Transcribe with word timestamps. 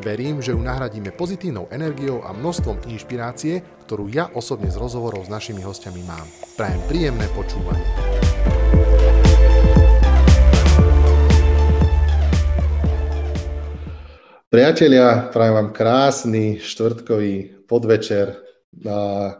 Verím, 0.00 0.40
že 0.40 0.56
ju 0.56 0.60
nahradíme 0.64 1.12
pozitívnou 1.12 1.68
energiou 1.68 2.24
a 2.24 2.32
množstvom 2.32 2.88
inšpirácie, 2.88 3.60
ktorú 3.84 4.08
ja 4.08 4.32
osobne 4.32 4.72
z 4.72 4.80
rozhovorov 4.80 5.28
s 5.28 5.32
našimi 5.32 5.60
hostiami 5.60 6.00
mám. 6.08 6.24
Prajem 6.56 6.80
príjemné 6.88 7.28
počúvanie. 7.36 7.84
Priatelia, 14.48 15.28
prajem 15.28 15.54
vám 15.60 15.68
krásny 15.76 16.56
štvrtkový 16.64 17.68
podvečer, 17.68 18.40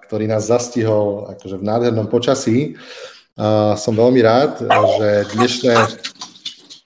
ktorý 0.04 0.28
nás 0.28 0.44
zastihol 0.44 1.24
akože 1.40 1.56
v 1.56 1.64
nádhernom 1.64 2.12
počasí. 2.12 2.76
Som 3.80 3.96
veľmi 3.96 4.20
rád, 4.20 4.60
že 4.68 5.08
dnešné 5.40 5.72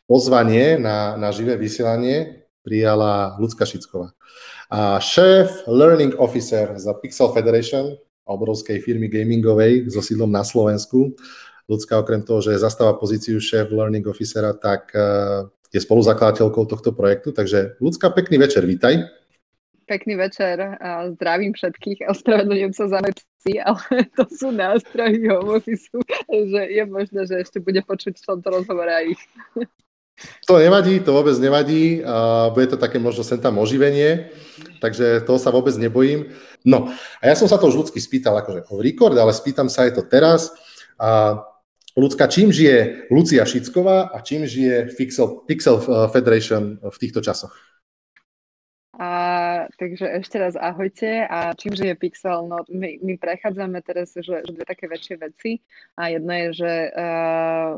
pozvanie 0.06 0.78
na, 0.78 1.18
na 1.18 1.34
živé 1.34 1.58
vysielanie 1.58 2.43
prijala 2.64 3.36
Lucka 3.36 3.68
Šicková. 3.68 4.16
A 4.72 4.96
šéf 4.96 5.68
Learning 5.68 6.16
Officer 6.16 6.72
za 6.80 6.96
Pixel 6.96 7.28
Federation, 7.36 8.00
obrovskej 8.24 8.80
firmy 8.80 9.12
gamingovej 9.12 9.92
so 9.92 10.00
sídlom 10.00 10.32
na 10.32 10.40
Slovensku. 10.40 11.12
Lucka 11.68 12.00
okrem 12.00 12.24
toho, 12.24 12.40
že 12.40 12.56
zastáva 12.56 12.96
pozíciu 12.96 13.36
šéf 13.36 13.68
Learning 13.68 14.04
Officera, 14.08 14.56
tak 14.56 14.88
eh, 14.96 15.44
je 15.68 15.80
spoluzakladateľkou 15.84 16.64
tohto 16.64 16.96
projektu. 16.96 17.36
Takže 17.36 17.76
Lucka, 17.84 18.08
pekný 18.08 18.40
večer, 18.40 18.64
vítaj. 18.64 19.04
Pekný 19.84 20.16
večer 20.16 20.80
zdravím 21.12 21.52
všetkých 21.52 22.08
a 22.08 22.16
ospravedlňujem 22.16 22.72
sa 22.72 22.88
za 22.88 23.04
veci, 23.04 23.60
ale 23.60 23.84
to 24.16 24.24
sú 24.32 24.48
nástroje 24.48 25.28
home 25.28 25.60
office, 25.60 25.92
že 26.32 26.62
je 26.72 26.84
možné, 26.88 27.28
že 27.28 27.44
ešte 27.44 27.60
bude 27.60 27.84
počuť 27.84 28.16
v 28.16 28.26
tomto 28.32 28.48
rozhovore 28.48 28.88
aj 28.88 29.04
ich. 29.12 29.22
To 30.46 30.60
nevadí, 30.60 31.00
to 31.02 31.10
vôbec 31.10 31.34
nevadí. 31.42 32.00
A 32.04 32.48
bude 32.54 32.70
to 32.70 32.78
také 32.78 33.02
možno 33.02 33.26
sem 33.26 33.40
tam 33.40 33.58
oživenie, 33.58 34.30
takže 34.78 35.24
toho 35.26 35.38
sa 35.40 35.50
vôbec 35.50 35.74
nebojím. 35.74 36.30
No 36.64 36.92
a 37.18 37.22
ja 37.26 37.34
som 37.34 37.50
sa 37.50 37.58
to 37.58 37.68
už 37.68 37.86
ľudsky 37.86 37.98
spýtal 37.98 38.38
akože 38.38 38.70
o 38.70 38.80
record, 38.80 39.16
ale 39.18 39.34
spýtam 39.34 39.66
sa 39.66 39.88
aj 39.88 39.98
to 39.98 40.02
teraz. 40.06 40.54
A 41.00 41.40
ľudská, 41.98 42.26
čím 42.30 42.54
žije 42.54 43.10
Lucia 43.10 43.42
Šicková 43.46 44.10
a 44.14 44.22
čím 44.22 44.46
žije 44.46 44.94
Pixel, 44.94 45.46
Pixel 45.46 45.78
Federation 46.10 46.78
v 46.78 46.96
týchto 46.98 47.22
časoch? 47.22 47.54
A, 48.94 49.10
takže 49.76 50.06
ešte 50.20 50.36
raz 50.40 50.54
ahojte. 50.56 51.26
A 51.28 51.52
čím 51.54 51.74
žije 51.74 51.94
Pixel? 51.94 52.46
No, 52.48 52.62
my, 52.68 53.00
my 53.02 53.14
prechádzame 53.18 53.80
teraz 53.82 54.14
že, 54.14 54.44
že 54.44 54.52
dve 54.52 54.64
také 54.64 54.86
väčšie 54.86 55.16
veci. 55.20 55.60
A 55.98 56.14
jedna 56.14 56.34
je, 56.46 56.48
že 56.64 56.72
uh, 56.92 57.72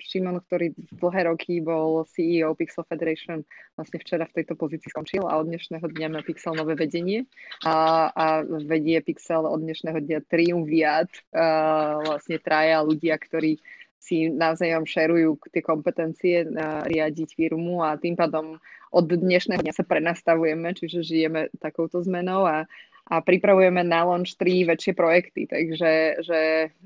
Šimon, 0.00 0.40
ktorý 0.44 0.72
dlhé 0.98 1.20
roky 1.28 1.60
bol 1.60 2.04
CEO 2.10 2.56
Pixel 2.56 2.84
Federation, 2.88 3.42
vlastne 3.76 3.98
včera 4.00 4.24
v 4.26 4.42
tejto 4.42 4.54
pozícii 4.56 4.88
skončil 4.90 5.24
a 5.28 5.38
od 5.40 5.48
dnešného 5.48 5.86
dňa 5.86 6.08
má 6.12 6.20
Pixel 6.24 6.56
nové 6.56 6.74
vedenie. 6.74 7.28
A, 7.64 8.08
a 8.12 8.24
vedie 8.46 9.00
Pixel 9.00 9.44
od 9.44 9.60
dnešného 9.60 9.98
dňa 10.02 10.18
triumviat, 10.26 11.10
uh, 11.32 12.04
vlastne 12.04 12.40
traja 12.40 12.82
ľudia, 12.82 13.16
ktorí 13.20 13.60
si 14.06 14.30
navzájom 14.30 14.86
šerujú 14.86 15.42
tie 15.50 15.62
kompetencie 15.66 16.46
na 16.46 16.86
riadiť 16.86 17.34
firmu 17.34 17.82
a 17.82 17.98
tým 17.98 18.14
pádom 18.14 18.62
od 18.94 19.06
dnešného 19.10 19.66
dňa 19.66 19.74
sa 19.74 19.82
prenastavujeme, 19.82 20.70
čiže 20.78 21.02
žijeme 21.02 21.50
takouto 21.58 21.98
zmenou 22.06 22.46
a, 22.46 22.70
a 23.10 23.14
pripravujeme 23.18 23.82
na 23.82 24.06
launch 24.06 24.38
3 24.38 24.70
väčšie 24.70 24.94
projekty, 24.94 25.50
takže 25.50 26.22
že, 26.22 26.40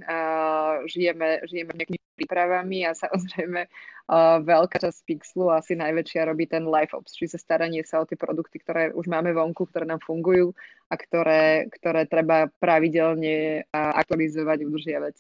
uh, 0.09 0.81
žijeme, 0.89 1.45
žijeme 1.45 1.77
nejakými 1.77 2.01
prípravami 2.17 2.89
a 2.89 2.97
samozrejme 2.97 3.69
uh, 3.69 4.41
veľká 4.41 4.81
časť 4.81 5.05
Pixlu, 5.05 5.53
asi 5.53 5.77
najväčšia 5.77 6.25
robí 6.25 6.49
ten 6.49 6.65
live 6.65 6.97
ops, 6.97 7.21
čiže 7.21 7.37
staranie 7.37 7.85
sa 7.85 8.01
o 8.01 8.09
tie 8.09 8.17
produkty, 8.17 8.65
ktoré 8.65 8.97
už 8.97 9.05
máme 9.13 9.37
vonku, 9.37 9.69
ktoré 9.69 9.85
nám 9.85 10.01
fungujú 10.01 10.57
a 10.89 10.97
ktoré, 10.97 11.69
ktoré 11.69 12.09
treba 12.09 12.49
pravidelne 12.49 13.69
aktualizovať, 13.77 14.59
udržiavať. 14.65 15.17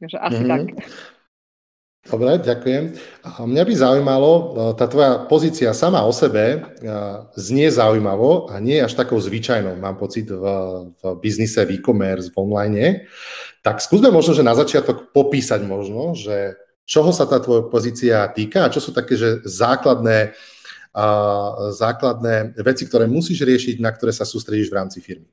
Takže 0.00 0.16
asi 0.16 0.42
mm-hmm. 0.42 0.50
tak. 0.50 1.19
Dobre, 2.08 2.40
ďakujem. 2.40 2.96
Mňa 3.44 3.64
by 3.68 3.74
zaujímalo, 3.76 4.30
e, 4.32 4.42
tá 4.72 4.88
tvoja 4.88 5.20
pozícia 5.28 5.68
sama 5.76 6.00
o 6.00 6.12
sebe 6.16 6.56
e, 6.56 6.58
znie 7.36 7.68
zaujímavo 7.68 8.48
a 8.48 8.56
nie 8.56 8.80
až 8.80 8.96
takou 8.96 9.20
zvyčajnou, 9.20 9.76
mám 9.76 10.00
pocit, 10.00 10.32
v, 10.32 10.44
v 10.96 11.02
biznise, 11.20 11.60
v 11.68 11.76
e-commerce, 11.76 12.32
v 12.32 12.36
online. 12.40 13.04
Tak 13.60 13.84
skúsme 13.84 14.08
možno, 14.08 14.32
že 14.32 14.40
na 14.40 14.56
začiatok 14.56 15.12
popísať 15.12 15.60
možno, 15.68 16.16
že 16.16 16.56
čoho 16.88 17.12
sa 17.12 17.28
tá 17.28 17.36
tvoja 17.36 17.68
pozícia 17.68 18.24
týka 18.32 18.64
a 18.64 18.72
čo 18.72 18.80
sú 18.80 18.96
také, 18.96 19.20
že 19.20 19.44
základné, 19.44 20.32
a, 20.96 21.06
základné 21.68 22.56
veci, 22.64 22.88
ktoré 22.88 23.04
musíš 23.12 23.44
riešiť, 23.44 23.76
na 23.76 23.92
ktoré 23.92 24.16
sa 24.16 24.24
sústredíš 24.24 24.72
v 24.72 24.78
rámci 24.80 25.04
firmy. 25.04 25.28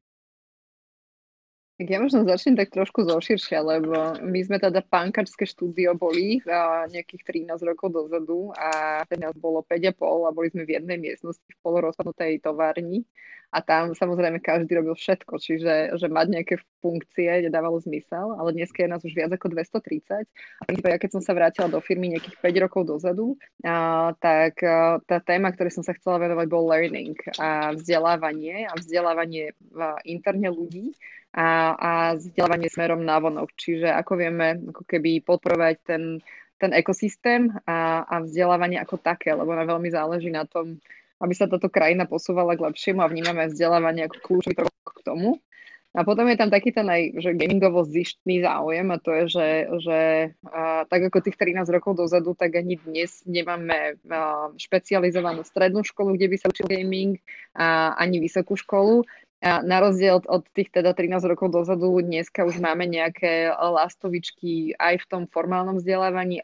Tak 1.78 1.94
ja 1.94 2.02
možno 2.02 2.26
začnem 2.26 2.58
tak 2.58 2.74
trošku 2.74 3.06
zoširšia, 3.06 3.62
lebo 3.62 4.18
my 4.26 4.40
sme 4.42 4.58
teda 4.58 4.82
pankačské 4.82 5.46
štúdio 5.46 5.94
boli 5.94 6.42
a 6.50 6.90
nejakých 6.90 7.46
13 7.46 7.54
rokov 7.70 7.94
dozadu 7.94 8.50
a 8.58 9.06
ten 9.06 9.22
nás 9.22 9.38
bolo 9.38 9.62
5,5 9.62 9.94
a 10.26 10.34
boli 10.34 10.50
sme 10.50 10.66
v 10.66 10.74
jednej 10.74 10.98
miestnosti 10.98 11.46
v 11.46 11.62
polorozpadnutej 11.62 12.42
továrni 12.42 13.06
a 13.54 13.62
tam 13.62 13.94
samozrejme 13.94 14.42
každý 14.42 14.74
robil 14.74 14.98
všetko, 14.98 15.40
čiže 15.40 15.96
že 15.96 16.08
mať 16.10 16.28
nejaké 16.34 16.56
funkcie 16.82 17.46
nedávalo 17.46 17.78
zmysel, 17.80 18.36
ale 18.36 18.58
dnes 18.58 18.74
je 18.74 18.90
nás 18.90 19.06
už 19.06 19.14
viac 19.14 19.32
ako 19.32 19.54
230 19.54 20.26
a 20.66 20.70
ja 20.74 20.98
keď 20.98 21.10
som 21.14 21.22
sa 21.22 21.38
vrátila 21.38 21.70
do 21.70 21.80
firmy 21.80 22.10
nejakých 22.10 22.42
5 22.42 22.64
rokov 22.68 22.90
dozadu, 22.90 23.38
a, 23.64 24.12
tak 24.18 24.60
a, 24.66 24.98
tá 25.06 25.22
téma, 25.22 25.54
ktorej 25.54 25.78
som 25.78 25.86
sa 25.86 25.94
chcela 25.94 26.20
venovať 26.26 26.48
bol 26.50 26.68
learning 26.68 27.16
a 27.38 27.72
vzdelávanie 27.78 28.66
a 28.66 28.74
vzdelávanie 28.76 29.54
a, 29.78 30.02
interne 30.04 30.50
ľudí 30.52 30.98
a, 31.38 31.48
a 31.78 31.92
vzdelávanie 32.18 32.66
smerom 32.74 33.06
na 33.06 33.22
vonok. 33.22 33.54
Čiže 33.54 33.94
ako 33.94 34.14
vieme 34.18 34.58
ako 34.74 34.84
keby 34.90 35.22
podporovať 35.22 35.76
ten, 35.86 36.04
ten 36.58 36.74
ekosystém 36.74 37.54
a, 37.70 38.02
a 38.10 38.26
vzdelávanie 38.26 38.82
ako 38.82 38.98
také, 38.98 39.38
lebo 39.38 39.54
nám 39.54 39.70
veľmi 39.78 39.90
záleží 39.94 40.34
na 40.34 40.50
tom, 40.50 40.82
aby 41.22 41.34
sa 41.38 41.46
táto 41.46 41.70
krajina 41.70 42.10
posúvala 42.10 42.58
k 42.58 42.66
lepšiemu 42.66 43.06
a 43.06 43.12
vnímame 43.14 43.54
vzdelávanie 43.54 44.10
ako 44.10 44.18
kľúčový 44.26 44.58
krok 44.58 44.74
k 44.74 45.06
tomu. 45.06 45.38
A 45.98 46.06
potom 46.06 46.30
je 46.30 46.38
tam 46.38 46.54
taký 46.54 46.70
ten 46.70 46.86
aj 46.86 47.18
že 47.18 47.34
gamingovo 47.34 47.82
zištný 47.82 48.46
záujem 48.46 48.86
a 48.94 49.02
to 49.02 49.10
je, 49.18 49.24
že, 49.34 49.50
že 49.82 50.00
a, 50.46 50.86
tak 50.86 51.10
ako 51.10 51.26
tých 51.26 51.38
13 51.42 51.74
rokov 51.74 51.98
dozadu, 51.98 52.38
tak 52.38 52.54
ani 52.54 52.78
dnes 52.82 53.26
nemáme 53.26 53.98
a, 54.06 54.50
špecializovanú 54.58 55.42
strednú 55.42 55.82
školu, 55.82 56.14
kde 56.14 56.30
by 56.30 56.36
sa 56.38 56.54
učil 56.54 56.70
gaming, 56.70 57.18
a, 57.58 57.98
ani 57.98 58.22
vysokú 58.22 58.54
školu. 58.54 59.10
A 59.38 59.62
na 59.62 59.78
rozdiel 59.78 60.18
od 60.26 60.50
tých 60.50 60.74
teda 60.74 60.98
13 60.98 61.22
rokov 61.30 61.54
dozadu, 61.54 62.02
dneska 62.02 62.42
už 62.42 62.58
máme 62.58 62.90
nejaké 62.90 63.54
lastovičky 63.54 64.74
aj 64.74 65.06
v 65.06 65.06
tom 65.06 65.24
formálnom 65.30 65.78
vzdelávaní 65.78 66.42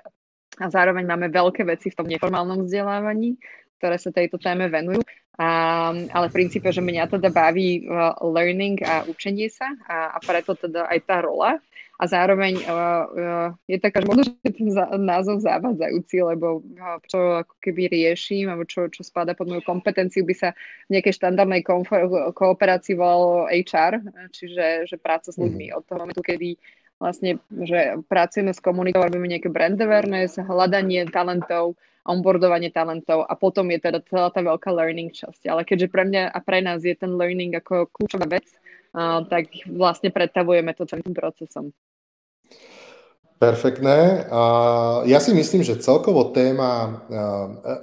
a 0.61 0.65
zároveň 0.69 1.09
máme 1.09 1.33
veľké 1.33 1.65
veci 1.65 1.89
v 1.89 1.97
tom 1.97 2.05
neformálnom 2.05 2.69
vzdelávaní, 2.69 3.41
ktoré 3.81 3.97
sa 3.97 4.13
tejto 4.13 4.37
téme 4.37 4.69
venujú. 4.69 5.01
A, 5.33 5.89
ale 6.13 6.29
v 6.29 6.45
princípe, 6.45 6.69
že 6.69 6.77
mňa 6.77 7.09
teda 7.09 7.33
baví 7.33 7.89
uh, 7.89 8.13
learning 8.21 8.85
a 8.85 9.01
učenie 9.09 9.49
sa 9.49 9.65
a, 9.89 10.13
a 10.13 10.17
preto 10.21 10.53
teda 10.53 10.85
aj 10.85 10.99
tá 11.09 11.25
rola 11.25 11.57
a 12.03 12.07
zároveň 12.11 12.59
uh, 12.67 12.67
uh, 12.67 13.49
je 13.63 13.79
taká, 13.79 14.03
že 14.03 14.07
možno, 14.11 14.27
že 14.27 14.51
ten 14.51 14.67
názov 14.99 15.39
zavádzajúci, 15.39 16.19
lebo 16.19 16.59
uh, 16.59 16.99
čo 17.07 17.39
ako 17.47 17.55
keby 17.63 17.87
riešim, 17.87 18.51
alebo 18.51 18.67
čo, 18.67 18.91
čo 18.91 19.07
spada 19.07 19.31
pod 19.31 19.47
moju 19.47 19.63
kompetenciu, 19.63 20.27
by 20.27 20.35
sa 20.35 20.49
v 20.91 20.99
nejakej 20.99 21.15
štandardnej 21.15 21.63
konfor- 21.63 22.35
kooperácii 22.35 22.99
volalo 22.99 23.47
HR, 23.47 24.03
čiže 24.35 24.91
že 24.91 24.99
práca 24.99 25.31
s 25.31 25.39
ľuďmi 25.39 25.71
mm. 25.71 25.75
od 25.79 25.83
toho 25.87 25.97
momentu, 26.03 26.19
kedy 26.19 26.59
vlastne, 26.99 27.39
že 27.51 28.03
pracujeme 28.11 28.51
s 28.51 28.59
komunitou, 28.59 28.99
robíme 28.99 29.31
nejaké 29.31 29.47
brand 29.47 29.79
awareness, 29.79 30.35
hľadanie 30.35 31.07
talentov, 31.07 31.79
onboardovanie 32.03 32.71
talentov 32.71 33.23
a 33.23 33.33
potom 33.39 33.71
je 33.71 33.79
teda 33.79 34.03
celá 34.07 34.27
tá 34.27 34.43
veľká 34.43 34.71
learning 34.75 35.15
časť. 35.15 35.47
Ale 35.47 35.63
keďže 35.63 35.87
pre 35.87 36.03
mňa 36.03 36.35
a 36.35 36.39
pre 36.43 36.59
nás 36.59 36.83
je 36.83 36.95
ten 36.95 37.15
learning 37.15 37.55
ako 37.59 37.87
kľúčová 37.95 38.27
vec, 38.27 38.47
uh, 38.95 39.23
tak 39.27 39.51
vlastne 39.71 40.11
pretavujeme 40.11 40.75
to 40.75 40.83
celým 40.87 41.11
tým 41.11 41.15
procesom. 41.15 41.65
Perfektné. 43.43 44.23
Ja 45.03 45.19
si 45.19 45.35
myslím, 45.35 45.67
že 45.67 45.75
celkovo 45.83 46.31
téma 46.31 47.03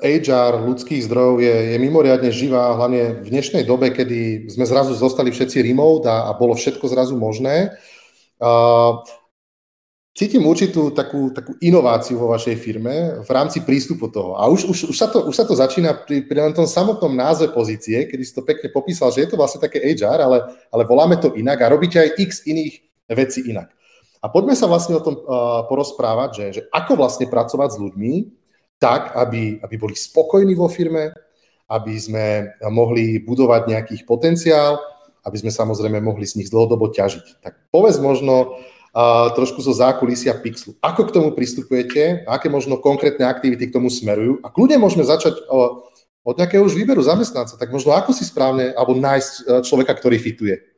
HR 0.01 0.57
ľudských 0.65 1.05
zdrojov 1.05 1.45
je, 1.45 1.77
je 1.77 1.77
mimoriadne 1.77 2.33
živá, 2.33 2.73
hlavne 2.81 3.21
v 3.21 3.29
dnešnej 3.29 3.69
dobe, 3.69 3.93
kedy 3.93 4.49
sme 4.49 4.65
zrazu 4.65 4.97
zostali 4.97 5.29
všetci 5.29 5.61
remote 5.61 6.09
a, 6.09 6.33
a 6.33 6.39
bolo 6.41 6.57
všetko 6.57 6.89
zrazu 6.89 7.13
možné. 7.21 7.77
cítim 10.17 10.49
určitú 10.49 10.97
takú, 10.97 11.29
takú 11.37 11.53
inováciu 11.61 12.17
vo 12.17 12.33
vašej 12.33 12.57
firme 12.57 13.21
v 13.21 13.29
rámci 13.29 13.61
prístupu 13.61 14.09
toho. 14.09 14.41
A 14.41 14.49
už, 14.49 14.65
už, 14.65 14.79
už, 14.89 14.97
sa, 14.97 15.13
to, 15.13 15.29
už 15.29 15.37
sa 15.37 15.45
to 15.45 15.53
začína 15.53 15.93
pri, 16.09 16.25
pri 16.25 16.41
len 16.41 16.57
tom 16.57 16.65
samotnom 16.65 17.13
názve 17.13 17.53
pozície, 17.53 18.09
kedy 18.09 18.23
si 18.25 18.33
to 18.33 18.49
pekne 18.49 18.73
popísal, 18.73 19.13
že 19.13 19.29
je 19.29 19.37
to 19.37 19.37
vlastne 19.37 19.61
také 19.61 19.77
HR, 19.93 20.25
ale, 20.25 20.39
ale 20.73 20.83
voláme 20.89 21.21
to 21.21 21.37
inak 21.37 21.61
a 21.61 21.69
robíte 21.69 22.01
aj 22.01 22.17
x 22.17 22.49
iných 22.49 22.81
vecí 23.13 23.45
inak. 23.45 23.77
A 24.21 24.29
poďme 24.29 24.53
sa 24.53 24.69
vlastne 24.69 25.01
o 25.01 25.05
tom 25.05 25.17
uh, 25.17 25.65
porozprávať, 25.65 26.31
že, 26.37 26.47
že 26.53 26.63
ako 26.69 27.01
vlastne 27.01 27.25
pracovať 27.25 27.69
s 27.73 27.81
ľuďmi 27.81 28.13
tak, 28.77 29.17
aby, 29.17 29.61
aby 29.65 29.75
boli 29.81 29.97
spokojní 29.97 30.53
vo 30.53 30.69
firme, 30.69 31.13
aby 31.73 31.95
sme 31.97 32.53
mohli 32.69 33.21
budovať 33.21 33.63
nejaký 33.69 33.97
potenciál, 34.05 34.77
aby 35.25 35.37
sme 35.41 35.53
samozrejme 35.53 36.01
mohli 36.05 36.29
z 36.29 36.41
nich 36.41 36.53
dlhodobo 36.53 36.93
ťažiť. 36.93 37.45
Tak 37.45 37.73
povedz 37.73 37.97
možno, 37.97 38.61
uh, 38.93 39.33
trošku 39.33 39.65
zo 39.65 39.73
zákulisia 39.73 40.37
Pixlu. 40.37 40.77
Ako 40.85 41.09
k 41.09 41.15
tomu 41.17 41.33
pristupujete? 41.33 42.25
Aké 42.29 42.53
možno 42.53 42.77
konkrétne 42.77 43.25
aktivity 43.25 43.69
k 43.69 43.75
tomu 43.77 43.89
smerujú? 43.89 44.41
A 44.45 44.53
kľudne 44.53 44.81
môžeme 44.81 45.05
začať 45.05 45.37
uh, 45.49 45.81
od 46.21 46.35
nejakého 46.37 46.61
už 46.61 46.77
výberu 46.77 47.01
zamestnanca. 47.01 47.57
Tak 47.57 47.73
možno 47.73 47.97
ako 47.97 48.13
si 48.13 48.29
správne, 48.29 48.77
alebo 48.77 48.93
nájsť 48.97 49.33
uh, 49.33 49.45
človeka, 49.65 49.97
ktorý 49.97 50.21
fituje? 50.21 50.70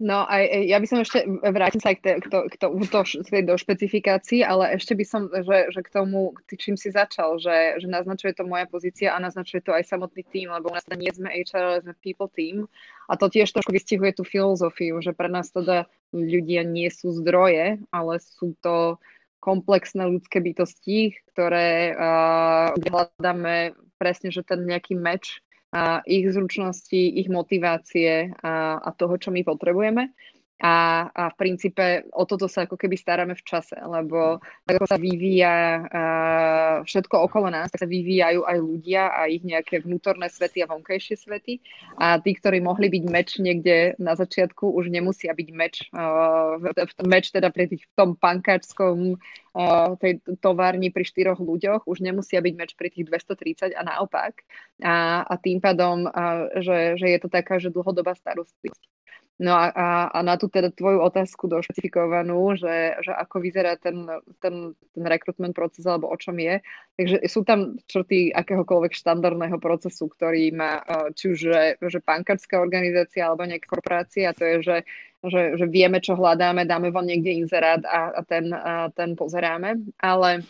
No 0.00 0.24
a 0.24 0.40
ja 0.64 0.80
by 0.80 0.86
som 0.88 1.04
ešte, 1.04 1.28
vrátil 1.28 1.76
sa 1.84 1.92
k, 1.92 2.00
te, 2.00 2.12
k, 2.24 2.32
to, 2.32 2.38
k, 2.48 2.56
to, 2.56 2.68
to, 2.88 3.00
do 3.44 3.54
špecifikácií, 3.60 4.40
ale 4.40 4.80
ešte 4.80 4.96
by 4.96 5.04
som, 5.04 5.28
že, 5.28 5.68
že 5.68 5.80
k 5.84 5.92
tomu, 5.92 6.32
čím 6.48 6.80
si 6.80 6.88
začal, 6.88 7.36
že, 7.36 7.76
že 7.76 7.84
naznačuje 7.84 8.32
to 8.32 8.48
moja 8.48 8.64
pozícia 8.64 9.12
a 9.12 9.20
naznačuje 9.20 9.60
to 9.60 9.76
aj 9.76 9.84
samotný 9.84 10.24
tým, 10.32 10.48
lebo 10.56 10.72
u 10.72 10.74
nás 10.74 10.88
teda 10.88 10.96
nie 10.96 11.12
sme 11.12 11.28
HR, 11.28 11.64
ale 11.68 11.84
sme 11.84 11.92
people 12.00 12.32
team. 12.32 12.64
A 13.12 13.20
to 13.20 13.28
tiež 13.28 13.52
trošku 13.52 13.76
vystihuje 13.76 14.16
tú 14.16 14.24
filozofiu, 14.24 15.04
že 15.04 15.12
pre 15.12 15.28
nás 15.28 15.52
teda 15.52 15.84
ľudia 16.16 16.64
nie 16.64 16.88
sú 16.88 17.12
zdroje, 17.12 17.84
ale 17.92 18.12
sú 18.24 18.56
to 18.64 18.96
komplexné 19.36 20.08
ľudské 20.08 20.40
bytosti, 20.40 21.12
ktoré 21.36 21.92
uh, 21.92 22.72
hľadáme 22.72 23.76
presne, 24.00 24.32
že 24.32 24.40
ten 24.48 24.64
nejaký 24.64 24.96
meč 24.96 25.44
a 25.70 26.02
ich 26.02 26.26
zručnosti, 26.32 26.98
ich 27.18 27.30
motivácie 27.30 28.34
a, 28.42 28.82
a 28.82 28.90
toho, 28.90 29.14
čo 29.18 29.30
my 29.30 29.46
potrebujeme. 29.46 30.10
A, 30.60 31.08
a 31.08 31.22
v 31.32 31.36
princípe 31.40 32.04
o 32.12 32.28
toto 32.28 32.44
sa 32.44 32.68
ako 32.68 32.76
keby 32.76 32.92
staráme 33.00 33.32
v 33.32 33.46
čase, 33.48 33.80
lebo 33.80 34.44
tak 34.68 34.76
ako 34.76 34.92
sa 34.92 35.00
vyvíja 35.00 35.56
uh, 35.88 36.74
všetko 36.84 37.16
okolo 37.16 37.48
nás, 37.48 37.72
tak 37.72 37.80
sa 37.80 37.88
vyvíjajú 37.88 38.44
aj 38.44 38.58
ľudia 38.60 39.08
a 39.08 39.24
ich 39.24 39.40
nejaké 39.40 39.80
vnútorné 39.80 40.28
svety 40.28 40.60
a 40.60 40.68
vonkajšie 40.68 41.16
svety. 41.16 41.64
A 41.96 42.20
tí, 42.20 42.36
ktorí 42.36 42.60
mohli 42.60 42.92
byť 42.92 43.04
meč 43.08 43.40
niekde 43.40 43.96
na 43.96 44.12
začiatku, 44.12 44.68
už 44.76 44.92
nemusia 44.92 45.32
byť 45.32 45.48
meč. 45.56 45.88
Uh, 45.96 46.60
meč 47.08 47.32
teda 47.32 47.48
pri 47.48 47.72
tých, 47.72 47.88
v 47.88 47.94
tom 47.96 48.10
pankáčskom 48.20 49.16
uh, 49.16 49.96
tej 49.96 50.20
továrni 50.44 50.92
pri 50.92 51.08
štyroch 51.08 51.40
ľuďoch, 51.40 51.88
už 51.88 52.04
nemusia 52.04 52.44
byť 52.44 52.54
meč 52.60 52.70
pri 52.76 52.92
tých 52.92 53.08
230 53.08 53.72
a 53.72 53.80
naopak. 53.80 54.44
A, 54.84 55.24
a 55.24 55.34
tým 55.40 55.56
pádom, 55.64 56.04
uh, 56.04 56.52
že, 56.60 57.00
že 57.00 57.16
je 57.16 57.18
to 57.24 57.32
taká, 57.32 57.56
že 57.56 57.72
dlhodobá 57.72 58.12
starostlivosť. 58.12 58.99
No 59.40 59.56
a, 59.56 59.72
a, 59.72 59.88
a 60.12 60.18
na 60.20 60.36
tú 60.36 60.52
teda 60.52 60.68
tvoju 60.68 61.00
otázku 61.00 61.48
došpecifikovanú, 61.48 62.60
že, 62.60 63.00
že 63.00 63.08
ako 63.08 63.40
vyzerá 63.40 63.80
ten, 63.80 64.04
ten, 64.36 64.76
ten 64.76 65.04
rekrutment 65.08 65.56
proces 65.56 65.88
alebo 65.88 66.12
o 66.12 66.16
čom 66.20 66.36
je. 66.36 66.60
Takže 67.00 67.24
sú 67.24 67.40
tam 67.48 67.80
črty 67.88 68.36
akéhokoľvek 68.36 68.92
štandardného 68.92 69.56
procesu, 69.56 70.12
ktorý 70.12 70.52
má 70.52 70.84
e, 70.84 71.16
či 71.16 71.32
už 71.32 71.38
že, 71.40 71.80
že 71.80 72.04
pankárska 72.04 72.60
organizácia 72.60 73.24
alebo 73.24 73.48
nejaká 73.48 73.64
korporácia, 73.64 74.28
a 74.28 74.36
to 74.36 74.44
je, 74.44 74.56
že, 74.60 74.76
že, 75.24 75.42
že 75.56 75.66
vieme, 75.72 76.04
čo 76.04 76.20
hľadáme, 76.20 76.68
dáme 76.68 76.92
vám 76.92 77.08
niekde 77.08 77.40
inzerát 77.40 77.80
a, 77.88 78.12
a 78.12 78.20
ten, 78.28 78.52
a 78.52 78.92
ten 78.92 79.16
pozeráme. 79.16 79.80
Ale 80.04 80.44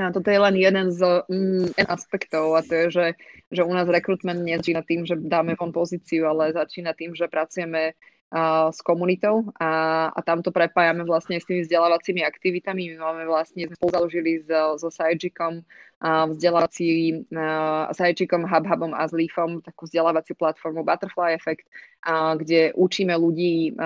a 0.00 0.08
toto 0.08 0.32
je 0.32 0.40
len 0.40 0.56
jeden 0.56 0.88
z 0.88 1.04
mm, 1.04 1.76
aspektov 1.84 2.56
a 2.56 2.64
to 2.64 2.72
je, 2.72 2.86
že, 2.88 3.06
že 3.52 3.60
u 3.60 3.72
nás 3.76 3.84
rekrutment 3.84 4.40
nezačína 4.40 4.88
tým, 4.88 5.04
že 5.04 5.20
dáme 5.20 5.52
von 5.52 5.68
pozíciu, 5.68 6.24
ale 6.32 6.56
začína 6.56 6.96
tým, 6.96 7.12
že 7.12 7.28
pracujeme 7.28 7.92
s 8.72 8.80
komunitou 8.80 9.52
a, 9.60 10.08
a 10.08 10.20
tam 10.24 10.40
to 10.40 10.48
prepájame 10.48 11.04
vlastne 11.04 11.36
s 11.36 11.44
tými 11.44 11.68
vzdelávacími 11.68 12.24
aktivitami. 12.24 12.96
My 12.96 13.12
máme 13.12 13.28
vlastne, 13.28 13.68
sme 13.68 13.76
spolu 13.76 13.92
založili 13.92 14.40
so, 14.48 14.80
so 14.80 14.88
Sajjikom 14.88 15.60
vzdelávací 16.02 17.22
Sajčikom, 17.94 18.42
HubHubom 18.42 18.90
a 18.90 19.06
Zleafom 19.06 19.62
takú 19.62 19.86
vzdelávaciu 19.86 20.34
platformu 20.34 20.82
Butterfly 20.82 21.38
Effect, 21.38 21.62
kde 22.10 22.74
učíme 22.74 23.14
ľudí, 23.14 23.78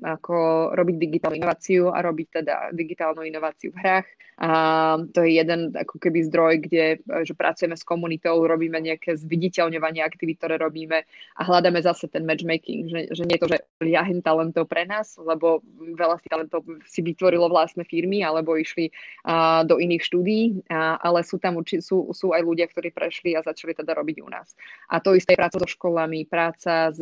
ako 0.00 0.36
robiť 0.72 0.96
digitálnu 0.96 1.36
inováciu 1.36 1.92
a 1.92 2.00
robiť 2.00 2.26
teda 2.40 2.54
digitálnu 2.72 3.20
inováciu 3.28 3.68
v 3.76 3.80
hrách. 3.84 4.08
A 4.40 4.96
to 5.12 5.20
je 5.20 5.36
jeden 5.36 5.68
ako 5.76 6.00
keby 6.00 6.24
zdroj, 6.24 6.64
kde 6.64 7.04
že 7.28 7.36
pracujeme 7.36 7.76
s 7.76 7.84
komunitou, 7.84 8.40
robíme 8.40 8.80
nejaké 8.80 9.12
zviditeľňovanie 9.20 10.00
aktivít, 10.00 10.40
ktoré 10.40 10.56
robíme 10.56 11.04
a 11.36 11.40
hľadáme 11.44 11.76
zase 11.84 12.08
ten 12.08 12.24
matchmaking, 12.24 12.88
že, 12.88 13.00
že 13.12 13.28
nie 13.28 13.36
je 13.36 13.42
to, 13.44 13.52
že 13.52 13.60
liahim 13.84 14.24
talentov 14.24 14.64
pre 14.64 14.88
nás, 14.88 15.20
lebo 15.20 15.60
veľa 15.76 16.24
z 16.24 16.32
talentov 16.32 16.64
si 16.88 17.04
vytvorilo 17.04 17.52
vlastné 17.52 17.84
firmy 17.84 18.24
alebo 18.24 18.56
išli 18.56 18.88
uh, 19.28 19.60
do 19.68 19.76
iných 19.76 20.08
štúdií, 20.08 20.64
uh, 20.72 20.96
ale 21.04 21.20
sú 21.20 21.36
tam 21.36 21.60
určite 21.60 21.84
sú, 21.84 22.08
sú 22.16 22.32
aj 22.32 22.40
ľudia, 22.40 22.64
ktorí 22.72 22.96
prešli 22.96 23.36
a 23.36 23.44
začali 23.44 23.76
teda 23.76 23.92
robiť 23.92 24.24
u 24.24 24.28
nás. 24.32 24.56
A 24.88 25.04
to 25.04 25.12
isté 25.12 25.36
práca 25.36 25.60
so 25.60 25.68
školami, 25.68 26.24
práca, 26.24 26.88
s, 26.88 27.00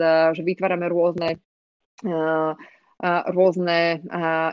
vytvárame 0.48 0.88
rôzne 0.88 1.36
uh, 2.08 2.56
rôzne 3.30 4.02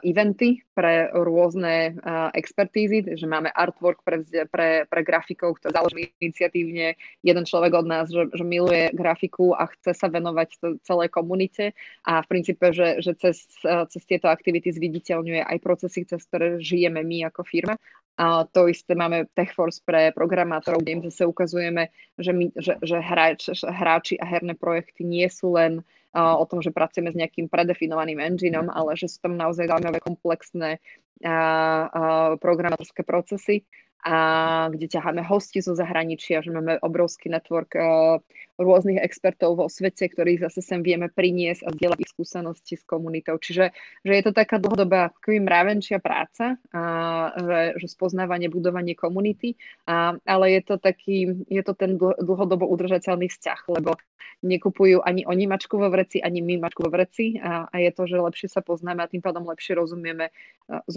eventy 0.06 0.62
pre 0.78 1.10
rôzne 1.10 1.98
expertízy, 2.38 3.18
že 3.18 3.26
máme 3.26 3.50
artwork 3.50 4.06
pre, 4.06 4.22
pre, 4.54 4.86
pre 4.86 5.02
grafikov, 5.02 5.58
ktoré 5.58 5.74
založili 5.74 6.14
iniciatívne 6.22 6.94
jeden 7.26 7.46
človek 7.46 7.74
od 7.74 7.86
nás, 7.90 8.06
že, 8.14 8.30
že 8.30 8.46
miluje 8.46 8.94
grafiku 8.94 9.58
a 9.58 9.66
chce 9.66 9.98
sa 9.98 10.14
venovať 10.14 10.62
celej 10.86 11.10
komunite. 11.10 11.74
A 12.06 12.22
v 12.22 12.30
princípe, 12.30 12.70
že, 12.70 13.02
že 13.02 13.18
cez, 13.18 13.50
cez 13.66 14.04
tieto 14.06 14.30
aktivity 14.30 14.70
zviditeľňuje 14.70 15.42
aj 15.42 15.58
procesy, 15.66 16.06
cez 16.06 16.22
ktoré 16.30 16.62
žijeme 16.62 17.02
my 17.02 17.26
ako 17.34 17.42
firma 17.50 17.82
a 18.16 18.48
to 18.48 18.72
isté 18.72 18.96
máme 18.96 19.28
TechForce 19.36 19.84
pre 19.84 20.16
programátorov, 20.16 20.80
kde 20.80 20.92
im 20.96 21.04
zase 21.04 21.28
ukazujeme, 21.28 21.92
že, 22.16 22.32
my, 22.32 22.48
že, 22.56 22.80
že 22.80 22.96
hráč, 23.04 23.52
hráči 23.60 24.16
a 24.16 24.26
herné 24.26 24.56
projekty 24.56 25.04
nie 25.04 25.28
sú 25.28 25.60
len 25.60 25.84
uh, 26.16 26.40
o 26.40 26.48
tom, 26.48 26.64
že 26.64 26.72
pracujeme 26.72 27.12
s 27.12 27.20
nejakým 27.20 27.52
predefinovaným 27.52 28.24
engineom, 28.24 28.72
ale 28.72 28.96
že 28.96 29.12
sú 29.12 29.20
tam 29.20 29.36
naozaj 29.36 29.68
zaujímavé 29.68 30.00
komplexné 30.00 30.80
uh, 31.24 31.88
uh, 31.88 32.32
programátorské 32.42 33.06
procesy 33.08 33.64
a 34.06 34.70
kde 34.70 34.86
ťaháme 34.86 35.26
hosti 35.26 35.66
zo 35.66 35.74
zahraničia, 35.74 36.46
že 36.46 36.54
máme 36.54 36.78
obrovský 36.86 37.34
network 37.34 37.74
uh, 37.74 38.22
rôznych 38.62 39.02
expertov 39.02 39.58
vo 39.58 39.66
svete, 39.66 40.06
ktorých 40.06 40.46
zase 40.46 40.62
sem 40.62 40.86
vieme 40.86 41.10
priniesť 41.10 41.66
a 41.66 41.74
zdieľať 41.74 42.00
ich 42.06 42.14
skúsenosti 42.14 42.78
s 42.78 42.86
komunitou. 42.86 43.42
Čiže 43.42 43.74
že 44.06 44.14
je 44.14 44.24
to 44.24 44.30
taká 44.30 44.62
dlhodobá 44.62 45.10
mravenčia 45.26 45.98
práca, 45.98 46.62
uh, 46.70 47.34
že, 47.34 47.62
že 47.82 47.88
spoznávanie, 47.90 48.46
budovanie 48.54 48.94
komunity, 48.94 49.58
uh, 49.90 50.22
ale 50.22 50.54
je 50.54 50.62
to 50.62 50.76
taký, 50.78 51.42
je 51.50 51.64
to 51.66 51.74
ten 51.74 51.98
dlhodobo 51.98 52.70
udržateľný 52.70 53.26
vzťah, 53.26 53.60
lebo 53.74 53.98
nekupujú 54.46 55.02
ani 55.02 55.26
oni 55.26 55.50
mačku 55.50 55.82
vo 55.82 55.90
vreci, 55.90 56.22
ani 56.22 56.46
my 56.46 56.62
mačku 56.62 56.86
vo 56.86 56.92
vreci 56.94 57.42
a, 57.42 57.66
a 57.66 57.76
je 57.82 57.90
to, 57.90 58.04
že 58.06 58.22
lepšie 58.22 58.48
sa 58.54 58.62
poznáme 58.62 59.02
a 59.02 59.10
tým 59.10 59.26
pádom 59.26 59.48
lepšie 59.50 59.74
rozumieme 59.74 60.30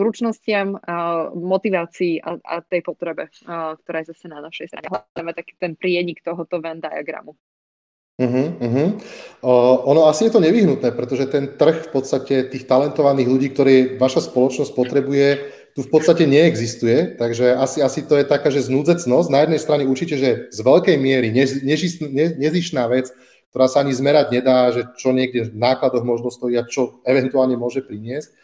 zručnostiam, 0.09 0.81
motivácii 1.37 2.25
a, 2.25 2.41
a 2.41 2.55
tej 2.65 2.81
potrebe, 2.81 3.29
ktorá 3.85 4.00
je 4.00 4.17
zase 4.17 4.33
na 4.33 4.41
našej 4.41 4.73
strane. 4.73 4.88
Hľadáme 4.88 5.37
taký 5.37 5.53
ten 5.61 5.77
prienik 5.77 6.25
tohoto 6.25 6.65
Venn 6.65 6.81
diagramu. 6.81 7.37
Uh-huh, 8.19 8.50
uh-huh. 8.59 8.88
O, 9.47 9.53
ono 9.95 10.11
asi 10.11 10.27
je 10.27 10.35
to 10.35 10.43
nevyhnutné, 10.43 10.91
pretože 10.91 11.31
ten 11.31 11.55
trh 11.55 11.87
v 11.87 11.91
podstate 11.95 12.50
tých 12.50 12.67
talentovaných 12.67 13.29
ľudí, 13.31 13.49
ktorý 13.55 13.95
vaša 13.95 14.27
spoločnosť 14.27 14.75
potrebuje, 14.75 15.27
tu 15.79 15.87
v 15.87 15.91
podstate 15.95 16.27
neexistuje, 16.27 17.15
takže 17.15 17.55
asi, 17.55 17.79
asi 17.79 18.03
to 18.03 18.19
je 18.19 18.27
taká, 18.27 18.50
že 18.50 18.67
znúdzecnosť. 18.67 19.31
Na 19.31 19.47
jednej 19.47 19.62
strane 19.62 19.87
určite, 19.87 20.19
že 20.19 20.50
z 20.50 20.61
veľkej 20.67 20.99
miery 20.99 21.31
než, 21.31 21.62
než, 21.62 22.03
ne, 22.03 22.35
nezišná 22.35 22.91
vec, 22.91 23.07
ktorá 23.55 23.71
sa 23.71 23.87
ani 23.87 23.95
zmerať 23.95 24.35
nedá, 24.35 24.75
že 24.75 24.91
čo 24.99 25.15
niekde 25.15 25.47
v 25.47 25.55
nákladoch 25.55 26.03
možno 26.03 26.35
stojí 26.35 26.59
a 26.59 26.67
čo 26.67 26.99
eventuálne 27.07 27.55
môže 27.55 27.87
priniesť. 27.87 28.35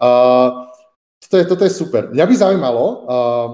Uh, 0.00 0.69
toto, 1.20 1.34
je, 1.36 1.44
toto 1.44 1.62
je 1.68 1.72
super. 1.72 2.08
Mňa 2.10 2.24
by 2.26 2.34
zaujímalo, 2.34 2.84
uh, 2.84 3.48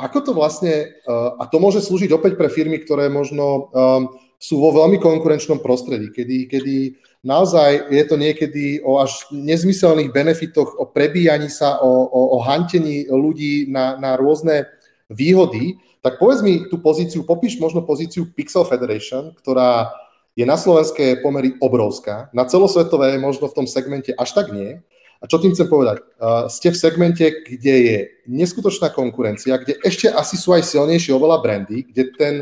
ako 0.00 0.18
to 0.24 0.32
vlastne, 0.32 0.90
uh, 1.06 1.38
a 1.38 1.46
to 1.46 1.60
môže 1.60 1.84
slúžiť 1.84 2.10
opäť 2.10 2.34
pre 2.34 2.48
firmy, 2.48 2.80
ktoré 2.80 3.12
možno 3.12 3.70
um, 3.70 4.16
sú 4.42 4.58
vo 4.58 4.74
veľmi 4.74 4.98
konkurenčnom 4.98 5.62
prostredí, 5.62 6.10
kedy, 6.10 6.50
kedy 6.50 6.76
naozaj 7.22 7.94
je 7.94 8.04
to 8.10 8.18
niekedy 8.18 8.82
o 8.82 8.98
až 8.98 9.30
nezmyselných 9.30 10.10
benefitoch, 10.10 10.74
o 10.74 10.90
prebíjaní 10.90 11.46
sa, 11.46 11.78
o, 11.78 12.10
o, 12.10 12.20
o 12.34 12.38
hantení 12.42 13.06
ľudí 13.06 13.70
na, 13.70 13.94
na 14.02 14.18
rôzne 14.18 14.66
výhody, 15.06 15.78
tak 16.02 16.18
povedz 16.18 16.42
mi 16.42 16.66
tú 16.66 16.82
pozíciu, 16.82 17.22
popíš 17.22 17.62
možno 17.62 17.86
pozíciu 17.86 18.26
Pixel 18.34 18.66
Federation, 18.66 19.30
ktorá 19.38 19.94
je 20.34 20.42
na 20.42 20.58
slovenské 20.58 21.22
pomery 21.22 21.54
obrovská, 21.62 22.26
na 22.34 22.42
celosvetové 22.42 23.14
možno 23.22 23.46
v 23.46 23.62
tom 23.62 23.66
segmente 23.70 24.10
až 24.18 24.34
tak 24.34 24.50
nie, 24.50 24.82
A 25.22 25.30
čo 25.30 25.38
tým 25.38 25.54
chcem 25.54 25.70
povedať? 25.70 26.02
Uh, 26.18 26.50
ste 26.50 26.74
v 26.74 26.80
segmente, 26.82 27.22
kde 27.46 27.74
je 27.78 27.98
neskutočná 28.26 28.90
konkurencia, 28.90 29.54
kde 29.54 29.78
ešte 29.86 30.10
asi 30.10 30.34
sú 30.34 30.50
aj 30.50 30.66
silnejšie 30.66 31.14
oveľa 31.14 31.38
brandy, 31.38 31.86
kde 31.86 32.02
ten 32.18 32.34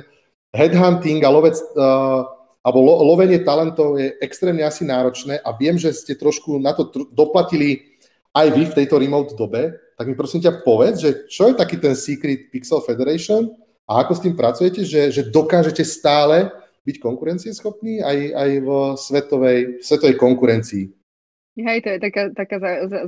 headhunting 0.57 1.21
a 1.21 1.29
lovec, 1.29 1.61
uh, 1.77 2.25
alebo 2.65 2.79
lo, 2.81 2.95
lovenie 3.13 3.45
talentov 3.45 4.01
je 4.01 4.17
extrémne 4.25 4.65
asi 4.65 4.89
náročné 4.89 5.45
a 5.45 5.53
viem, 5.53 5.77
že 5.77 5.93
ste 5.93 6.17
trošku 6.17 6.57
na 6.57 6.73
to 6.73 6.89
tr- 6.89 7.09
doplatili 7.13 8.01
aj 8.33 8.47
vy 8.49 8.63
v 8.73 8.77
tejto 8.81 8.97
remote 8.97 9.37
dobe, 9.37 9.77
tak 10.01 10.09
mi 10.09 10.17
prosím 10.17 10.41
ťa 10.41 10.65
povedz, 10.65 11.05
že 11.05 11.11
čo 11.29 11.53
je 11.53 11.61
taký 11.61 11.77
ten 11.77 11.93
secret 11.93 12.49
Pixel 12.49 12.81
Federation 12.81 13.53
a 13.85 14.01
ako 14.01 14.13
s 14.17 14.25
tým 14.25 14.35
pracujete, 14.39 14.81
že, 14.89 15.13
že 15.13 15.29
dokážete 15.29 15.85
stále 15.85 16.49
byť 16.89 16.97
konkurencieschopní 16.97 18.01
aj, 18.01 18.19
aj 18.33 18.51
v 18.65 18.69
svetovej, 18.97 19.59
svetovej 19.85 20.17
konkurencii. 20.17 21.00
Hej, 21.59 21.83
to 21.83 21.89
je 21.91 21.99
taká, 21.99 22.23
taká 22.31 22.57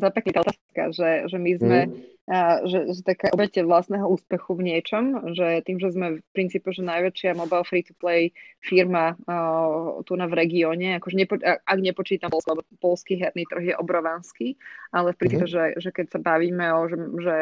zapeklitá 0.02 0.42
otázka, 0.42 0.90
že, 0.90 1.30
že 1.30 1.38
my 1.38 1.52
sme 1.62 1.80
mm. 1.86 1.92
a, 2.26 2.66
že, 2.66 2.90
že 2.90 3.00
taká 3.06 3.30
obete 3.30 3.62
vlastného 3.62 4.02
úspechu 4.02 4.58
v 4.58 4.66
niečom, 4.66 5.30
že 5.38 5.62
tým, 5.62 5.78
že 5.78 5.94
sme 5.94 6.18
v 6.18 6.20
princípe, 6.34 6.66
že 6.74 6.82
najväčšia 6.82 7.38
mobile 7.38 7.62
free-to-play 7.62 8.34
firma 8.58 9.14
uh, 9.14 10.02
tu 10.02 10.18
na 10.18 10.26
v 10.26 10.42
regióne, 10.42 10.98
akože 10.98 11.14
nepo, 11.14 11.38
ak 11.38 11.78
nepočítam 11.78 12.34
Polsko, 12.34 12.58
lebo 12.58 12.66
polský 12.82 13.14
herný 13.14 13.46
trh 13.46 13.62
je 13.62 13.74
obrovský, 13.78 14.58
ale 14.90 15.14
v 15.14 15.18
princípe, 15.22 15.46
mm. 15.46 15.52
že, 15.54 15.64
že 15.78 15.90
keď 15.94 16.06
sa 16.10 16.18
bavíme 16.18 16.66
o, 16.74 16.90
že, 16.90 16.96
že 17.22 17.36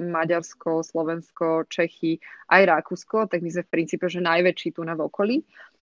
Maďarsko, 0.00 0.80
Slovensko, 0.80 1.68
Čechy, 1.68 2.24
aj 2.48 2.62
Rakúsko, 2.64 3.28
tak 3.28 3.44
my 3.44 3.52
sme 3.52 3.68
v 3.68 3.72
princípe, 3.72 4.08
že 4.08 4.24
najväčší 4.24 4.72
tu 4.72 4.80
na 4.80 4.96
v 4.96 5.04
okolí. 5.12 5.36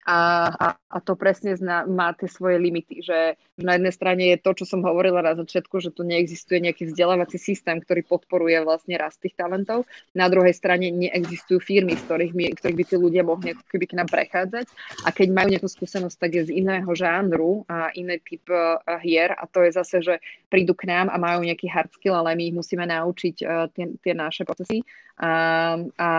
A, 0.09 0.49
a, 0.49 0.69
a 0.89 0.99
to 1.05 1.19
presne 1.21 1.53
zna, 1.53 1.85
má 1.85 2.17
tie 2.17 2.31
svoje 2.31 2.57
limity, 2.57 3.05
že 3.05 3.37
na 3.61 3.77
jednej 3.77 3.93
strane 3.93 4.23
je 4.33 4.39
to, 4.41 4.57
čo 4.57 4.65
som 4.65 4.81
hovorila 4.81 5.21
na 5.21 5.37
začiatku, 5.37 5.85
že 5.85 5.93
tu 5.93 6.01
neexistuje 6.01 6.65
nejaký 6.65 6.89
vzdelávací 6.89 7.37
systém, 7.37 7.77
ktorý 7.77 8.07
podporuje 8.09 8.57
vlastne 8.65 8.97
rast 8.97 9.21
tých 9.21 9.37
talentov. 9.37 9.85
Na 10.17 10.33
druhej 10.33 10.57
strane 10.57 10.89
neexistujú 10.89 11.61
firmy, 11.61 11.93
z 11.99 12.09
ktorých, 12.09 12.33
my, 12.33 12.45
ktorých 12.57 12.79
by 12.79 12.85
tí 12.89 12.97
ľudia 12.97 13.23
mohli 13.27 13.53
keby 13.69 13.85
k 13.85 13.97
nám 14.01 14.09
prechádzať. 14.09 14.67
A 15.05 15.13
keď 15.13 15.29
majú 15.29 15.49
nejakú 15.53 15.69
skúsenosť, 15.69 16.17
tak 16.17 16.31
je 16.41 16.43
z 16.49 16.57
iného 16.57 16.89
žánru 16.97 17.69
a 17.69 17.93
iný 17.93 18.17
typ 18.25 18.49
uh, 18.49 18.81
hier 19.05 19.37
a 19.37 19.45
to 19.45 19.61
je 19.67 19.77
zase, 19.77 20.01
že 20.01 20.15
prídu 20.49 20.73
k 20.73 20.89
nám 20.89 21.13
a 21.13 21.21
majú 21.21 21.45
nejaký 21.45 21.69
hard 21.69 21.93
skill, 21.93 22.17
ale 22.17 22.33
my 22.33 22.49
ich 22.49 22.57
musíme 22.57 22.89
naučiť 22.89 23.37
uh, 23.45 23.69
tie, 23.77 23.93
tie 24.01 24.15
naše 24.17 24.49
procesy. 24.49 24.81
Uh, 25.21 25.91
a 26.01 26.11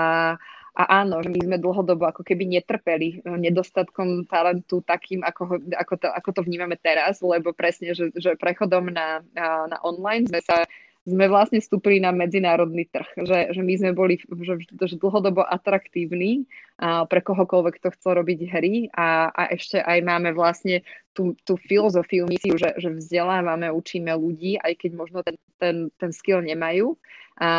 a 0.77 1.01
áno, 1.01 1.21
že 1.23 1.29
my 1.33 1.39
sme 1.41 1.57
dlhodobo 1.57 2.05
ako 2.05 2.21
keby 2.21 2.45
netrpeli 2.45 3.21
eh, 3.21 3.37
nedostatkom 3.37 4.29
talentu 4.29 4.81
takým, 4.85 5.25
ako, 5.25 5.41
ho, 5.45 5.55
ako, 5.77 5.93
to, 5.97 6.07
ako 6.09 6.29
to 6.35 6.41
vnímame 6.45 6.77
teraz, 6.77 7.21
lebo 7.25 7.55
presne, 7.55 7.93
že, 7.97 8.13
že 8.13 8.37
prechodom 8.37 8.93
na, 8.93 9.23
na 9.35 9.77
online 9.81 10.29
sme 10.29 10.41
sa 10.45 10.65
sme 11.07 11.25
vlastne 11.31 11.63
vstúpili 11.63 12.03
na 12.03 12.11
medzinárodný 12.11 12.87
trh, 12.91 13.07
že, 13.23 13.55
že 13.55 13.61
my 13.63 13.73
sme 13.79 13.91
boli 13.95 14.19
že, 14.19 14.59
že 14.67 14.95
dlhodobo 14.99 15.41
atraktívni 15.47 16.43
a 16.79 17.07
pre 17.07 17.23
kohokoľvek, 17.23 17.79
kto 17.79 17.89
chcel 17.95 18.11
robiť 18.19 18.39
hry 18.51 18.73
a, 18.91 19.31
a 19.31 19.41
ešte 19.51 19.79
aj 19.79 19.99
máme 20.03 20.35
vlastne 20.35 20.83
tú, 21.15 21.35
tú 21.43 21.55
filozofiu, 21.59 22.27
misiu, 22.27 22.55
že, 22.55 22.75
že 22.79 22.91
vzdelávame, 22.91 23.71
učíme 23.71 24.11
ľudí, 24.15 24.59
aj 24.59 24.73
keď 24.75 24.91
možno 24.95 25.19
ten, 25.23 25.35
ten, 25.59 25.75
ten 25.95 26.11
skill 26.11 26.43
nemajú 26.43 26.95
a, 27.39 27.51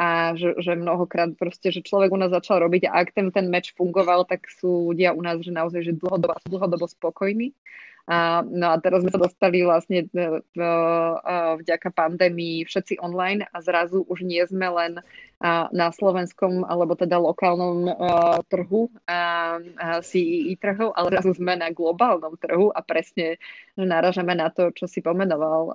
a 0.00 0.08
že, 0.32 0.56
že 0.56 0.72
mnohokrát 0.72 1.36
proste, 1.36 1.68
že 1.68 1.84
človek 1.84 2.08
u 2.08 2.18
nás 2.18 2.32
začal 2.32 2.64
robiť 2.64 2.88
a 2.88 3.04
ak 3.04 3.12
ten, 3.12 3.28
ten 3.28 3.52
meč 3.52 3.76
fungoval, 3.76 4.24
tak 4.24 4.48
sú 4.48 4.92
ľudia 4.92 5.12
u 5.12 5.20
nás, 5.20 5.36
že 5.44 5.52
naozaj, 5.52 5.84
že 5.84 5.92
dlhodobo, 5.92 6.40
dlhodobo 6.48 6.88
spokojní. 6.88 7.52
A, 8.10 8.42
no 8.42 8.74
a 8.74 8.76
teraz 8.82 9.06
sme 9.06 9.14
sa 9.14 9.22
dostali 9.22 9.62
vlastne 9.62 10.10
v, 10.10 10.42
v, 10.42 10.60
vďaka 11.62 11.94
pandémii 11.94 12.66
všetci 12.66 12.98
online 12.98 13.46
a 13.54 13.62
zrazu 13.62 14.02
už 14.10 14.26
nie 14.26 14.42
sme 14.50 14.66
len 14.66 14.98
na 15.70 15.88
slovenskom 15.94 16.66
alebo 16.66 16.98
teda 16.98 17.22
lokálnom 17.22 17.86
trhu 18.50 18.90
a, 19.06 19.62
CEE 20.02 20.58
trhu, 20.58 20.90
ale 20.90 21.14
zrazu 21.14 21.38
sme 21.38 21.54
na 21.54 21.70
globálnom 21.70 22.34
trhu 22.34 22.74
a 22.74 22.82
presne 22.82 23.38
naražame 23.78 24.34
na 24.34 24.50
to, 24.50 24.74
čo 24.74 24.90
si 24.90 24.98
pomenoval 24.98 25.70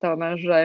Tomáš, 0.00 0.40
že 0.40 0.60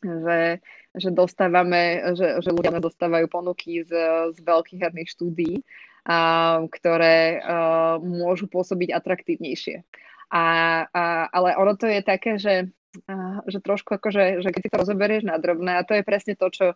že, 0.00 0.64
že 0.96 1.12
dostávame, 1.12 2.00
že, 2.16 2.40
že 2.40 2.50
ľudia 2.50 2.72
dostávajú 2.80 3.28
ponuky 3.28 3.84
z, 3.84 3.92
z 4.32 4.38
veľkých 4.40 4.80
herných 4.80 5.12
štúdií, 5.12 5.60
a, 6.08 6.64
ktoré 6.64 7.36
a, 7.36 8.00
môžu 8.00 8.48
pôsobiť 8.48 8.96
atraktívnejšie. 8.96 9.84
A, 10.30 10.44
a, 10.86 11.02
ale 11.34 11.58
ono 11.58 11.74
to 11.74 11.90
je 11.90 12.00
také, 12.06 12.38
že, 12.38 12.70
a, 13.10 13.42
že 13.50 13.58
trošku 13.58 13.98
akože, 13.98 14.42
že 14.42 14.48
keď 14.54 14.60
si 14.62 14.70
to 14.70 14.80
rozoberieš 14.80 15.22
na 15.26 15.36
drobné, 15.42 15.78
a 15.78 15.86
to 15.86 15.98
je 15.98 16.06
presne 16.06 16.38
to, 16.38 16.46
čo, 16.54 16.66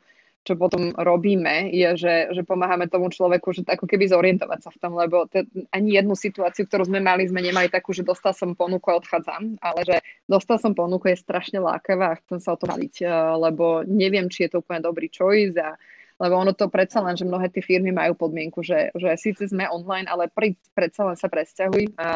čo 0.45 0.61
potom 0.61 0.93
robíme, 0.93 1.73
je, 1.73 1.89
že, 1.97 2.15
že 2.37 2.43
pomáhame 2.45 2.85
tomu 2.85 3.09
človeku, 3.09 3.57
že 3.57 3.65
ako 3.65 3.89
keby 3.89 4.13
zorientovať 4.13 4.61
sa 4.61 4.71
v 4.71 4.81
tom, 4.83 4.93
lebo 4.93 5.25
te, 5.25 5.49
ani 5.73 5.97
jednu 5.97 6.13
situáciu, 6.13 6.69
ktorú 6.69 6.85
sme 6.85 7.01
mali, 7.01 7.25
sme 7.25 7.41
nemali 7.41 7.73
takú, 7.73 7.97
že 7.97 8.05
dostal 8.05 8.37
som 8.37 8.53
ponuku 8.53 8.93
a 8.93 9.01
odchádzam, 9.01 9.57
ale 9.65 9.81
že 9.89 9.97
dostal 10.29 10.61
som 10.61 10.77
ponuku 10.77 11.09
je 11.09 11.17
strašne 11.17 11.65
lákavá 11.65 12.13
a 12.13 12.21
chcem 12.21 12.39
sa 12.45 12.53
o 12.53 12.61
to 12.61 12.69
eh, 12.69 13.09
lebo 13.41 13.89
neviem, 13.89 14.29
či 14.29 14.45
je 14.45 14.53
to 14.53 14.61
úplne 14.61 14.85
dobrý 14.85 15.09
choice 15.09 15.57
a 15.57 15.81
lebo 16.15 16.39
ono 16.39 16.55
to 16.55 16.71
predsa 16.71 17.03
len, 17.03 17.19
že 17.19 17.27
mnohé 17.27 17.51
tie 17.51 17.59
firmy 17.59 17.91
majú 17.91 18.15
podmienku, 18.15 18.63
že, 18.63 18.95
že 18.95 19.19
síce 19.19 19.51
sme 19.51 19.67
online, 19.67 20.07
ale 20.07 20.31
pri, 20.31 20.55
predsa 20.71 21.03
len 21.11 21.19
sa 21.19 21.27
presťahuj. 21.27 21.99
A, 21.99 22.11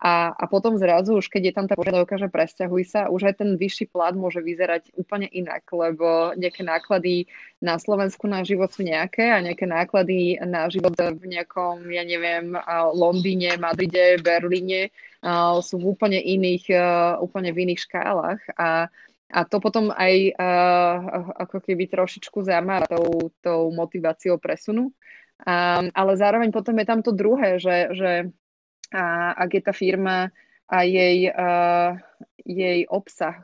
a, 0.00 0.12
a 0.32 0.44
potom 0.48 0.80
zrazu 0.80 1.20
už 1.20 1.28
keď 1.28 1.42
je 1.50 1.54
tam 1.54 1.66
tá 1.68 1.76
požiadavka, 1.76 2.16
že 2.16 2.32
presťahuj 2.32 2.82
sa, 2.88 3.00
už 3.12 3.28
aj 3.28 3.44
ten 3.44 3.50
vyšší 3.60 3.92
plat 3.92 4.16
môže 4.16 4.40
vyzerať 4.40 4.96
úplne 4.96 5.28
inak, 5.28 5.68
lebo 5.68 6.32
nejaké 6.40 6.64
náklady 6.64 7.28
na 7.60 7.76
Slovensku 7.76 8.24
na 8.24 8.40
život 8.40 8.72
sú 8.72 8.88
nejaké 8.88 9.28
a 9.28 9.44
nejaké 9.44 9.68
náklady 9.68 10.40
na 10.40 10.72
život 10.72 10.96
v 10.96 11.24
nejakom, 11.28 11.84
ja 11.92 12.00
neviem, 12.08 12.56
Londýne, 12.96 13.60
Madride, 13.60 14.16
Berlíne 14.24 14.88
sú 15.60 15.76
v 15.76 15.92
úplne 15.92 16.16
iných, 16.16 16.72
úplne 17.20 17.52
v 17.52 17.68
iných 17.68 17.84
škálach. 17.84 18.40
A 18.56 18.88
a 19.30 19.46
to 19.46 19.62
potom 19.62 19.94
aj 19.94 20.34
uh, 20.34 20.96
ako 21.46 21.62
keby 21.62 21.86
trošičku 21.86 22.42
zamára 22.42 22.90
tou, 22.90 23.30
tou 23.38 23.70
motiváciou 23.70 24.42
presunu. 24.42 24.90
Um, 25.40 25.88
ale 25.94 26.12
zároveň 26.20 26.52
potom 26.52 26.76
je 26.76 26.86
tam 26.86 27.00
to 27.00 27.16
druhé, 27.16 27.56
že, 27.56 27.94
že 27.96 28.10
uh, 28.92 29.30
ak 29.38 29.50
je 29.56 29.62
tá 29.62 29.72
firma 29.72 30.28
a 30.70 30.86
jej, 30.86 31.26
uh, 31.34 31.98
jej 32.46 32.86
obsah, 32.86 33.42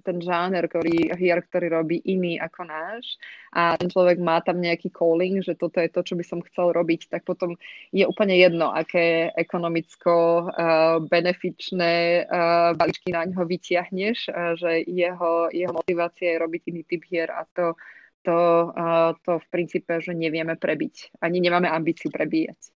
ten 0.00 0.16
žáner, 0.20 0.64
ktorý, 0.64 1.12
hier, 1.16 1.44
ktorý 1.44 1.68
robí 1.68 2.00
iný 2.08 2.40
ako 2.40 2.66
náš 2.66 3.04
a 3.52 3.76
ten 3.76 3.92
človek 3.92 4.18
má 4.18 4.40
tam 4.40 4.58
nejaký 4.64 4.90
calling, 4.90 5.44
že 5.44 5.54
toto 5.54 5.78
je 5.78 5.92
to, 5.92 6.00
čo 6.00 6.14
by 6.16 6.24
som 6.24 6.40
chcel 6.42 6.72
robiť, 6.72 7.12
tak 7.12 7.28
potom 7.28 7.56
je 7.92 8.04
úplne 8.08 8.34
jedno, 8.36 8.72
aké 8.72 9.30
ekonomicko 9.36 10.14
uh, 10.48 10.98
benefičné 11.04 12.24
uh, 12.24 12.72
balíčky 12.72 13.12
na 13.12 13.28
ňo 13.28 13.44
vytiahneš, 13.44 14.32
uh, 14.32 14.56
že 14.56 14.82
jeho, 14.88 15.52
jeho 15.52 15.72
motivácia 15.72 16.34
je 16.34 16.42
robiť 16.42 16.62
iný 16.72 16.82
typ 16.88 17.02
hier 17.06 17.28
a 17.28 17.44
to, 17.52 17.76
to, 18.24 18.36
uh, 18.72 19.12
to 19.20 19.36
v 19.36 19.46
princípe, 19.52 20.00
že 20.00 20.16
nevieme 20.16 20.56
prebiť. 20.56 21.20
Ani 21.20 21.44
nemáme 21.44 21.68
ambíciu 21.68 22.08
prebíjať. 22.08 22.74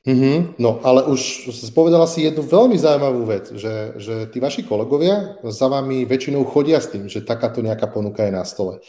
Mm-hmm. 0.00 0.56
No, 0.56 0.80
ale 0.80 1.04
už 1.12 1.52
povedala 1.76 2.08
si 2.08 2.24
jednu 2.24 2.40
veľmi 2.40 2.72
zaujímavú 2.72 3.28
vec, 3.28 3.52
že, 3.52 4.00
že 4.00 4.14
tí 4.32 4.40
vaši 4.40 4.64
kolegovia 4.64 5.36
za 5.44 5.68
vami 5.68 6.08
väčšinou 6.08 6.40
chodia 6.48 6.80
s 6.80 6.88
tým, 6.88 7.04
že 7.04 7.20
takáto 7.20 7.60
nejaká 7.60 7.84
ponuka 7.84 8.24
je 8.24 8.32
na 8.32 8.40
stole. 8.48 8.80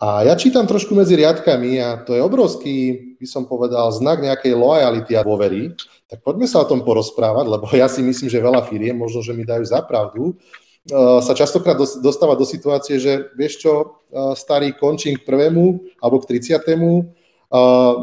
A 0.00 0.24
ja 0.24 0.36
čítam 0.36 0.68
trošku 0.68 0.92
medzi 0.92 1.16
riadkami 1.16 1.80
a 1.80 2.00
to 2.04 2.12
je 2.12 2.20
obrovský, 2.20 2.76
by 3.16 3.26
som 3.28 3.48
povedal, 3.48 3.88
znak 3.92 4.20
nejakej 4.20 4.52
lojality 4.52 5.12
a 5.16 5.24
dôvery. 5.24 5.76
Tak 6.08 6.24
poďme 6.24 6.44
sa 6.44 6.60
o 6.60 6.68
tom 6.68 6.84
porozprávať, 6.84 7.48
lebo 7.48 7.64
ja 7.72 7.88
si 7.88 8.04
myslím, 8.04 8.28
že 8.28 8.40
veľa 8.40 8.64
firiem, 8.68 8.96
možno, 8.96 9.24
že 9.24 9.32
mi 9.32 9.48
dajú 9.48 9.64
za 9.64 9.80
pravdu, 9.84 10.36
uh, 10.36 11.20
sa 11.24 11.32
častokrát 11.32 11.76
dostáva 12.04 12.36
do 12.36 12.44
situácie, 12.48 13.00
že 13.00 13.32
vieš 13.36 13.64
čo, 13.64 13.72
uh, 14.12 14.32
starý 14.36 14.76
končím 14.76 15.20
k 15.20 15.24
prvému 15.24 15.84
alebo 16.00 16.20
k 16.20 16.36
30 16.36 17.12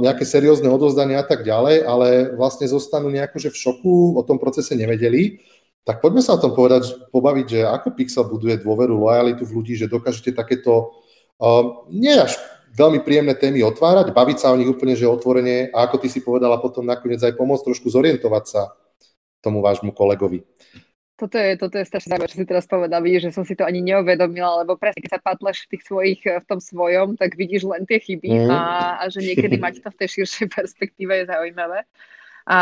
nejaké 0.03 0.27
seriózne 0.27 0.67
odozdania 0.67 1.23
a 1.23 1.27
tak 1.27 1.47
ďalej, 1.47 1.87
ale 1.87 2.07
vlastne 2.35 2.67
zostanú 2.67 3.07
nejako, 3.07 3.39
že 3.39 3.49
v 3.55 3.59
šoku, 3.63 4.19
o 4.19 4.21
tom 4.27 4.35
procese 4.35 4.75
nevedeli. 4.75 5.39
Tak 5.87 6.03
poďme 6.03 6.19
sa 6.19 6.35
o 6.35 6.41
tom 6.43 6.51
povedať, 6.51 6.91
pobaviť, 7.15 7.45
že 7.47 7.59
ako 7.63 7.95
Pixel 7.95 8.27
buduje 8.27 8.59
dôveru, 8.59 8.99
lojalitu 8.99 9.47
v 9.47 9.55
ľudí, 9.55 9.73
že 9.79 9.87
dokážete 9.87 10.35
takéto 10.35 10.99
uh, 11.39 11.87
nie 11.87 12.11
až 12.11 12.35
veľmi 12.75 13.07
príjemné 13.07 13.39
témy 13.39 13.63
otvárať, 13.63 14.11
baviť 14.11 14.37
sa 14.43 14.51
o 14.51 14.59
nich 14.59 14.67
úplne, 14.67 14.99
že 14.99 15.07
otvorene 15.07 15.71
a 15.71 15.87
ako 15.87 15.95
ty 16.03 16.11
si 16.11 16.19
povedala 16.19 16.59
potom 16.59 16.83
nakoniec 16.83 17.23
aj 17.23 17.39
pomôcť 17.39 17.71
trošku 17.71 17.87
zorientovať 17.87 18.43
sa 18.51 18.75
tomu 19.39 19.63
vášmu 19.63 19.95
kolegovi 19.95 20.43
toto 21.17 21.35
je, 21.41 21.57
toto 21.57 21.75
je 21.81 21.85
strašne 21.89 22.13
zaujímavé, 22.13 22.29
čo 22.29 22.39
si 22.39 22.45
teraz 22.45 22.69
povedal, 22.69 23.01
vidíš, 23.01 23.33
že 23.33 23.35
som 23.35 23.41
si 23.41 23.57
to 23.57 23.65
ani 23.65 23.81
neuvedomila, 23.81 24.61
lebo 24.61 24.77
presne, 24.77 25.01
keď 25.01 25.17
sa 25.17 25.21
patleš 25.25 25.65
v 25.65 25.69
tých 25.73 25.83
svojich, 25.89 26.21
v 26.21 26.45
tom 26.45 26.61
svojom, 26.61 27.17
tak 27.17 27.33
vidíš 27.33 27.65
len 27.65 27.89
tie 27.89 27.97
chyby 27.97 28.45
mm. 28.45 28.53
a, 28.53 28.61
a 29.01 29.03
že 29.09 29.25
niekedy 29.25 29.57
mať 29.57 29.81
to 29.81 29.89
v 29.89 29.99
tej 30.05 30.09
širšej 30.21 30.47
perspektíve 30.61 31.09
je 31.17 31.25
zaujímavé. 31.25 31.89
A 32.47 32.59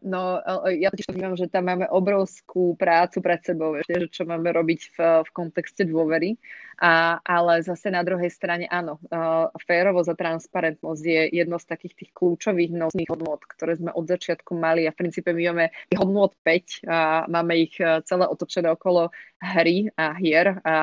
no, 0.00 0.40
ja 0.72 0.88
totiž 0.88 1.12
vnímam, 1.12 1.36
že 1.36 1.52
tam 1.52 1.68
máme 1.68 1.84
obrovskú 1.92 2.72
prácu 2.80 3.20
pred 3.20 3.44
sebou, 3.44 3.76
že 3.84 4.08
čo 4.08 4.24
máme 4.24 4.48
robiť 4.48 4.80
v, 4.96 4.98
v 5.28 5.30
kontexte 5.36 5.84
dôvery. 5.84 6.40
A, 6.80 7.20
ale 7.20 7.60
zase 7.60 7.92
na 7.92 8.00
druhej 8.00 8.32
strane 8.32 8.64
áno, 8.68 8.96
uh, 9.12 9.52
férovosť 9.60 10.08
a 10.12 10.16
transparentnosť 10.16 11.02
je 11.04 11.22
jedno 11.36 11.60
z 11.60 11.68
takých 11.68 11.94
tých 12.00 12.10
kľúčových 12.16 12.72
nosných 12.72 13.12
hodnot, 13.12 13.44
ktoré 13.44 13.76
sme 13.76 13.92
od 13.92 14.08
začiatku 14.08 14.56
mali 14.56 14.88
a 14.88 14.92
v 14.92 15.00
princípe 15.04 15.36
my 15.36 15.52
máme 15.52 15.66
hodnot 15.92 16.32
5 16.40 16.88
a 16.88 16.98
máme 17.28 17.54
ich 17.60 17.76
celé 17.80 18.24
otočené 18.28 18.72
okolo 18.72 19.12
hry 19.40 19.88
a 19.96 20.16
hier 20.16 20.60
a 20.64 20.76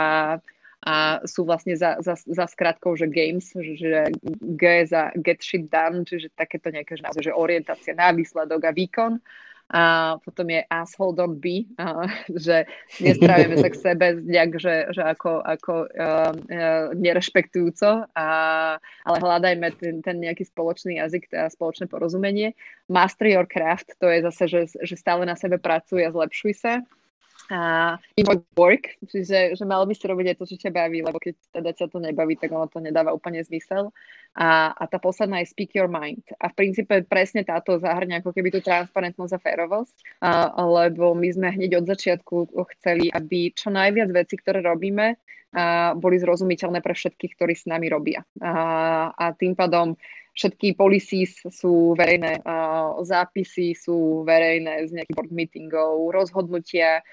a 0.84 1.24
sú 1.24 1.48
vlastne 1.48 1.80
za, 1.80 1.96
za, 2.04 2.20
za 2.20 2.46
skratkou, 2.46 3.00
že 3.00 3.08
games, 3.08 3.56
že 3.56 4.12
G 4.44 4.64
za 4.84 5.16
get 5.16 5.40
shit 5.40 5.72
done, 5.72 6.04
čiže 6.04 6.36
takéto 6.36 6.76
nejaké 6.76 7.00
že, 7.00 7.08
že 7.24 7.32
orientácia 7.32 7.96
na 7.96 8.12
výsledok 8.12 8.68
a 8.68 8.76
výkon. 8.76 9.24
A 9.74 10.20
potom 10.20 10.52
je 10.52 10.60
asshole 10.68 11.16
don't 11.16 11.40
be, 11.40 11.72
a, 11.80 12.06
že 12.36 12.68
nespravíme 13.00 13.56
sa 13.58 13.72
k 13.72 13.80
sebe 13.80 14.20
nejak, 14.20 14.60
že, 14.60 14.92
že 14.92 15.02
ako, 15.02 15.40
ako 15.40 15.74
uh, 15.88 16.36
uh, 16.36 16.92
nerešpektujúco, 16.94 18.06
a, 18.12 18.28
ale 18.78 19.18
hľadajme 19.24 19.68
ten, 19.80 20.04
ten 20.04 20.20
nejaký 20.20 20.46
spoločný 20.46 21.00
jazyk 21.00 21.32
a 21.32 21.48
spoločné 21.48 21.88
porozumenie. 21.88 22.60
Master 22.92 23.26
your 23.32 23.48
craft, 23.48 23.96
to 24.04 24.12
je 24.12 24.20
zase, 24.28 24.44
že, 24.52 24.62
že 24.84 25.00
stále 25.00 25.24
na 25.24 25.40
sebe 25.40 25.56
pracuje 25.58 26.04
a 26.04 26.12
zlepšuj 26.12 26.54
sa 26.60 26.84
a 27.52 28.00
work, 28.56 28.96
čiže 29.04 29.60
že 29.60 29.64
malo 29.68 29.84
by 29.84 29.94
si 29.94 30.08
robiť 30.08 30.32
aj 30.32 30.38
to, 30.40 30.46
čo 30.48 30.58
ťa 30.64 30.72
baví, 30.72 31.04
lebo 31.04 31.20
keď 31.20 31.36
teda 31.52 31.72
ťa 31.76 31.88
to 31.92 32.00
nebaví, 32.00 32.40
tak 32.40 32.56
ono 32.56 32.72
to 32.72 32.80
nedáva 32.80 33.12
úplne 33.12 33.44
zmysel. 33.44 33.92
A, 34.34 34.72
a 34.74 34.84
tá 34.90 34.98
posledná 34.98 35.44
je 35.44 35.52
speak 35.52 35.76
your 35.78 35.92
mind. 35.92 36.24
A 36.40 36.50
v 36.50 36.58
princípe 36.58 37.06
presne 37.06 37.46
táto 37.46 37.78
zahrňa 37.78 38.24
ako 38.24 38.32
keby 38.34 38.50
tú 38.50 38.60
transparentnosť 38.64 39.34
a 39.36 39.44
férovosť, 39.44 39.96
a, 40.24 40.56
lebo 40.64 41.14
my 41.14 41.30
sme 41.30 41.48
hneď 41.54 41.84
od 41.84 41.86
začiatku 41.86 42.56
chceli, 42.80 43.12
aby 43.12 43.52
čo 43.54 43.70
najviac 43.70 44.10
vecí, 44.10 44.40
ktoré 44.40 44.64
robíme, 44.64 45.20
a 45.54 45.94
boli 45.94 46.18
zrozumiteľné 46.18 46.82
pre 46.82 46.98
všetkých, 46.98 47.38
ktorí 47.38 47.54
s 47.54 47.70
nami 47.70 47.86
robia. 47.86 48.26
A, 48.42 49.14
a 49.14 49.26
tým 49.38 49.54
pádom 49.54 49.94
všetky 50.34 50.74
policies 50.74 51.38
sú 51.54 51.94
verejné, 51.94 52.42
zápisy 53.06 53.78
sú 53.78 54.26
verejné 54.26 54.90
z 54.90 54.92
nejakých 54.98 55.18
board 55.18 55.32
meetingov, 55.32 56.10
rozhodnutia 56.10 57.06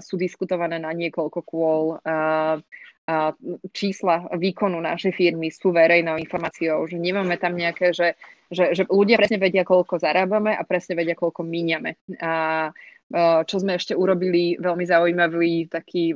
sú 0.00 0.16
diskutované 0.16 0.80
na 0.80 0.92
niekoľko 0.96 1.40
kôl, 1.44 2.00
čísla 3.72 4.28
výkonu 4.36 4.80
našej 4.84 5.12
firmy 5.16 5.48
sú 5.48 5.72
verejnou 5.72 6.20
informáciou, 6.20 6.84
že 6.84 7.00
nemáme 7.00 7.40
tam 7.40 7.56
nejaké, 7.56 7.96
že, 7.96 8.20
že, 8.52 8.76
že 8.76 8.84
ľudia 8.84 9.16
presne 9.16 9.40
vedia, 9.40 9.64
koľko 9.64 9.96
zarábame 9.96 10.52
a 10.52 10.60
presne 10.68 10.92
vedia, 10.92 11.16
koľko 11.16 11.40
míňame. 11.40 11.96
A 12.20 12.32
čo 13.48 13.56
sme 13.56 13.80
ešte 13.80 13.96
urobili, 13.96 14.60
veľmi 14.60 14.84
zaujímavý 14.84 15.72
taký 15.72 16.12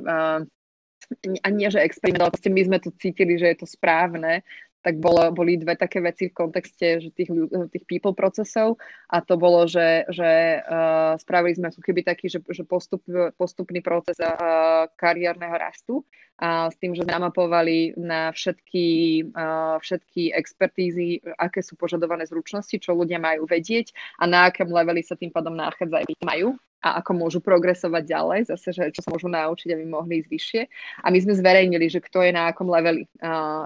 a 1.43 1.47
nie, 1.51 1.67
že 1.67 1.83
experiment, 1.83 2.31
ale 2.31 2.37
my 2.37 2.61
sme 2.63 2.77
to 2.79 2.89
cítili, 2.95 3.35
že 3.35 3.53
je 3.53 3.57
to 3.59 3.67
správne, 3.67 4.41
tak 4.83 4.99
bolo, 4.99 5.31
boli 5.31 5.55
dve 5.55 5.79
také 5.79 6.03
veci 6.03 6.27
v 6.27 6.35
kontexte 6.35 6.99
že 6.99 7.09
tých, 7.15 7.31
tých 7.71 7.85
people 7.87 8.11
procesov 8.11 8.75
a 9.07 9.23
to 9.23 9.39
bolo, 9.39 9.63
že, 9.63 10.03
že 10.11 10.59
uh, 10.59 11.15
spravili 11.15 11.55
sme 11.55 11.71
ako 11.71 11.79
keby 11.79 12.03
taký, 12.03 12.27
že, 12.27 12.43
že 12.51 12.67
postup, 12.67 13.01
postupný 13.39 13.79
proces 13.79 14.19
uh, 14.19 14.85
kariérneho 14.99 15.55
rastu 15.55 16.03
a 16.35 16.67
s 16.67 16.75
tým, 16.75 16.91
že 16.91 17.07
namapovali 17.07 17.95
na 17.95 18.35
všetky, 18.35 18.87
uh, 19.31 19.79
všetky 19.79 20.35
expertízy, 20.35 21.23
aké 21.39 21.63
sú 21.63 21.79
požadované 21.79 22.27
zručnosti, 22.27 22.75
čo 22.75 22.91
ľudia 22.91 23.23
majú 23.23 23.47
vedieť 23.47 23.95
a 24.19 24.27
na 24.27 24.51
akém 24.51 24.67
leveli 24.67 24.99
sa 24.99 25.15
tým 25.15 25.31
pádom 25.31 25.55
nachádzajú, 25.55 26.11
majú 26.27 26.59
a 26.83 26.99
ako 26.99 27.11
môžu 27.15 27.39
progresovať 27.39 28.03
ďalej, 28.03 28.39
zase, 28.51 28.75
že 28.75 28.83
čo 28.91 28.99
sa 28.99 29.09
môžu 29.15 29.31
naučiť, 29.31 29.71
aby 29.71 29.87
mohli 29.87 30.19
ísť 30.19 30.29
vyššie. 30.29 30.61
A 30.99 31.07
my 31.07 31.17
sme 31.23 31.33
zverejnili, 31.39 31.87
že 31.87 32.03
kto 32.03 32.27
je 32.27 32.35
na 32.35 32.51
akom 32.51 32.67
leveli, 32.67 33.07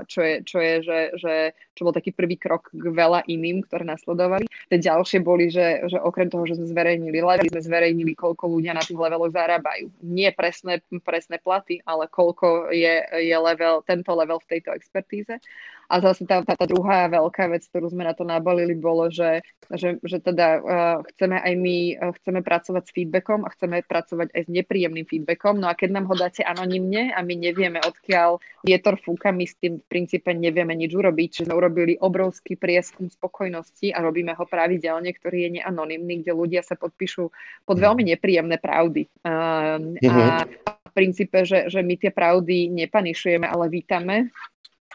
čo 0.06 0.22
je, 0.22 0.46
čo, 0.46 0.58
je 0.62 0.74
že, 0.86 1.00
že, 1.18 1.34
čo 1.74 1.82
bol 1.82 1.98
taký 1.98 2.14
prvý 2.14 2.38
krok 2.38 2.70
k 2.70 2.86
veľa 2.94 3.26
iným, 3.26 3.66
ktoré 3.66 3.90
nasledovali. 3.90 4.46
Tie 4.70 4.78
ďalšie 4.78 5.26
boli, 5.26 5.50
že, 5.50 5.90
že 5.90 5.98
okrem 5.98 6.30
toho, 6.30 6.46
že 6.46 6.62
sme 6.62 6.70
zverejnili 6.70 7.18
levely, 7.18 7.50
sme 7.50 7.66
zverejnili, 7.66 8.14
koľko 8.14 8.46
ľudia 8.54 8.78
na 8.78 8.86
tých 8.86 9.02
leveloch 9.02 9.34
zarábajú. 9.34 9.90
Nie 10.06 10.30
presné, 10.30 10.86
presné 11.02 11.42
platy, 11.42 11.82
ale 11.90 12.06
koľko 12.06 12.70
je, 12.70 13.02
je 13.18 13.38
level, 13.38 13.82
tento 13.82 14.14
level 14.14 14.38
v 14.46 14.50
tejto 14.58 14.78
expertíze. 14.78 15.42
A 15.88 16.04
zase 16.04 16.28
tá, 16.28 16.44
tá, 16.44 16.60
tá 16.60 16.68
druhá 16.68 17.08
veľká 17.08 17.48
vec, 17.48 17.64
ktorú 17.72 17.88
sme 17.88 18.04
na 18.04 18.12
to 18.12 18.28
nabalili, 18.28 18.76
bolo, 18.76 19.08
že, 19.08 19.40
že, 19.72 19.96
že 20.04 20.20
teda 20.20 20.48
uh, 20.60 20.98
chceme 21.16 21.40
aj 21.40 21.54
my 21.56 21.78
uh, 21.96 22.12
chceme 22.20 22.44
pracovať 22.44 22.84
s 22.84 22.92
feedbackom 22.92 23.48
a 23.48 23.54
chceme 23.56 23.80
pracovať 23.88 24.36
aj 24.36 24.42
s 24.46 24.50
nepríjemným 24.52 25.08
feedbackom. 25.08 25.64
No 25.64 25.72
a 25.72 25.80
keď 25.80 25.90
nám 25.96 26.12
ho 26.12 26.16
dáte 26.20 26.44
anonymne 26.44 27.16
a 27.16 27.24
my 27.24 27.40
nevieme, 27.40 27.80
odkiaľ 27.80 28.44
vietor 28.68 29.00
fúka, 29.00 29.32
my 29.32 29.48
s 29.48 29.56
tým 29.56 29.80
v 29.80 29.86
princípe 29.88 30.28
nevieme 30.36 30.76
nič 30.76 30.92
urobiť. 30.92 31.28
Čiže 31.32 31.46
sme 31.48 31.56
urobili 31.56 31.96
obrovský 31.96 32.60
prieskum 32.60 33.08
spokojnosti 33.08 33.96
a 33.96 34.04
robíme 34.04 34.36
ho 34.36 34.44
pravidelne, 34.44 35.16
ktorý 35.16 35.48
je 35.48 35.50
neanonymný, 35.64 36.20
kde 36.20 36.36
ľudia 36.36 36.62
sa 36.68 36.76
podpíšu 36.76 37.32
pod 37.64 37.78
veľmi 37.80 38.04
nepríjemné 38.12 38.60
pravdy. 38.60 39.08
Uh, 39.24 39.80
uh-huh. 40.04 40.44
A 40.44 40.44
v 40.68 40.92
princípe, 40.92 41.48
že, 41.48 41.72
že 41.72 41.80
my 41.80 41.96
tie 41.96 42.12
pravdy 42.12 42.68
nepanišujeme, 42.76 43.48
ale 43.48 43.72
vítame 43.72 44.36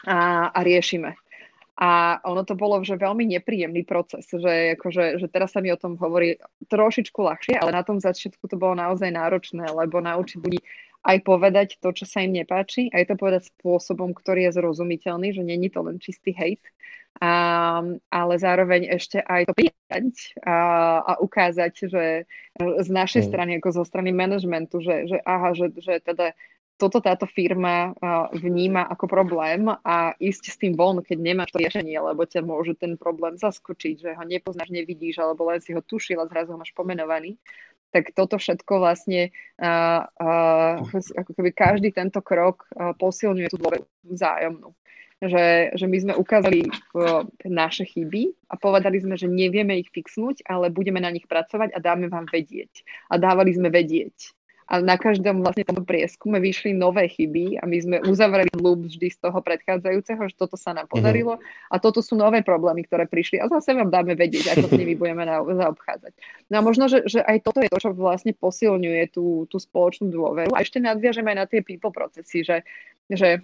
a, 0.07 0.51
a 0.51 0.59
riešime. 0.63 1.15
A 1.73 2.21
ono 2.21 2.45
to 2.45 2.53
bolo 2.53 2.77
že 2.85 3.01
veľmi 3.01 3.25
nepríjemný 3.33 3.81
proces, 3.81 4.29
že, 4.29 4.77
akože, 4.77 5.17
že 5.17 5.27
teraz 5.27 5.57
sa 5.57 5.59
mi 5.59 5.73
o 5.73 5.79
tom 5.79 5.97
hovorí 5.97 6.37
trošičku 6.69 7.17
ľahšie, 7.17 7.57
ale 7.57 7.73
na 7.73 7.81
tom 7.81 7.97
začiatku 7.97 8.45
to 8.45 8.61
bolo 8.61 8.77
naozaj 8.77 9.09
náročné, 9.09 9.65
lebo 9.73 9.97
naučiť 9.97 10.37
ľudí 10.37 10.61
aj 11.03 11.17
povedať 11.27 11.67
to, 11.83 11.91
čo 11.91 12.05
sa 12.07 12.23
im 12.23 12.31
nepáči, 12.31 12.87
aj 12.93 13.11
to 13.11 13.13
povedať 13.19 13.51
spôsobom, 13.51 14.15
ktorý 14.15 14.47
je 14.47 14.55
zrozumiteľný, 14.55 15.35
že 15.35 15.43
není 15.43 15.67
to 15.67 15.83
len 15.83 15.99
čistý 15.99 16.31
hejt, 16.31 16.63
a, 17.19 17.83
ale 18.07 18.33
zároveň 18.39 18.87
ešte 18.87 19.19
aj 19.19 19.51
to 19.51 19.53
prijať 19.53 20.15
a, 20.47 20.57
a 21.03 21.13
ukázať, 21.19 21.73
že 21.91 22.05
z 22.57 22.89
našej 22.89 23.21
mm. 23.25 23.27
strany, 23.27 23.51
ako 23.59 23.69
zo 23.81 23.83
strany 23.83 24.15
manažmentu, 24.15 24.79
že, 24.79 25.11
že 25.11 25.17
aha, 25.27 25.51
že, 25.53 25.75
že 25.75 25.99
teda 25.99 26.31
toto 26.77 26.99
táto 26.99 27.29
firma 27.29 27.93
vníma 28.33 28.89
ako 28.89 29.05
problém 29.05 29.69
a 29.69 30.17
ísť 30.17 30.43
s 30.49 30.57
tým 30.57 30.73
von, 30.73 30.99
keď 31.05 31.17
nemáš 31.21 31.53
to 31.53 31.61
riešenie, 31.61 31.95
lebo 31.95 32.25
ťa 32.25 32.41
môže 32.41 32.73
ten 32.75 32.97
problém 32.97 33.37
zaskočiť, 33.37 33.95
že 34.01 34.09
ho 34.17 34.23
nepoznáš, 34.25 34.73
nevidíš, 34.73 35.21
alebo 35.21 35.47
len 35.53 35.61
si 35.61 35.71
ho 35.71 35.81
tušil 35.85 36.17
a 36.19 36.29
zrazu 36.29 36.53
ho 36.53 36.59
máš 36.59 36.73
pomenovaný. 36.73 37.37
Tak 37.93 38.17
toto 38.17 38.41
všetko 38.41 38.81
vlastne, 38.81 39.29
uh, 39.61 40.01
uh, 40.17 40.81
ako 41.13 41.31
keby 41.37 41.53
každý 41.53 41.93
tento 41.93 42.25
krok 42.25 42.65
uh, 42.73 42.97
posilňuje 42.97 43.53
tú 43.53 43.61
dôveru 43.61 43.85
vzájomnú. 44.09 44.73
Že, 45.23 45.77
že 45.77 45.85
my 45.87 45.97
sme 46.01 46.13
ukázali 46.17 46.67
uh, 46.67 47.23
naše 47.45 47.85
chyby 47.85 48.33
a 48.49 48.57
povedali 48.57 48.97
sme, 48.97 49.13
že 49.13 49.29
nevieme 49.29 49.77
ich 49.77 49.93
fixnúť, 49.93 50.41
ale 50.49 50.73
budeme 50.73 50.99
na 50.99 51.13
nich 51.13 51.29
pracovať 51.29 51.69
a 51.69 51.79
dáme 51.79 52.09
vám 52.09 52.25
vedieť. 52.27 52.81
A 53.13 53.21
dávali 53.21 53.53
sme 53.53 53.69
vedieť 53.69 54.33
a 54.67 54.79
na 54.79 54.95
každom 54.95 55.43
vlastne 55.43 55.67
tomto 55.67 55.83
prieskume 55.83 56.39
vyšli 56.39 56.71
nové 56.71 57.11
chyby 57.11 57.59
a 57.59 57.67
my 57.67 57.77
sme 57.79 57.97
uzavreli 58.05 58.51
loop 58.55 58.87
vždy 58.87 59.07
z 59.11 59.17
toho 59.19 59.39
predchádzajúceho, 59.43 60.21
že 60.29 60.35
toto 60.35 60.55
sa 60.55 60.71
nám 60.71 60.87
mhm. 60.87 60.93
podarilo 60.93 61.33
a 61.69 61.75
toto 61.81 61.99
sú 61.99 62.15
nové 62.15 62.45
problémy, 62.45 62.87
ktoré 62.87 63.05
prišli 63.09 63.39
a 63.43 63.51
zase 63.51 63.75
vám 63.75 63.91
dáme 63.91 64.15
vedieť, 64.15 64.55
ako 64.57 64.71
s 64.71 64.73
nimi 64.77 64.93
budeme 64.95 65.27
na, 65.27 65.43
zaobchádzať. 65.43 66.13
No 66.51 66.55
a 66.59 66.61
možno, 66.61 66.87
že, 66.87 67.03
že 67.09 67.19
aj 67.19 67.43
toto 67.43 67.59
je 67.59 67.69
to, 67.71 67.79
čo 67.79 67.89
vlastne 67.91 68.31
posilňuje 68.35 69.03
tú, 69.11 69.49
tú 69.51 69.57
spoločnú 69.59 70.11
dôveru 70.11 70.51
a 70.55 70.63
ešte 70.63 70.79
nadviažeme 70.79 71.33
aj 71.35 71.37
na 71.37 71.45
tie 71.49 71.61
people 71.63 71.91
procesy, 71.91 72.45
že, 72.45 72.63
že 73.11 73.43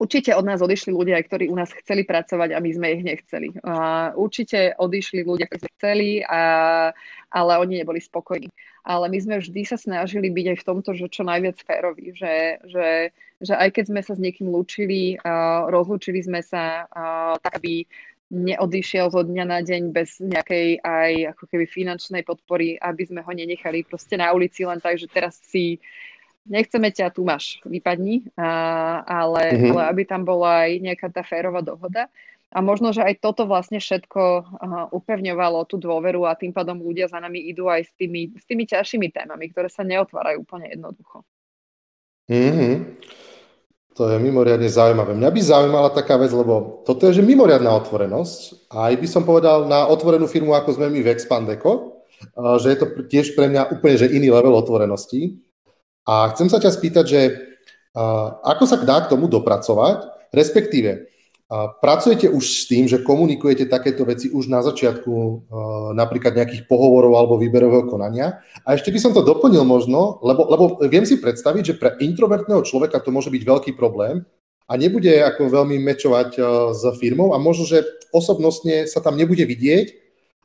Určite 0.00 0.32
od 0.32 0.48
nás 0.48 0.64
odišli 0.64 0.96
ľudia, 0.96 1.20
ktorí 1.20 1.52
u 1.52 1.56
nás 1.60 1.68
chceli 1.76 2.08
pracovať 2.08 2.56
a 2.56 2.58
my 2.64 2.70
sme 2.72 2.88
ich 2.96 3.04
nechceli. 3.04 3.52
Uh, 3.60 4.16
určite 4.16 4.72
odišli 4.80 5.28
ľudia, 5.28 5.44
ktorí 5.44 5.68
chceli, 5.76 6.10
a, 6.24 6.88
ale 7.28 7.52
oni 7.60 7.84
neboli 7.84 8.00
spokojní. 8.00 8.48
Ale 8.80 9.12
my 9.12 9.18
sme 9.20 9.36
vždy 9.44 9.60
sa 9.68 9.76
snažili 9.76 10.32
byť 10.32 10.46
aj 10.56 10.56
v 10.56 10.66
tomto, 10.72 10.90
že 10.96 11.12
čo 11.12 11.20
najviac 11.20 11.60
férovi, 11.60 12.16
že, 12.16 12.64
že, 12.64 13.12
že 13.44 13.52
aj 13.52 13.76
keď 13.76 13.84
sme 13.92 14.00
sa 14.00 14.16
s 14.16 14.24
niekým 14.24 14.48
lúčili, 14.48 15.20
rozlúčili 15.68 16.24
sme 16.24 16.40
sa 16.40 16.88
tak, 17.44 17.60
aby 17.60 17.84
neodišiel 18.30 19.10
zo 19.10 19.26
dňa 19.26 19.44
na 19.44 19.58
deň 19.60 19.90
bez 19.90 20.22
nejakej 20.22 20.80
aj 20.86 21.34
ako 21.34 21.44
keby 21.50 21.66
finančnej 21.66 22.22
podpory, 22.22 22.78
aby 22.78 23.02
sme 23.02 23.20
ho 23.26 23.32
nenechali 23.34 23.82
proste 23.82 24.14
na 24.14 24.30
ulici 24.30 24.62
len 24.62 24.78
tak, 24.78 24.96
že 25.02 25.10
teraz 25.10 25.36
si 25.42 25.82
nechceme 26.48 26.88
ťa, 26.92 27.12
tu 27.12 27.26
máš, 27.26 27.60
vypadni, 27.66 28.28
a, 28.36 29.02
ale, 29.04 29.56
mm-hmm. 29.56 29.70
ale 29.74 29.82
aby 29.90 30.02
tam 30.08 30.22
bola 30.24 30.68
aj 30.68 30.70
nejaká 30.80 31.08
tá 31.12 31.20
férová 31.24 31.60
dohoda. 31.60 32.08
A 32.50 32.58
možno, 32.58 32.90
že 32.90 33.06
aj 33.06 33.22
toto 33.22 33.46
vlastne 33.46 33.78
všetko 33.78 34.22
uh, 34.42 34.42
upevňovalo 34.90 35.70
tú 35.70 35.78
dôveru 35.78 36.26
a 36.26 36.34
tým 36.34 36.50
pádom 36.50 36.82
ľudia 36.82 37.06
za 37.06 37.22
nami 37.22 37.46
idú 37.46 37.70
aj 37.70 37.86
s 37.86 37.92
tými, 37.94 38.34
s 38.34 38.42
tými 38.42 38.66
ťažšími 38.66 39.06
témami, 39.14 39.54
ktoré 39.54 39.70
sa 39.70 39.86
neotvárajú 39.86 40.42
úplne 40.42 40.66
jednoducho. 40.66 41.22
Mm-hmm. 42.26 42.72
To 43.94 44.02
je 44.10 44.16
mimoriadne 44.18 44.66
zaujímavé. 44.66 45.14
Mňa 45.14 45.30
by 45.30 45.40
zaujímala 45.42 45.94
taká 45.94 46.18
vec, 46.18 46.34
lebo 46.34 46.82
toto 46.82 47.06
je 47.06 47.20
že 47.20 47.26
mimoriadná 47.26 47.70
otvorenosť. 47.84 48.70
Aj 48.70 48.94
by 48.98 49.06
som 49.06 49.22
povedal 49.22 49.70
na 49.70 49.86
otvorenú 49.86 50.26
firmu, 50.26 50.50
ako 50.54 50.78
sme 50.78 50.90
my 50.90 51.06
v 51.06 51.10
Expandeco, 51.10 52.02
že 52.58 52.74
je 52.74 52.78
to 52.80 52.86
tiež 53.06 53.34
pre 53.38 53.46
mňa 53.50 53.74
úplne 53.74 53.94
že 53.98 54.10
iný 54.10 54.30
level 54.30 54.56
otvorenosti. 54.56 55.38
A 56.08 56.32
chcem 56.32 56.48
sa 56.48 56.62
ťa 56.62 56.70
spýtať, 56.72 57.04
že 57.04 57.20
ako 58.46 58.64
sa 58.70 58.78
dá 58.80 59.02
k 59.02 59.10
tomu 59.10 59.26
dopracovať, 59.26 60.30
respektíve 60.30 61.10
pracujete 61.82 62.30
už 62.30 62.44
s 62.46 62.64
tým, 62.70 62.86
že 62.86 63.02
komunikujete 63.02 63.66
takéto 63.66 64.06
veci 64.06 64.30
už 64.30 64.46
na 64.46 64.62
začiatku 64.62 65.50
napríklad 65.98 66.38
nejakých 66.38 66.70
pohovorov 66.70 67.18
alebo 67.18 67.42
výberového 67.42 67.90
konania. 67.90 68.38
A 68.62 68.78
ešte 68.78 68.94
by 68.94 69.02
som 69.02 69.10
to 69.10 69.26
doplnil 69.26 69.66
možno, 69.66 70.22
lebo, 70.22 70.46
lebo 70.46 70.64
viem 70.86 71.02
si 71.02 71.18
predstaviť, 71.18 71.74
že 71.74 71.78
pre 71.82 71.98
introvertného 71.98 72.62
človeka 72.62 73.02
to 73.02 73.10
môže 73.10 73.34
byť 73.34 73.42
veľký 73.42 73.70
problém 73.74 74.22
a 74.70 74.78
nebude 74.78 75.10
ako 75.10 75.50
veľmi 75.50 75.82
mečovať 75.82 76.38
s 76.70 76.82
firmou 77.02 77.34
a 77.34 77.42
možno, 77.42 77.66
že 77.66 77.82
osobnostne 78.14 78.86
sa 78.86 79.02
tam 79.02 79.18
nebude 79.18 79.42
vidieť 79.42 79.90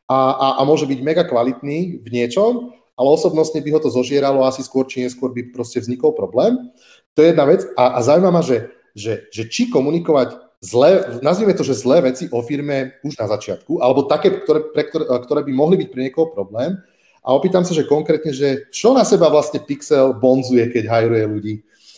a, 0.10 0.18
a, 0.34 0.48
a 0.58 0.62
môže 0.66 0.90
byť 0.90 1.00
mega 1.06 1.22
kvalitný 1.22 2.02
v 2.02 2.08
niečom, 2.10 2.74
ale 2.96 3.08
osobnostne 3.12 3.60
by 3.60 3.70
ho 3.76 3.80
to 3.84 3.92
zožieralo 3.92 4.44
a 4.44 4.50
asi 4.50 4.64
skôr 4.64 4.88
či 4.88 5.04
neskôr 5.04 5.32
by 5.36 5.52
proste 5.52 5.84
vznikol 5.84 6.16
problém. 6.16 6.72
To 7.16 7.24
je 7.24 7.32
jedna 7.32 7.46
vec 7.48 7.64
a, 7.76 7.96
a 7.96 8.00
zaujíma 8.04 8.32
ma, 8.32 8.44
že, 8.44 8.72
že, 8.96 9.28
že 9.32 9.48
či 9.48 9.68
komunikovať 9.72 10.36
zlé, 10.64 11.20
nazvime 11.22 11.54
to, 11.54 11.64
že 11.64 11.78
zlé 11.78 12.02
veci 12.02 12.26
o 12.32 12.42
firme 12.42 12.98
už 13.06 13.20
na 13.20 13.28
začiatku, 13.30 13.80
alebo 13.84 14.10
také, 14.10 14.34
ktoré, 14.34 14.72
pre, 14.74 14.84
ktoré, 14.88 15.06
ktoré 15.06 15.42
by 15.46 15.54
mohli 15.54 15.76
byť 15.86 15.90
pre 15.92 16.02
niekoho 16.08 16.32
problém. 16.34 16.80
A 17.26 17.34
opýtam 17.34 17.66
sa, 17.66 17.74
že 17.74 17.90
konkrétne, 17.90 18.30
že 18.30 18.70
čo 18.70 18.94
na 18.94 19.02
seba 19.02 19.34
vlastne 19.34 19.58
Pixel 19.58 20.14
bonzuje, 20.14 20.70
keď 20.70 20.84
hajruje 20.86 21.26
ľudí? 21.26 21.56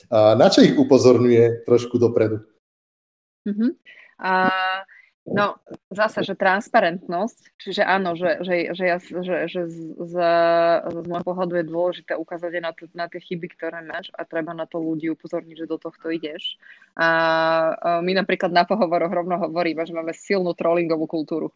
A 0.07 0.39
na 0.39 0.47
čo 0.47 0.63
ich 0.63 0.71
upozorňuje 0.71 1.67
trošku 1.67 1.99
dopredu? 1.99 2.47
Uh-huh. 3.43 3.75
Uh, 4.23 4.86
No, 5.27 5.59
zase, 5.91 6.23
že 6.23 6.39
transparentnosť, 6.39 7.59
čiže 7.59 7.83
áno, 7.83 8.15
že, 8.15 8.39
že, 8.47 8.71
že, 8.71 8.83
ja, 8.87 8.97
že, 8.97 9.51
že 9.51 9.61
z, 9.67 9.77
z, 9.99 10.15
z 10.87 11.03
môjho 11.03 11.25
pohľadu 11.27 11.53
je 11.59 11.65
dôležité 11.67 12.15
ukázať 12.15 12.63
na, 12.63 12.71
t- 12.71 12.87
na 12.95 13.11
tie 13.11 13.19
chyby, 13.19 13.51
ktoré 13.51 13.83
máš 13.83 14.07
a 14.15 14.23
treba 14.23 14.55
na 14.55 14.63
to 14.63 14.79
ľudí 14.79 15.11
upozorniť, 15.11 15.67
že 15.67 15.67
do 15.67 15.75
tohto 15.75 16.07
ideš. 16.15 16.55
A, 16.95 17.07
a 17.75 17.89
my 17.99 18.15
napríklad 18.15 18.55
na 18.55 18.63
pohovoroch 18.63 19.11
rovno 19.11 19.35
hovoríme, 19.35 19.83
že 19.83 19.91
máme 19.91 20.15
silnú 20.15 20.55
trollingovú 20.55 21.11
kultúru. 21.11 21.51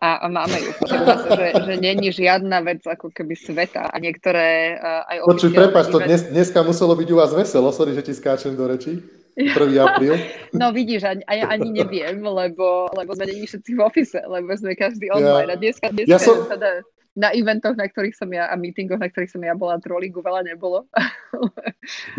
A, 0.00 0.24
a 0.24 0.26
máme 0.32 0.56
ju, 0.56 0.72
že, 0.88 0.96
že, 1.28 1.46
že 1.60 1.74
není 1.76 2.08
žiadna 2.08 2.64
vec 2.64 2.80
ako 2.88 3.12
keby 3.12 3.36
sveta 3.36 3.84
a 3.84 4.00
niektoré 4.00 4.80
aj 4.80 5.28
Počuj, 5.28 5.52
prepáč, 5.52 5.92
to 5.92 6.00
dnes, 6.00 6.24
dneska 6.24 6.64
muselo 6.64 6.96
byť 6.96 7.08
u 7.12 7.16
vás 7.20 7.36
veselo, 7.36 7.68
sorry, 7.68 7.92
že 7.92 8.08
ti 8.08 8.16
skáčem 8.16 8.56
do 8.56 8.64
rečí. 8.64 9.19
1. 9.48 9.80
apríl. 9.80 10.14
No 10.50 10.74
vidíš, 10.74 11.06
ani, 11.06 11.22
ani 11.30 11.70
neviem, 11.70 12.18
lebo, 12.26 12.90
lebo 12.90 13.14
sme 13.14 13.30
není 13.30 13.46
všetci 13.46 13.78
v 13.78 13.80
office, 13.86 14.18
lebo 14.18 14.50
sme 14.58 14.74
každý 14.74 15.06
online. 15.14 15.46
Ja, 15.46 15.54
a 15.54 15.62
dneska, 15.62 15.86
dneska 15.94 16.10
ja 16.10 16.18
som... 16.18 16.42
teda 16.50 16.82
na 17.18 17.34
eventoch, 17.34 17.74
na 17.74 17.90
ktorých 17.90 18.14
som 18.14 18.30
ja 18.30 18.46
a 18.46 18.54
meetingoch, 18.54 19.02
na 19.02 19.10
ktorých 19.10 19.34
som 19.34 19.42
ja 19.42 19.50
bola, 19.58 19.82
trollingu 19.82 20.22
veľa 20.22 20.46
nebolo. 20.46 20.86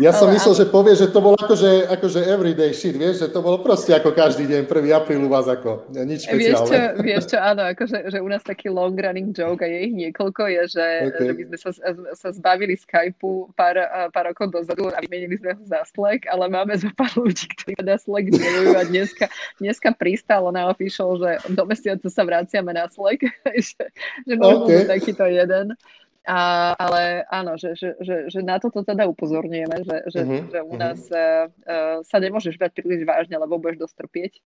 ja 0.04 0.12
som 0.12 0.28
ale, 0.28 0.36
myslel, 0.36 0.52
ale... 0.52 0.60
že 0.60 0.66
povie, 0.68 0.92
že 0.92 1.08
to 1.08 1.24
bolo 1.24 1.36
akože, 1.40 1.88
akože 1.88 2.20
everyday 2.28 2.76
shit, 2.76 2.92
vieš, 2.92 3.24
že 3.24 3.28
to 3.32 3.40
bolo 3.40 3.64
proste 3.64 3.96
ako 3.96 4.12
každý 4.12 4.44
deň, 4.44 4.68
1. 4.68 4.92
apríl 4.92 5.24
u 5.24 5.32
vás 5.32 5.48
ako 5.48 5.88
nič 5.96 6.28
špeciálne. 6.28 6.44
Vieš 6.44 6.60
čo, 6.68 6.80
vieš 7.00 7.22
čo, 7.32 7.36
áno, 7.40 7.62
akože 7.72 7.96
že 8.12 8.18
u 8.20 8.28
nás 8.28 8.44
taký 8.44 8.68
long 8.68 8.92
running 8.92 9.32
joke 9.32 9.64
a 9.64 9.68
je 9.68 9.78
ich 9.88 9.94
niekoľko, 9.96 10.42
je, 10.60 10.62
že, 10.76 10.86
okay. 11.08 11.24
že 11.24 11.32
my 11.32 11.42
sme 11.48 11.56
sa, 11.56 11.70
sa 12.12 12.28
zbavili 12.36 12.76
Skypeu 12.76 13.48
pár, 13.56 13.80
pár 14.12 14.28
rokov 14.28 14.52
dozadu 14.52 14.92
a 14.92 15.00
vymenili 15.00 15.40
sme 15.40 15.56
ho 15.56 15.62
za 15.64 15.80
Slack, 15.88 16.28
ale 16.28 16.52
máme 16.52 16.76
zo 16.76 16.92
pár 16.92 17.16
ľudí, 17.16 17.48
ktorí 17.48 17.80
teda 17.80 17.96
Slack 17.96 18.28
milujú 18.28 18.76
a 18.76 18.84
dneska, 18.84 19.24
dneska 19.56 19.88
pristálo 19.96 20.52
na 20.52 20.68
official, 20.68 21.16
že 21.16 21.40
do 21.48 21.64
mesiaca 21.64 22.12
sa 22.12 22.22
vraciame 22.28 22.76
na 22.76 22.84
Slack, 22.92 23.24
že, 23.56 23.88
že 24.28 24.34
okay 24.36 24.81
takýto 24.86 25.24
jeden. 25.26 25.74
A, 26.22 26.70
ale 26.78 27.26
áno, 27.26 27.58
že, 27.58 27.74
že, 27.74 27.98
že, 27.98 28.30
že 28.30 28.40
na 28.46 28.62
toto 28.62 28.86
teda 28.86 29.10
upozorňujeme, 29.10 29.76
že, 29.82 29.96
že, 30.06 30.20
uh-huh, 30.22 30.42
že 30.54 30.60
u 30.62 30.74
nás 30.78 31.00
uh, 31.10 31.50
uh, 31.50 31.98
sa 32.06 32.22
nemôžeš 32.22 32.62
brať 32.62 32.78
príliš 32.78 33.02
vážne, 33.02 33.34
lebo 33.42 33.58
budeš 33.58 33.90
dostrpieť. 33.90 34.38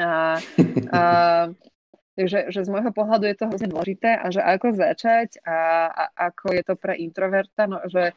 A, 0.00 0.40
a, 0.90 1.02
takže 2.16 2.50
že 2.50 2.60
z 2.66 2.72
môjho 2.72 2.90
pohľadu 2.90 3.30
je 3.30 3.36
to 3.36 3.46
hrozne 3.46 3.68
dôležité 3.70 4.16
a 4.16 4.26
že 4.32 4.40
ako 4.42 4.74
začať 4.74 5.38
a, 5.44 5.86
a 5.92 6.04
ako 6.32 6.56
je 6.56 6.62
to 6.66 6.74
pre 6.74 6.98
introverta, 6.98 7.68
no, 7.68 7.78
že 7.86 8.16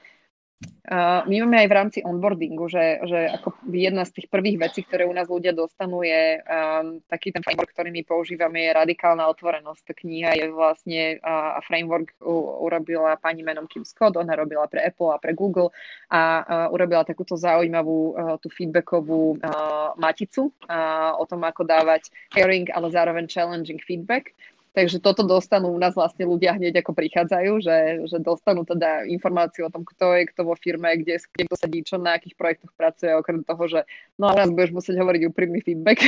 my 1.27 1.35
máme 1.43 1.57
aj 1.61 1.69
v 1.69 1.77
rámci 1.77 1.99
onboardingu, 2.01 2.65
že, 2.71 3.03
že 3.05 3.29
ako 3.29 3.69
jedna 3.69 4.07
z 4.07 4.17
tých 4.17 4.27
prvých 4.31 4.57
vecí, 4.57 4.81
ktoré 4.81 5.05
u 5.05 5.13
nás 5.13 5.29
ľudia 5.29 5.53
dostanú, 5.53 6.01
je 6.01 6.41
um, 6.41 6.97
taký 7.11 7.29
ten 7.29 7.43
framework, 7.43 7.75
ktorý 7.75 7.93
my 7.93 8.01
používame, 8.07 8.65
je 8.65 8.71
radikálna 8.71 9.27
otvorenosť. 9.29 9.81
Tá 9.83 9.93
kniha 9.93 10.31
je 10.39 10.45
vlastne 10.49 11.19
uh, 11.21 11.59
framework 11.61 12.15
u, 12.23 12.63
urobila 12.65 13.19
pani 13.21 13.45
menom 13.45 13.69
Kim 13.69 13.85
Scott, 13.85 14.17
ona 14.17 14.33
robila 14.33 14.65
pre 14.65 14.81
Apple 14.81 15.13
a 15.13 15.21
pre 15.21 15.37
Google 15.37 15.69
a 16.09 16.21
uh, 16.41 16.73
urobila 16.73 17.05
takúto 17.05 17.37
zaujímavú 17.37 17.99
uh, 18.15 18.39
tú 18.41 18.49
feedbackovú 18.49 19.37
uh, 19.37 19.93
maticu 19.99 20.49
uh, 20.71 21.13
o 21.19 21.27
tom, 21.29 21.45
ako 21.45 21.67
dávať 21.67 22.09
caring, 22.33 22.65
ale 22.73 22.89
zároveň 22.89 23.29
challenging 23.29 23.83
feedback. 23.83 24.33
Takže 24.73 25.01
toto 25.01 25.25
dostanú 25.25 25.73
u 25.73 25.79
nás 25.81 25.97
vlastne 25.97 26.27
ľudia 26.29 26.53
hneď 26.53 26.85
ako 26.85 26.93
prichádzajú, 26.93 27.51
že, 27.65 27.77
že 28.05 28.17
dostanú 28.21 28.61
teda 28.61 29.09
informáciu 29.09 29.65
o 29.65 29.73
tom, 29.73 29.81
kto 29.81 30.13
je 30.13 30.29
kto 30.29 30.41
vo 30.45 30.53
firme, 30.53 30.93
kde, 31.01 31.17
kde 31.17 31.43
kto 31.49 31.55
sedí, 31.57 31.81
čo 31.81 31.97
na 31.97 32.13
akých 32.19 32.37
projektoch 32.37 32.69
pracuje, 32.77 33.09
okrem 33.15 33.41
toho, 33.41 33.63
že 33.65 33.79
no 34.21 34.29
a 34.29 34.37
nás 34.37 34.53
budeš 34.53 34.77
musieť 34.77 35.01
hovoriť 35.01 35.21
úprimný 35.33 35.65
feedback. 35.65 36.05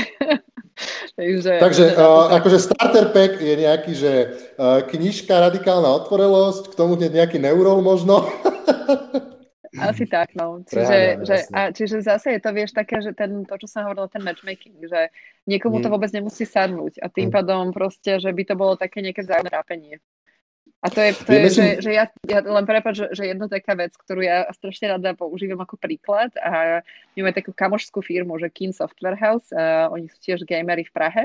Takže, 1.20 1.60
Takže 1.60 1.86
uh, 2.00 2.32
akože 2.40 2.58
starter 2.62 3.12
pack 3.12 3.42
je 3.44 3.56
nejaký, 3.58 3.92
že 3.92 4.12
uh, 4.56 4.80
knižka 4.88 5.36
Radikálna 5.36 5.92
otvorelosť, 6.06 6.72
k 6.72 6.78
tomu 6.80 6.96
nejaký 6.96 7.36
neurol 7.36 7.84
možno. 7.84 8.24
Asi 9.78 10.06
tak, 10.16 10.34
no. 10.34 10.66
Čiže, 10.66 10.98
že, 11.22 11.36
a, 11.54 11.70
čiže 11.70 12.02
zase 12.02 12.38
je 12.38 12.40
to, 12.42 12.50
vieš, 12.56 12.74
také, 12.74 13.04
že 13.04 13.14
ten, 13.14 13.46
to, 13.46 13.56
čo 13.60 13.68
som 13.70 13.86
hovorila, 13.86 14.10
ten 14.10 14.26
matchmaking, 14.26 14.82
že 14.88 15.14
niekomu 15.46 15.80
mm. 15.80 15.84
to 15.86 15.90
vôbec 15.94 16.12
nemusí 16.14 16.48
sadnúť 16.48 17.04
a 17.04 17.08
tým 17.12 17.30
mm. 17.30 17.36
pádom 17.36 17.64
proste, 17.70 18.18
že 18.18 18.34
by 18.34 18.44
to 18.48 18.56
bolo 18.58 18.74
také 18.80 19.06
nejaké 19.06 19.22
vzájomné 19.22 19.52
rápenie. 19.52 19.96
A 20.80 20.88
to 20.88 21.04
je, 21.04 21.12
to 21.12 21.32
je 21.36 21.42
myslím... 21.44 21.66
že, 21.66 21.82
že 21.84 21.92
ja, 21.92 22.06
ja 22.24 22.40
len 22.40 22.64
prepáč, 22.64 23.04
že, 23.04 23.08
že 23.12 23.24
jedna 23.36 23.52
taká 23.52 23.76
vec, 23.76 23.92
ktorú 24.00 24.24
ja 24.24 24.48
strašne 24.56 24.96
rada 24.96 25.12
používam 25.12 25.60
ako 25.60 25.76
príklad 25.76 26.32
a 26.40 26.80
my 27.20 27.20
máme 27.20 27.36
takú 27.36 27.52
kamošskú 27.52 28.00
firmu, 28.00 28.40
že 28.40 28.48
Kin 28.48 28.72
Software 28.72 29.20
House, 29.20 29.52
a 29.52 29.92
oni 29.92 30.08
sú 30.08 30.18
tiež 30.24 30.48
gamery 30.48 30.88
v 30.88 30.96
Prahe 30.96 31.24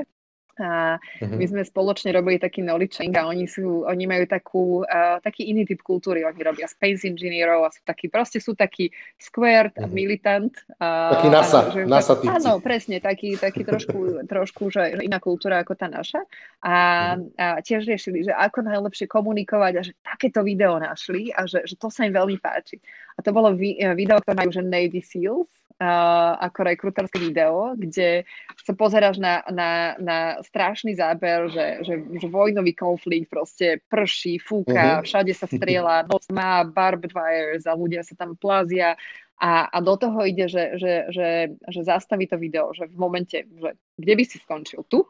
a 0.59 0.97
uh-huh. 0.99 1.35
my 1.35 1.45
sme 1.45 1.63
spoločne 1.67 2.15
robili 2.15 2.39
taký 2.39 2.63
knowledge 2.63 3.03
a 3.03 3.23
oni, 3.27 3.51
sú, 3.51 3.83
oni 3.83 4.05
majú 4.07 4.25
takú, 4.31 4.65
uh, 4.87 5.19
taký 5.19 5.51
iný 5.51 5.67
typ 5.67 5.83
kultúry. 5.83 6.23
Oni 6.23 6.39
robia 6.39 6.71
space 6.71 7.09
engineerov 7.11 7.67
a 7.67 7.71
sú 7.75 7.83
takí, 7.83 8.07
proste 8.07 8.39
sú 8.39 8.55
takí 8.55 8.91
squared 9.19 9.75
uh-huh. 9.75 9.91
militant. 9.91 10.55
Uh, 10.79 11.19
taký 11.19 11.29
NASA, 11.33 11.59
áno, 11.59 11.71
že, 11.75 11.81
NASA 11.91 12.15
typci. 12.19 12.37
Áno, 12.39 12.53
presne, 12.63 12.97
taký, 13.03 13.35
taký 13.35 13.67
trošku, 13.67 13.99
trošku 14.33 14.63
že, 14.71 15.03
iná 15.03 15.19
kultúra 15.19 15.63
ako 15.65 15.75
tá 15.75 15.91
naša. 15.91 16.23
A, 16.63 16.75
uh-huh. 17.19 17.59
a 17.59 17.63
tiež 17.65 17.89
riešili, 17.89 18.29
že 18.29 18.33
ako 18.35 18.63
najlepšie 18.63 19.11
komunikovať 19.11 19.73
a 19.79 19.83
že 19.83 19.93
takéto 20.05 20.47
video 20.47 20.79
našli 20.79 21.35
a 21.35 21.49
že, 21.51 21.67
že 21.67 21.75
to 21.75 21.91
sa 21.91 22.07
im 22.07 22.15
veľmi 22.15 22.39
páči. 22.39 22.79
A 23.15 23.23
to 23.23 23.31
bolo 23.31 23.55
vi, 23.55 23.79
video, 23.95 24.19
ktoré 24.19 24.35
majú, 24.35 24.51
že 24.51 24.63
Navy 24.63 24.99
SEALs, 24.99 25.64
uh, 25.81 26.33
ako 26.39 26.61
rekruterské 26.67 27.19
video, 27.19 27.75
kde 27.75 28.29
sa 28.63 28.73
pozeráš 28.75 29.19
na, 29.19 29.43
na, 29.51 29.99
na 29.99 30.19
strašný 30.45 30.95
záber, 30.95 31.51
že, 31.51 31.67
že, 31.83 31.95
že 32.21 32.27
vojnový 32.31 32.75
konflikt 32.77 33.31
proste 33.31 33.83
prší, 33.91 34.39
fúka, 34.39 35.01
uh-huh. 35.01 35.05
všade 35.07 35.33
sa 35.35 35.47
strieľa, 35.51 36.07
noc 36.13 36.27
má 36.31 36.63
barbed 36.63 37.13
wires 37.13 37.67
a 37.67 37.75
ľudia 37.75 38.07
sa 38.07 38.15
tam 38.15 38.39
plázia 38.39 38.95
a, 39.41 39.67
a 39.67 39.79
do 39.83 39.95
toho 39.99 40.23
ide, 40.23 40.47
že, 40.47 40.79
že, 40.79 40.93
že, 41.11 41.29
že 41.59 41.81
zastaví 41.83 42.31
to 42.31 42.39
video, 42.39 42.71
že 42.71 42.87
v 42.87 42.97
momente, 42.97 43.35
že 43.35 43.75
kde 43.99 44.15
by 44.15 44.25
si 44.25 44.39
skončil? 44.39 44.87
Tu? 44.87 45.03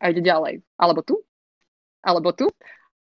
A 0.00 0.12
ide 0.12 0.20
ďalej. 0.20 0.60
Alebo 0.76 1.00
tu? 1.00 1.16
Alebo 2.04 2.32
tu? 2.36 2.48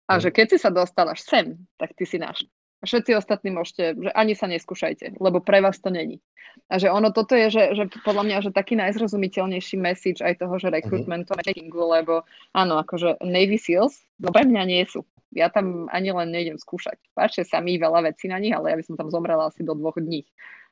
A 0.07 0.19
že 0.19 0.31
keď 0.31 0.55
si 0.55 0.57
sa 0.59 0.71
dostal 0.71 1.07
až 1.07 1.23
sem, 1.23 1.55
tak 1.79 1.95
ty 1.95 2.03
si 2.03 2.19
náš. 2.19 2.43
A 2.84 2.86
všetci 2.86 3.15
ostatní 3.15 3.56
môžete, 3.56 3.96
že 3.96 4.12
ani 4.12 4.36
sa 4.36 4.52
neskúšajte, 4.52 5.15
lebo 5.24 5.39
pre 5.39 5.63
vás 5.63 5.80
to 5.80 5.88
není. 5.88 6.19
A 6.67 6.76
že 6.84 6.91
ono 6.91 7.15
toto 7.15 7.32
je, 7.32 7.48
že, 7.48 7.63
že 7.80 7.84
podľa 8.04 8.24
mňa, 8.28 8.38
že 8.43 8.52
taký 8.52 8.76
najzrozumiteľnejší 8.76 9.80
message 9.80 10.19
aj 10.19 10.43
toho, 10.43 10.60
že 10.60 10.67
recruitmentu 10.67 11.32
uh-huh. 11.32 11.39
marketingu, 11.39 11.80
lebo 11.80 12.28
áno, 12.52 12.84
akože 12.84 13.24
Navy 13.24 13.56
Seals, 13.56 14.04
no 14.19 14.36
pre 14.36 14.43
mňa 14.43 14.63
nie 14.67 14.84
sú. 14.84 15.08
Ja 15.32 15.48
tam 15.48 15.88
ani 15.89 16.12
len 16.13 16.30
nejdem 16.30 16.60
skúšať. 16.60 17.00
Páčia 17.15 17.48
sa 17.48 17.63
mi 17.63 17.80
veľa 17.80 18.06
vecí 18.13 18.30
na 18.30 18.38
nich, 18.38 18.54
ale 18.54 18.69
ja 18.69 18.78
by 18.78 18.84
som 18.86 19.00
tam 19.00 19.10
zomrela 19.10 19.50
asi 19.50 19.63
do 19.63 19.74
dvoch 19.74 19.98
dní. 19.98 20.28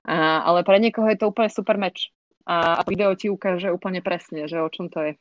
A, 0.06 0.46
ale 0.46 0.68
pre 0.68 0.78
niekoho 0.78 1.08
je 1.10 1.18
to 1.18 1.32
úplne 1.32 1.50
super 1.50 1.80
meč. 1.80 2.12
A, 2.46 2.78
a 2.78 2.86
video 2.86 3.16
ti 3.16 3.32
ukáže 3.32 3.72
úplne 3.74 4.04
presne, 4.04 4.46
že 4.52 4.60
o 4.60 4.70
čom 4.70 4.92
to 4.92 5.00
je. 5.02 5.12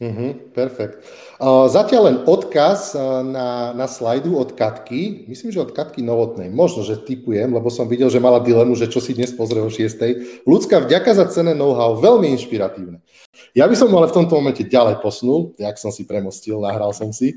Mm-hmm, 0.00 0.56
perfekt. 0.56 1.04
Uh, 1.36 1.68
zatiaľ 1.68 2.02
len 2.08 2.18
odkaz 2.24 2.96
na, 3.20 3.76
na 3.76 3.84
slajdu 3.84 4.32
od 4.32 4.56
Katky, 4.56 5.28
myslím, 5.28 5.52
že 5.52 5.60
od 5.60 5.76
Katky 5.76 6.00
Novotnej. 6.00 6.48
Možno, 6.48 6.80
že 6.80 6.96
typujem, 6.96 7.52
lebo 7.52 7.68
som 7.68 7.84
videl, 7.84 8.08
že 8.08 8.16
mala 8.16 8.40
dilemu, 8.40 8.72
že 8.72 8.88
čo 8.88 8.96
si 9.04 9.12
dnes 9.12 9.28
pozrie 9.36 9.60
o 9.60 9.68
6. 9.68 10.48
Ľudská, 10.48 10.88
vďaka 10.88 11.12
za 11.12 11.28
cené 11.28 11.52
know-how, 11.52 12.00
veľmi 12.00 12.32
inšpiratívne. 12.32 13.04
Ja 13.52 13.68
by 13.68 13.76
som 13.76 13.92
ale 13.92 14.08
v 14.08 14.16
tomto 14.24 14.40
momente 14.40 14.64
ďalej 14.64 15.04
posunul, 15.04 15.52
jak 15.60 15.76
som 15.76 15.92
si 15.92 16.08
premostil, 16.08 16.56
nahral 16.64 16.96
som 16.96 17.12
si. 17.12 17.36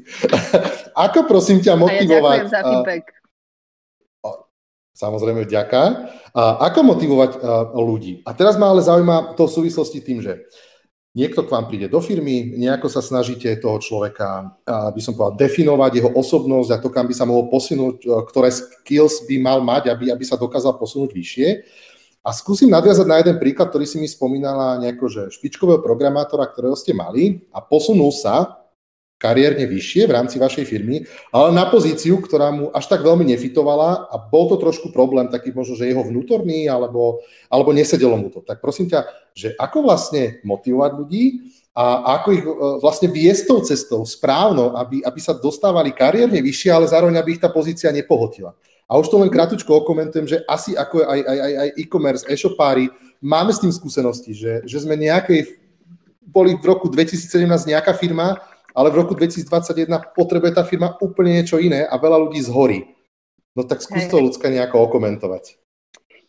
Ako 0.96 1.28
prosím 1.28 1.60
ťa 1.60 1.76
motivovať... 1.76 2.40
A 2.40 2.44
ja 2.48 2.48
za 2.48 2.62
feedback. 2.64 3.06
Uh, 4.24 4.40
samozrejme, 4.96 5.44
vďaka. 5.44 5.82
Uh, 6.32 6.64
ako 6.64 6.96
motivovať 6.96 7.32
ľudí? 7.76 8.24
A 8.24 8.32
teraz 8.32 8.56
ma 8.56 8.72
ale 8.72 8.80
zaujíma 8.80 9.36
to 9.36 9.52
v 9.52 9.56
súvislosti 9.60 10.00
tým, 10.00 10.24
že 10.24 10.48
Niekto 11.14 11.46
k 11.46 11.54
vám 11.54 11.70
príde 11.70 11.86
do 11.86 12.02
firmy, 12.02 12.58
nejako 12.58 12.90
sa 12.90 12.98
snažíte 12.98 13.46
toho 13.62 13.78
človeka, 13.78 14.50
by 14.66 14.98
som 14.98 15.14
povedal, 15.14 15.46
definovať 15.46 16.02
jeho 16.02 16.10
osobnosť 16.10 16.70
a 16.74 16.82
to, 16.82 16.90
kam 16.90 17.06
by 17.06 17.14
sa 17.14 17.30
mohol 17.30 17.54
posunúť, 17.54 18.02
e, 18.02 18.10
ktoré 18.34 18.50
skills 18.50 19.22
by 19.30 19.38
mal 19.38 19.62
mať, 19.62 19.94
aby, 19.94 20.10
aby 20.10 20.26
sa 20.26 20.42
dokázal 20.42 20.74
posunúť 20.74 21.14
vyššie. 21.14 21.48
A 22.26 22.34
skúsim 22.34 22.66
nadviazať 22.66 23.06
na 23.06 23.22
jeden 23.22 23.38
príklad, 23.38 23.70
ktorý 23.70 23.86
si 23.86 24.02
mi 24.02 24.10
spomínala 24.10 24.82
nejako, 24.82 25.06
že 25.06 25.22
špičkového 25.38 25.86
programátora, 25.86 26.50
ktorého 26.50 26.74
ste 26.74 26.98
mali 26.98 27.46
a 27.54 27.62
posunul 27.62 28.10
sa 28.10 28.63
kariérne 29.24 29.64
vyššie 29.64 30.04
v 30.04 30.16
rámci 30.20 30.36
vašej 30.36 30.68
firmy, 30.68 31.08
ale 31.32 31.56
na 31.56 31.64
pozíciu, 31.72 32.20
ktorá 32.20 32.52
mu 32.52 32.68
až 32.76 32.92
tak 32.92 33.00
veľmi 33.00 33.24
nefitovala 33.32 34.12
a 34.12 34.16
bol 34.20 34.52
to 34.52 34.60
trošku 34.60 34.92
problém, 34.92 35.32
taký 35.32 35.56
možno, 35.56 35.80
že 35.80 35.88
jeho 35.88 36.04
vnútorný, 36.04 36.68
alebo, 36.68 37.24
alebo 37.48 37.72
nesedelo 37.72 38.20
mu 38.20 38.28
to. 38.28 38.44
Tak 38.44 38.60
prosím 38.60 38.92
ťa, 38.92 39.08
že 39.32 39.56
ako 39.56 39.88
vlastne 39.88 40.44
motivovať 40.44 40.92
ľudí 41.00 41.24
a 41.72 42.20
ako 42.20 42.28
ich 42.36 42.44
e, 42.44 42.52
vlastne 42.84 43.08
viesť 43.10 43.44
tou 43.48 43.60
cestou 43.64 44.04
správno, 44.04 44.76
aby, 44.76 45.02
aby 45.02 45.20
sa 45.24 45.32
dostávali 45.32 45.96
kariérne 45.96 46.44
vyššie, 46.44 46.70
ale 46.70 46.92
zároveň, 46.92 47.16
aby 47.18 47.40
ich 47.40 47.42
tá 47.42 47.48
pozícia 47.48 47.90
nepohotila. 47.90 48.54
A 48.86 49.00
už 49.00 49.10
to 49.10 49.18
len 49.18 49.32
krátko 49.32 49.82
okomentujem, 49.82 50.28
že 50.28 50.38
asi 50.46 50.76
ako 50.76 51.02
aj, 51.02 51.22
aj, 51.26 51.38
aj, 51.40 51.54
aj 51.58 51.70
e-commerce, 51.82 52.24
e-shopári, 52.30 52.92
máme 53.24 53.50
s 53.56 53.64
tým 53.64 53.72
skúsenosti, 53.72 54.36
že, 54.36 54.62
že 54.68 54.78
sme 54.84 55.00
nejakej, 55.00 55.58
boli 56.28 56.54
v 56.60 56.66
roku 56.68 56.92
2017 56.92 57.42
nejaká 57.74 57.96
firma, 57.98 58.38
ale 58.74 58.90
v 58.90 59.06
roku 59.06 59.14
2021 59.14 59.88
potrebuje 60.18 60.52
tá 60.58 60.66
firma 60.66 60.98
úplne 61.00 61.40
niečo 61.42 61.62
iné 61.62 61.86
a 61.86 61.96
veľa 61.98 62.18
ľudí 62.28 62.42
zhorí. 62.42 62.94
No 63.54 63.64
tak 63.64 63.86
skús 63.86 64.10
to 64.10 64.18
ľudská 64.18 64.50
nejako 64.50 64.90
okomentovať. 64.90 65.62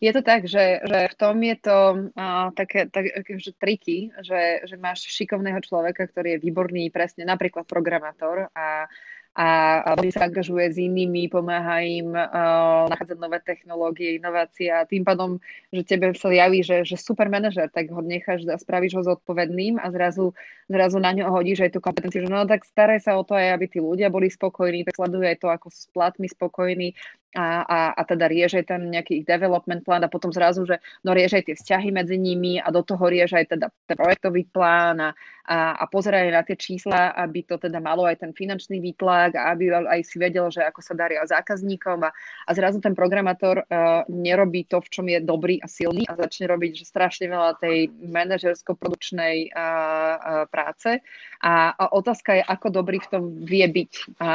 Je 0.03 0.11
to 0.11 0.21
tak, 0.21 0.45
že, 0.45 0.83
že 0.85 0.99
v 1.07 1.15
tom 1.15 1.39
je 1.39 1.55
to 1.57 1.77
uh, 2.13 2.51
také, 2.53 2.91
tak, 2.91 3.09
že 3.25 3.55
triky, 3.55 4.11
že, 4.21 4.67
že 4.67 4.75
máš 4.75 5.07
šikovného 5.07 5.57
človeka, 5.63 6.05
ktorý 6.05 6.35
je 6.35 6.43
výborný 6.43 6.91
presne 6.91 7.23
napríklad 7.23 7.63
programátor 7.65 8.51
a 8.53 8.85
a 9.35 9.91
veľmi 9.99 10.15
sa 10.15 10.31
angažuje 10.31 10.65
s 10.71 10.77
inými, 10.79 11.27
pomáha 11.27 11.83
im 11.83 12.15
uh, 12.15 12.87
nachádzať 12.87 13.19
nové 13.19 13.43
technológie, 13.43 14.15
inovácie 14.15 14.71
a 14.71 14.87
tým 14.87 15.03
pádom, 15.03 15.43
že 15.75 15.83
tebe 15.83 16.15
sa 16.15 16.31
javí, 16.31 16.63
že, 16.63 16.87
že 16.87 16.95
super 16.95 17.27
manažer, 17.27 17.67
tak 17.67 17.91
ho 17.91 17.99
necháš 17.99 18.47
a 18.47 18.55
spravíš 18.55 18.95
ho 18.95 19.03
zodpovedným 19.03 19.75
a 19.75 19.91
zrazu, 19.91 20.31
zrazu 20.71 21.03
na 21.03 21.11
ňo 21.11 21.27
hodíš 21.35 21.67
aj 21.67 21.75
tú 21.75 21.83
kompetenciu, 21.83 22.23
že 22.23 22.31
no 22.31 22.47
tak 22.47 22.63
staraj 22.63 23.03
sa 23.03 23.19
o 23.19 23.27
to 23.27 23.35
aj, 23.35 23.59
aby 23.59 23.65
tí 23.67 23.83
ľudia 23.83 24.07
boli 24.07 24.31
spokojní, 24.31 24.87
tak 24.87 24.95
sleduje 24.95 25.27
aj 25.35 25.37
to, 25.43 25.47
ako 25.51 25.67
s 25.67 25.91
platmi 25.91 26.31
spokojní 26.31 26.95
a, 27.35 27.67
a, 27.67 27.79
a 27.99 28.01
teda 28.07 28.31
rieš 28.31 28.63
aj 28.63 28.65
ten 28.71 28.81
nejaký 28.87 29.21
ich 29.21 29.25
development 29.27 29.83
plán 29.83 30.07
a 30.07 30.09
potom 30.09 30.31
zrazu, 30.31 30.63
že 30.63 30.79
no 31.03 31.11
rieš 31.11 31.35
aj 31.35 31.43
tie 31.51 31.55
vzťahy 31.59 31.89
medzi 31.91 32.15
nimi 32.15 32.63
a 32.63 32.71
do 32.71 32.79
toho 32.81 33.03
rieš 33.11 33.35
aj 33.35 33.51
teda 33.51 33.67
projektový 33.91 34.47
plán 34.47 34.97
a, 35.03 35.09
a, 35.43 35.75
a 35.75 35.83
pozeraj 35.91 36.31
na 36.31 36.47
tie 36.47 36.55
čísla, 36.55 37.11
aby 37.11 37.43
to 37.43 37.59
teda 37.59 37.83
malo 37.83 38.07
aj 38.07 38.23
ten 38.23 38.31
finančný 38.31 38.79
výtlak 38.79 39.24
a 39.33 39.49
aby 39.49 39.73
aj 39.73 40.01
si 40.05 40.21
vedel, 40.21 40.45
že 40.53 40.61
ako 40.61 40.85
sa 40.85 40.93
daria 40.93 41.25
zákazníkom 41.25 42.05
a, 42.05 42.13
a 42.45 42.51
zrazu 42.53 42.77
ten 42.77 42.93
programátor 42.93 43.65
uh, 43.65 44.05
nerobí 44.05 44.69
to, 44.69 44.77
v 44.85 44.91
čom 44.93 45.05
je 45.09 45.17
dobrý 45.25 45.57
a 45.57 45.65
silný 45.65 46.05
a 46.05 46.13
začne 46.13 46.45
robiť 46.45 46.71
že 46.77 46.85
strašne 46.85 47.25
veľa 47.25 47.57
tej 47.57 47.89
manažersko-produčnej 48.05 49.49
uh, 49.49 49.57
uh, 49.57 50.15
práce 50.51 51.01
a, 51.41 51.73
a 51.73 51.83
otázka 51.95 52.37
je, 52.37 52.43
ako 52.45 52.67
dobrý 52.69 53.01
v 53.01 53.09
tom 53.09 53.23
vie 53.41 53.65
byť. 53.65 53.91
A, 54.21 54.29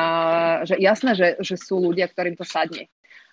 že 0.66 0.74
jasné, 0.78 1.14
že, 1.14 1.28
že 1.42 1.54
sú 1.58 1.78
ľudia, 1.78 2.10
ktorým 2.10 2.34
to 2.34 2.46
sadne 2.46 2.90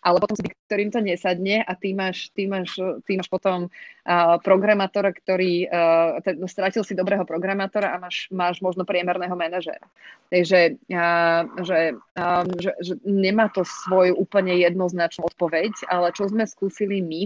ale 0.08 0.24
potom 0.24 0.39
si 0.39 0.48
ktorým 0.67 0.88
to 0.88 1.04
nesadne 1.04 1.60
a 1.67 1.72
ty 1.76 1.91
máš, 1.91 2.32
ty 2.32 2.48
máš, 2.48 2.80
ty 3.04 3.20
máš 3.20 3.28
potom 3.28 3.67
uh, 3.67 4.36
programátora, 4.39 5.12
ktorý 5.12 5.67
uh, 5.67 6.24
ten, 6.24 6.39
no, 6.39 6.48
stratil 6.48 6.88
si 6.88 6.96
dobrého 6.96 7.28
programátora 7.28 7.91
a 7.91 8.00
máš, 8.00 8.32
máš 8.32 8.63
možno 8.63 8.88
priemerného 8.88 9.36
manažera. 9.36 9.84
Takže 10.32 10.80
uh, 10.91 11.43
že, 11.63 12.00
um, 12.15 12.48
že, 12.56 12.72
že 12.80 12.93
nemá 13.04 13.52
to 13.52 13.67
svoju 13.67 14.15
úplne 14.15 14.56
jednoznačnú 14.56 15.28
odpoveď, 15.28 15.91
ale 15.91 16.15
čo 16.15 16.32
sme 16.32 16.48
skúsili 16.48 17.04
my 17.04 17.22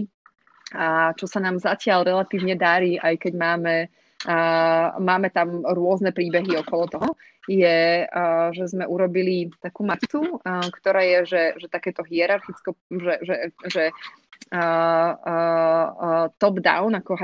a 0.74 1.14
čo 1.14 1.30
sa 1.30 1.38
nám 1.38 1.62
zatiaľ 1.62 2.02
relatívne 2.02 2.58
darí, 2.58 2.98
aj 2.98 3.14
keď 3.28 3.32
máme 3.38 3.74
a 4.22 4.94
máme 5.02 5.34
tam 5.34 5.66
rôzne 5.66 6.14
príbehy 6.14 6.54
okolo 6.62 6.86
toho, 6.86 7.08
je, 7.50 8.06
že 8.54 8.64
sme 8.70 8.86
urobili 8.86 9.50
takú 9.58 9.82
maticu, 9.82 10.38
ktorá 10.46 11.02
je, 11.02 11.18
že, 11.26 11.42
že 11.58 11.66
takéto 11.66 12.06
hierarchicko, 12.06 12.78
že, 12.90 13.14
že, 13.26 13.36
že 13.66 13.84
top-down, 16.36 16.92
ako 17.00 17.16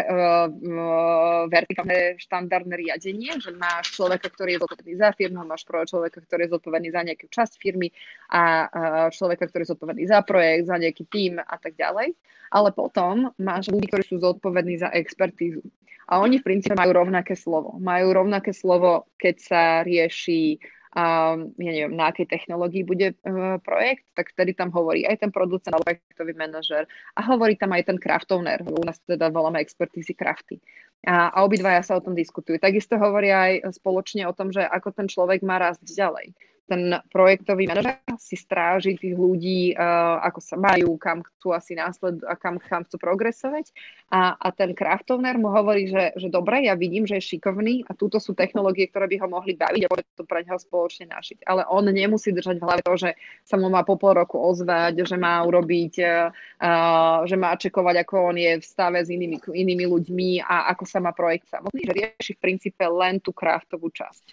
vertikálne 1.52 2.16
štandardné 2.16 2.72
riadenie, 2.72 3.36
že 3.36 3.52
máš 3.52 3.92
človeka, 3.92 4.32
ktorý 4.32 4.56
je 4.56 4.64
zodpovedný 4.64 4.94
za 4.96 5.12
firmu, 5.12 5.44
máš 5.44 5.68
človeka, 5.68 6.24
ktorý 6.24 6.48
je 6.48 6.56
zodpovedný 6.56 6.88
za 6.88 7.04
nejakú 7.04 7.28
časť 7.28 7.60
firmy 7.60 7.92
a 8.32 8.72
človeka, 9.12 9.44
ktorý 9.44 9.68
je 9.68 9.72
zodpovedný 9.76 10.04
za 10.08 10.24
projekt, 10.24 10.72
za 10.72 10.80
nejaký 10.80 11.04
tím 11.12 11.36
a 11.36 11.56
tak 11.60 11.76
ďalej. 11.76 12.16
Ale 12.48 12.72
potom 12.72 13.28
máš 13.36 13.68
ľudí, 13.68 13.92
ktorí 13.92 14.08
sú 14.08 14.16
zodpovední 14.24 14.80
za 14.80 14.88
expertízu. 14.88 15.60
A 16.08 16.24
oni 16.24 16.40
v 16.40 16.46
princípe 16.48 16.72
majú 16.72 16.96
rovnaké 16.96 17.36
slovo. 17.36 17.76
Majú 17.76 18.16
rovnaké 18.16 18.56
slovo, 18.56 19.12
keď 19.20 19.36
sa 19.36 19.84
rieši 19.84 20.56
um, 20.96 21.52
ja 21.58 21.70
neviem, 21.72 21.94
na 21.96 22.08
akej 22.12 22.28
technológii 22.28 22.84
bude 22.84 23.12
uh, 23.12 23.60
projekt, 23.60 24.04
tak 24.16 24.32
vtedy 24.32 24.56
tam 24.56 24.72
hovorí 24.72 25.04
aj 25.04 25.24
ten 25.26 25.30
producent 25.32 25.76
alebo 25.76 25.92
projektový 25.92 26.32
manažer 26.36 26.84
a 27.16 27.20
hovorí 27.24 27.56
tam 27.56 27.72
aj 27.72 27.88
ten 27.88 27.98
craftovner. 28.00 28.64
U 28.64 28.82
nás 28.84 29.00
teda 29.04 29.28
voláme 29.28 29.60
expertízy 29.60 30.16
crafty. 30.16 30.60
A, 31.06 31.30
a 31.30 31.46
obidvaja 31.46 31.82
sa 31.86 31.94
o 31.94 32.02
tom 32.02 32.18
diskutujú. 32.18 32.58
Takisto 32.58 32.98
hovoria 32.98 33.50
aj 33.50 33.78
spoločne 33.78 34.26
o 34.26 34.34
tom, 34.34 34.50
že 34.50 34.66
ako 34.66 34.90
ten 34.90 35.06
človek 35.06 35.46
má 35.46 35.62
rásť 35.62 35.86
ďalej 35.86 36.34
ten 36.68 37.00
projektový 37.08 37.64
manažer 37.64 38.04
si 38.20 38.36
stráži 38.36 39.00
tých 39.00 39.16
ľudí, 39.16 39.72
uh, 39.72 40.20
ako 40.20 40.40
sa 40.44 40.60
majú, 40.60 41.00
kam 41.00 41.24
chcú 41.24 41.56
asi 41.56 41.72
následu 41.72 42.20
a 42.28 42.36
kam, 42.36 42.60
kam 42.60 42.84
chcú 42.84 43.00
progresovať. 43.00 43.72
A, 44.12 44.36
a 44.36 44.48
ten 44.52 44.76
craftovner 44.76 45.40
mu 45.40 45.48
hovorí, 45.48 45.88
že, 45.88 46.12
že 46.20 46.28
dobre, 46.28 46.68
ja 46.68 46.76
vidím, 46.76 47.08
že 47.08 47.16
je 47.16 47.36
šikovný 47.36 47.88
a 47.88 47.96
túto 47.96 48.20
sú 48.20 48.36
technológie, 48.36 48.88
ktoré 48.92 49.08
by 49.08 49.16
ho 49.24 49.28
mohli 49.32 49.56
baviť 49.56 49.82
a 49.84 49.88
to 50.12 50.24
pre 50.28 50.44
neho 50.44 50.60
spoločne 50.60 51.08
našiť. 51.08 51.48
Ale 51.48 51.64
on 51.72 51.88
nemusí 51.88 52.32
držať 52.32 52.60
v 52.60 52.64
hlave 52.68 52.82
to, 52.84 52.94
že 53.00 53.10
sa 53.44 53.56
mu 53.56 53.72
má 53.72 53.80
po 53.84 53.96
pol 53.96 54.20
roku 54.20 54.36
ozvať, 54.36 55.08
že 55.08 55.16
má 55.16 55.40
urobiť, 55.44 55.94
uh, 56.04 57.24
že 57.24 57.36
má 57.40 57.56
čekovať, 57.56 58.04
ako 58.04 58.14
on 58.34 58.36
je 58.36 58.52
v 58.60 58.64
stave 58.64 59.00
s 59.00 59.08
inými, 59.08 59.40
inými 59.40 59.84
ľuďmi 59.88 60.44
a 60.44 60.68
ako 60.74 60.84
sa 60.84 61.00
má 61.00 61.16
projekt 61.16 61.48
samotný, 61.48 61.86
že 61.86 61.96
rieši 61.96 62.32
v 62.36 62.42
princípe 62.42 62.84
len 62.84 63.22
tú 63.22 63.32
craftovú 63.32 63.88
časť. 63.88 64.24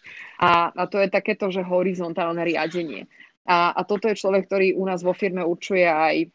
A, 0.41 0.73
a 0.73 0.83
to 0.89 0.97
je 0.99 1.07
takéto, 1.07 1.53
že 1.53 1.61
horizontálne 1.61 2.24
digitálne 2.25 2.41
riadenie. 2.41 3.01
A, 3.45 3.77
a 3.77 3.81
toto 3.85 4.09
je 4.09 4.17
človek, 4.17 4.49
ktorý 4.49 4.73
u 4.73 4.83
nás 4.89 5.05
vo 5.05 5.13
firme 5.13 5.45
určuje 5.45 5.85
aj 5.85 6.33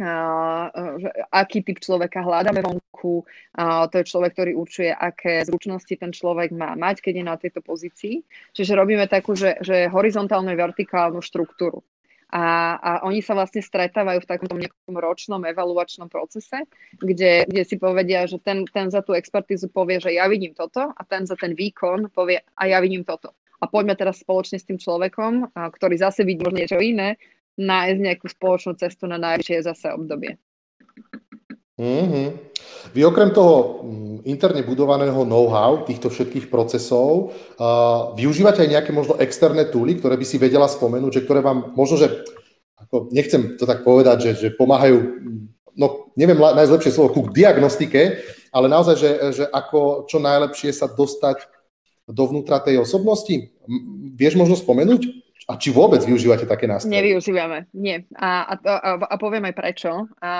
a, 0.00 0.70
že 1.02 1.10
aký 1.34 1.66
typ 1.66 1.82
človeka 1.82 2.22
hľadáme 2.22 2.62
vonku. 2.62 3.26
A 3.58 3.90
to 3.90 4.00
je 4.00 4.10
človek, 4.10 4.32
ktorý 4.34 4.52
určuje, 4.54 4.90
aké 4.90 5.42
zručnosti 5.46 5.94
ten 5.94 6.14
človek 6.14 6.54
má 6.54 6.78
mať, 6.78 7.02
keď 7.02 7.14
je 7.20 7.24
na 7.26 7.36
tejto 7.36 7.60
pozícii. 7.62 8.22
Čiže 8.54 8.78
robíme 8.78 9.06
takú, 9.10 9.34
že, 9.34 9.58
že 9.62 9.90
horizontálnu 9.90 10.54
vertikálnu 10.54 11.22
štruktúru. 11.22 11.82
A, 12.30 12.78
a 12.78 12.90
oni 13.02 13.18
sa 13.18 13.34
vlastne 13.34 13.58
stretávajú 13.58 14.22
v 14.22 14.30
takomto 14.30 14.54
nejakom 14.54 14.94
ročnom 14.94 15.42
evaluačnom 15.42 16.06
procese, 16.06 16.62
kde, 16.94 17.42
kde 17.50 17.62
si 17.66 17.74
povedia, 17.74 18.30
že 18.30 18.38
ten, 18.38 18.62
ten 18.70 18.86
za 18.94 19.02
tú 19.02 19.18
expertizu 19.18 19.66
povie, 19.74 19.98
že 19.98 20.14
ja 20.14 20.30
vidím 20.30 20.54
toto 20.54 20.94
a 20.94 21.02
ten 21.02 21.26
za 21.26 21.34
ten 21.34 21.58
výkon 21.58 22.14
povie 22.14 22.38
a 22.54 22.62
ja 22.70 22.78
vidím 22.78 23.02
toto 23.02 23.34
a 23.60 23.64
poďme 23.68 23.94
teraz 23.94 24.24
spoločne 24.24 24.56
s 24.56 24.66
tým 24.66 24.80
človekom, 24.80 25.52
ktorý 25.52 26.00
zase 26.00 26.24
vidí 26.24 26.42
možno 26.42 26.64
niečo 26.64 26.80
iné, 26.80 27.20
nájsť 27.60 28.00
nejakú 28.00 28.26
spoločnú 28.26 28.72
cestu 28.80 29.04
na 29.04 29.20
najvyššie 29.20 29.68
zase 29.68 29.92
obdobie. 29.92 30.40
Mm-hmm. 31.80 32.28
Vy 32.92 33.00
okrem 33.08 33.32
toho 33.32 33.80
mm, 33.80 34.28
interne 34.28 34.60
budovaného 34.60 35.24
know-how 35.24 35.80
týchto 35.88 36.12
všetkých 36.12 36.52
procesov 36.52 37.32
uh, 37.56 38.12
využívate 38.20 38.60
aj 38.60 38.72
nejaké 38.76 38.90
možno 38.92 39.16
externé 39.16 39.64
túly, 39.64 39.96
ktoré 39.96 40.20
by 40.20 40.26
si 40.28 40.36
vedela 40.36 40.68
spomenúť, 40.68 41.20
že 41.20 41.24
ktoré 41.24 41.40
vám 41.40 41.72
možno, 41.72 41.96
že 41.96 42.20
ako, 42.76 43.08
nechcem 43.16 43.56
to 43.56 43.64
tak 43.64 43.80
povedať, 43.80 44.28
že, 44.28 44.30
že 44.36 44.48
pomáhajú, 44.60 45.24
no 45.72 46.12
neviem 46.20 46.36
najlepšie 46.36 46.92
slovo, 46.92 47.16
ku 47.16 47.20
diagnostike, 47.32 48.20
ale 48.52 48.66
naozaj, 48.68 48.96
že, 49.00 49.10
že 49.40 49.44
ako 49.48 50.04
čo 50.04 50.20
najlepšie 50.20 50.76
sa 50.76 50.84
dostať 50.84 51.48
dovnútra 52.10 52.60
tej 52.60 52.82
osobnosti? 52.82 53.50
Vieš 54.18 54.34
možno 54.36 54.58
spomenúť? 54.58 55.30
A 55.50 55.58
či 55.58 55.74
vôbec 55.74 55.98
využívate 56.06 56.46
také 56.46 56.70
nástroje? 56.70 56.94
Nevyužívame, 56.94 57.66
nie. 57.74 58.06
A, 58.14 58.54
a, 58.54 58.54
a, 59.02 59.14
poviem 59.18 59.50
aj 59.50 59.54
prečo. 59.58 60.06
A, 60.22 60.32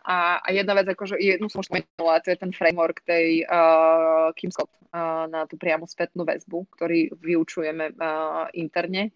a, 0.00 0.40
a 0.40 0.48
jedna 0.56 0.72
vec, 0.72 0.88
akože 0.88 1.20
jednu 1.20 1.52
som 1.52 1.60
už 1.60 1.68
spomenula, 1.68 2.24
to 2.24 2.32
je 2.32 2.40
ten 2.40 2.48
framework 2.48 3.04
tej 3.04 3.44
uh, 3.44 4.32
Kim 4.32 4.48
Scott 4.48 4.72
uh, 4.72 5.28
na 5.28 5.44
tú 5.44 5.60
priamu 5.60 5.84
spätnú 5.84 6.24
väzbu, 6.24 6.64
ktorý 6.80 7.12
vyučujeme 7.12 7.92
uh, 7.92 8.48
interne. 8.56 9.12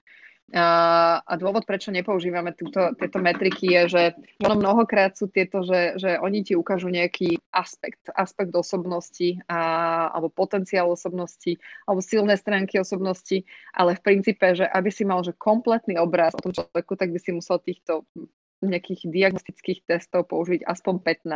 A, 0.49 1.21
dôvod, 1.37 1.69
prečo 1.69 1.93
nepoužívame 1.93 2.57
túto, 2.57 2.97
tieto 2.97 3.21
metriky 3.21 3.69
je, 3.69 3.83
že 3.93 4.03
ono 4.41 4.57
mnohokrát 4.57 5.13
sú 5.13 5.29
tieto, 5.29 5.61
že, 5.61 6.01
že 6.01 6.17
oni 6.17 6.41
ti 6.41 6.57
ukážu 6.57 6.89
nejaký 6.89 7.37
aspekt, 7.53 8.09
aspekt 8.17 8.57
osobnosti 8.57 9.37
a, 9.45 10.09
alebo 10.09 10.33
potenciál 10.33 10.89
osobnosti 10.89 11.61
alebo 11.85 12.01
silné 12.01 12.41
stránky 12.41 12.81
osobnosti, 12.81 13.45
ale 13.77 14.01
v 14.01 14.05
princípe, 14.05 14.57
že 14.57 14.65
aby 14.65 14.89
si 14.89 15.05
mal 15.05 15.21
že 15.21 15.37
kompletný 15.37 16.01
obraz 16.01 16.33
o 16.33 16.41
tom 16.41 16.57
človeku, 16.57 16.97
tak 16.97 17.13
by 17.13 17.21
si 17.21 17.31
musel 17.37 17.61
týchto 17.61 18.09
nejakých 18.59 19.07
diagnostických 19.07 19.87
testov 19.87 20.27
použiť 20.27 20.67
aspoň 20.67 20.99
15 21.25 21.31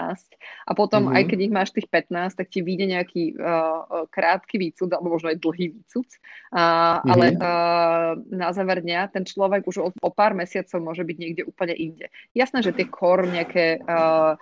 a 0.66 0.72
potom 0.74 1.06
mm-hmm. 1.06 1.16
aj 1.16 1.22
keď 1.30 1.38
ich 1.38 1.52
máš 1.54 1.70
tých 1.70 1.86
15, 1.86 2.38
tak 2.38 2.46
ti 2.50 2.60
vyjde 2.66 2.86
nejaký 2.98 3.22
uh, 3.38 4.08
krátky 4.10 4.58
výcud 4.58 4.90
alebo 4.90 5.14
možno 5.14 5.30
aj 5.30 5.38
dlhý 5.38 5.66
výcud, 5.78 6.06
uh, 6.06 6.16
mm-hmm. 6.58 7.10
ale 7.14 7.26
uh, 7.38 8.10
na 8.26 8.50
záver 8.50 8.82
dňa 8.82 9.14
ten 9.14 9.22
človek 9.22 9.62
už 9.70 9.76
o, 9.78 9.88
o 9.94 10.10
pár 10.10 10.34
mesiacov 10.34 10.82
môže 10.82 11.06
byť 11.06 11.16
niekde 11.18 11.42
úplne 11.46 11.78
inde. 11.78 12.06
Jasné, 12.34 12.66
že 12.66 12.74
tie 12.74 12.90
kor 12.90 13.22
nejaké 13.22 13.78
uh, 13.86 14.34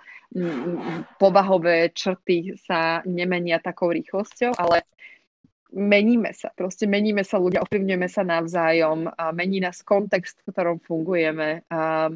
povahové 1.19 1.91
črty 1.91 2.55
sa 2.55 3.03
nemenia 3.03 3.59
takou 3.59 3.91
rýchlosťou, 3.91 4.55
ale 4.55 4.87
meníme 5.71 6.31
sa, 6.35 6.51
proste 6.55 6.87
meníme 6.87 7.23
sa 7.23 7.39
ľudia, 7.39 7.63
ovplyvňujeme 7.63 8.07
sa 8.07 8.23
navzájom, 8.23 9.11
a 9.11 9.31
mení 9.31 9.63
nás 9.63 9.83
kontext, 9.83 10.39
v 10.43 10.51
ktorom 10.51 10.77
fungujeme. 10.83 11.63
A 11.71 12.11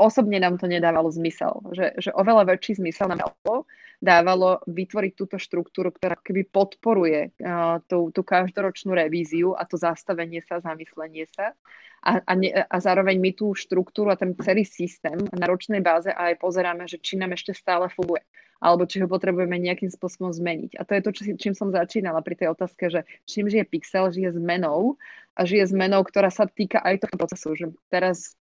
osobne 0.00 0.40
nám 0.40 0.56
to 0.56 0.64
nedávalo 0.64 1.12
zmysel. 1.12 1.60
Že, 1.72 1.86
že 2.00 2.10
oveľa 2.16 2.56
väčší 2.56 2.80
zmysel 2.80 3.12
nám 3.12 3.20
dávalo, 3.28 3.68
dávalo 4.00 4.48
vytvoriť 4.64 5.12
túto 5.12 5.36
štruktúru, 5.36 5.92
ktorá 5.92 6.16
keby 6.16 6.48
podporuje 6.48 7.36
tú, 7.84 8.08
tú 8.10 8.20
každoročnú 8.24 8.96
revíziu 8.96 9.52
a 9.52 9.68
to 9.68 9.76
zastavenie 9.76 10.40
sa, 10.40 10.64
zamyslenie 10.64 11.28
sa. 11.28 11.52
A, 12.00 12.24
a, 12.24 12.32
ne, 12.32 12.48
a 12.48 12.76
zároveň 12.80 13.20
my 13.20 13.36
tú 13.36 13.52
štruktúru 13.52 14.08
a 14.08 14.16
ten 14.16 14.32
celý 14.40 14.64
systém 14.64 15.20
na 15.36 15.44
ročnej 15.44 15.84
báze 15.84 16.08
aj 16.08 16.40
pozeráme, 16.40 16.88
že 16.88 16.96
či 16.96 17.20
nám 17.20 17.36
ešte 17.36 17.52
stále 17.52 17.92
funguje 17.92 18.24
alebo 18.60 18.84
či 18.84 19.00
ho 19.00 19.08
potrebujeme 19.08 19.56
nejakým 19.56 19.88
spôsobom 19.88 20.36
zmeniť. 20.36 20.76
A 20.76 20.84
to 20.84 20.92
je 20.92 21.00
to, 21.00 21.10
čo, 21.16 21.22
čím 21.40 21.56
som 21.56 21.72
začínala 21.72 22.20
pri 22.20 22.36
tej 22.36 22.52
otázke, 22.52 22.92
že 22.92 23.08
čím 23.24 23.48
žije 23.48 23.64
Pixel, 23.64 24.12
žije 24.12 24.36
zmenou 24.36 25.00
a 25.32 25.48
žije 25.48 25.72
zmenou, 25.72 26.04
ktorá 26.04 26.28
sa 26.28 26.44
týka 26.44 26.76
aj 26.84 27.08
toho 27.08 27.16
procesu, 27.16 27.48
že 27.56 27.66
teraz 27.88 28.36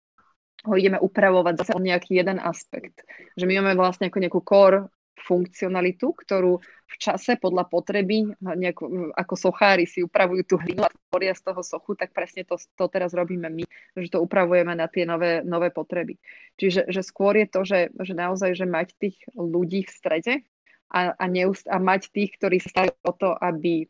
ho 0.67 0.73
ideme 0.75 0.99
upravovať 0.99 1.53
zase 1.63 1.71
o 1.75 1.81
nejaký 1.81 2.19
jeden 2.19 2.39
aspekt. 2.41 3.03
Že 3.39 3.47
my 3.47 3.53
máme 3.63 3.79
vlastne 3.79 4.11
ako 4.11 4.19
nejakú 4.19 4.41
core 4.43 4.91
funkcionalitu, 5.19 6.15
ktorú 6.15 6.57
v 6.89 6.95
čase 6.97 7.37
podľa 7.37 7.69
potreby, 7.69 8.33
nejako, 8.41 9.13
ako 9.13 9.33
sochári 9.37 9.85
si 9.85 10.01
upravujú 10.01 10.43
tú 10.47 10.55
hlinu 10.57 10.87
a 10.87 10.89
tvoria 10.89 11.37
z 11.37 11.45
toho 11.45 11.61
sochu, 11.61 11.93
tak 11.93 12.15
presne 12.15 12.47
to, 12.47 12.57
to 12.57 12.85
teraz 12.89 13.13
robíme 13.13 13.45
my, 13.45 13.63
že 13.93 14.09
to 14.09 14.23
upravujeme 14.23 14.73
na 14.73 14.89
tie 14.89 15.05
nové, 15.05 15.45
nové 15.45 15.69
potreby. 15.69 16.17
Čiže 16.57 16.89
že 16.89 17.01
skôr 17.05 17.37
je 17.37 17.47
to, 17.51 17.61
že, 17.61 17.93
že 17.93 18.13
naozaj, 18.17 18.57
že 18.57 18.65
mať 18.65 18.97
tých 18.97 19.17
ľudí 19.37 19.85
v 19.85 19.91
strede 19.91 20.33
a, 20.89 21.13
a, 21.13 21.25
neust- 21.29 21.69
a 21.69 21.77
mať 21.77 22.09
tých, 22.09 22.33
ktorí 22.41 22.57
sa 22.57 22.73
starajú 22.73 22.97
o 23.05 23.13
to, 23.13 23.29
aby 23.37 23.85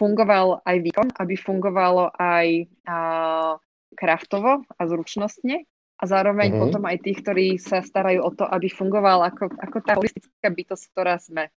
fungoval 0.00 0.64
aj 0.66 0.76
výkon, 0.82 1.08
aby 1.22 1.34
fungovalo 1.38 2.10
aj 2.18 2.66
a, 2.88 2.98
kraftovo 3.94 4.66
a 4.66 4.82
zručnostne 4.90 5.62
a 5.98 6.04
zároveň 6.06 6.54
uh-huh. 6.54 6.62
potom 6.70 6.82
aj 6.86 7.02
tých, 7.02 7.18
ktorí 7.26 7.46
sa 7.58 7.82
starajú 7.82 8.22
o 8.22 8.30
to, 8.30 8.46
aby 8.46 8.70
fungoval 8.70 9.26
ako, 9.26 9.50
ako 9.58 9.78
tá 9.82 9.98
holistická 9.98 10.48
bytosť, 10.48 10.84
ktorá 10.94 11.18
sme. 11.18 11.50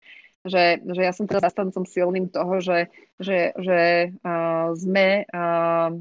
Že, 0.47 0.95
že 0.95 1.01
ja 1.03 1.11
som 1.11 1.27
teda 1.27 1.43
zastancom 1.43 1.83
silným 1.83 2.31
toho, 2.31 2.63
že, 2.63 2.87
že, 3.19 3.51
že 3.59 3.79
uh, 4.23 4.71
sme 4.71 5.27
uh, 5.27 5.91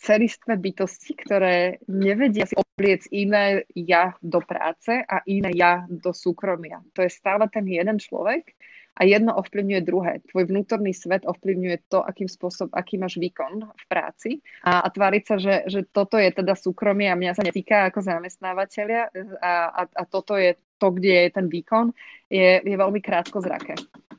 celistvé 0.00 0.56
bytosti, 0.56 1.12
ktoré 1.12 1.84
nevedia 1.90 2.48
si 2.48 2.56
obliec 2.56 3.04
iné 3.12 3.68
ja 3.76 4.16
do 4.24 4.40
práce 4.40 5.04
a 5.04 5.20
iné 5.28 5.52
ja 5.52 5.84
do 5.90 6.16
súkromia. 6.16 6.80
To 6.96 7.04
je 7.04 7.12
stále 7.12 7.44
ten 7.52 7.68
jeden 7.68 8.00
človek 8.00 8.56
a 8.98 9.06
jedno 9.06 9.38
ovplyvňuje 9.38 9.80
druhé. 9.86 10.12
Tvoj 10.34 10.50
vnútorný 10.50 10.90
svet 10.90 11.22
ovplyvňuje 11.22 11.86
to, 11.86 12.02
akým 12.02 12.26
spôsob, 12.26 12.74
aký 12.74 12.98
máš 12.98 13.22
výkon 13.22 13.62
v 13.62 13.84
práci 13.86 14.30
a, 14.66 14.82
a 14.82 14.88
tváriť 14.90 15.22
sa, 15.22 15.36
že, 15.38 15.54
že 15.70 15.80
toto 15.86 16.18
je 16.18 16.34
teda 16.34 16.58
súkromie 16.58 17.06
a 17.06 17.18
mňa 17.18 17.38
sa 17.38 17.46
netýka 17.46 17.86
ako 17.88 18.02
zamestnávateľia 18.02 19.14
a, 19.38 19.52
a, 19.70 19.82
a 19.86 20.02
toto 20.02 20.34
je 20.34 20.58
to, 20.82 20.90
kde 20.94 21.26
je 21.26 21.30
ten 21.30 21.46
výkon, 21.46 21.94
je, 22.30 22.62
je 22.62 22.76
veľmi 22.76 22.98
krátko 23.02 23.42
zraké. 23.42 23.78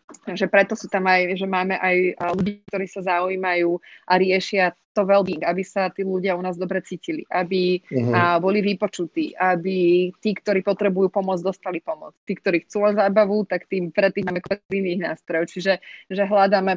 Takže 0.10 0.50
preto 0.50 0.74
sú 0.74 0.90
tam 0.90 1.06
aj, 1.06 1.38
že 1.38 1.46
máme 1.46 1.78
aj 1.78 2.18
ľudí, 2.34 2.66
ktorí 2.66 2.86
sa 2.90 3.06
zaujímajú 3.06 3.78
a 4.10 4.14
riešia 4.18 4.74
to 4.98 5.06
well-being, 5.06 5.46
aby 5.46 5.62
sa 5.62 5.94
tí 5.94 6.02
ľudia 6.02 6.34
u 6.34 6.42
nás 6.42 6.58
dobre 6.58 6.82
cítili, 6.82 7.22
aby 7.30 7.78
uh-huh. 7.78 8.14
a, 8.14 8.22
boli 8.42 8.66
vypočutí, 8.66 9.38
aby 9.38 10.10
tí, 10.18 10.32
ktorí 10.34 10.66
potrebujú 10.66 11.14
pomoc, 11.14 11.38
dostali 11.46 11.78
pomoc. 11.78 12.18
Tí, 12.26 12.34
ktorí 12.34 12.66
chcú 12.66 12.90
len 12.90 12.98
zábavu, 12.98 13.46
tak 13.46 13.70
tým 13.70 13.94
predtým 13.94 14.26
máme 14.26 14.42
iných 14.74 15.14
nástrojov. 15.14 15.46
Čiže 15.54 15.78
že 16.10 16.24
hľadáme 16.26 16.74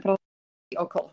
okolo. 0.77 1.09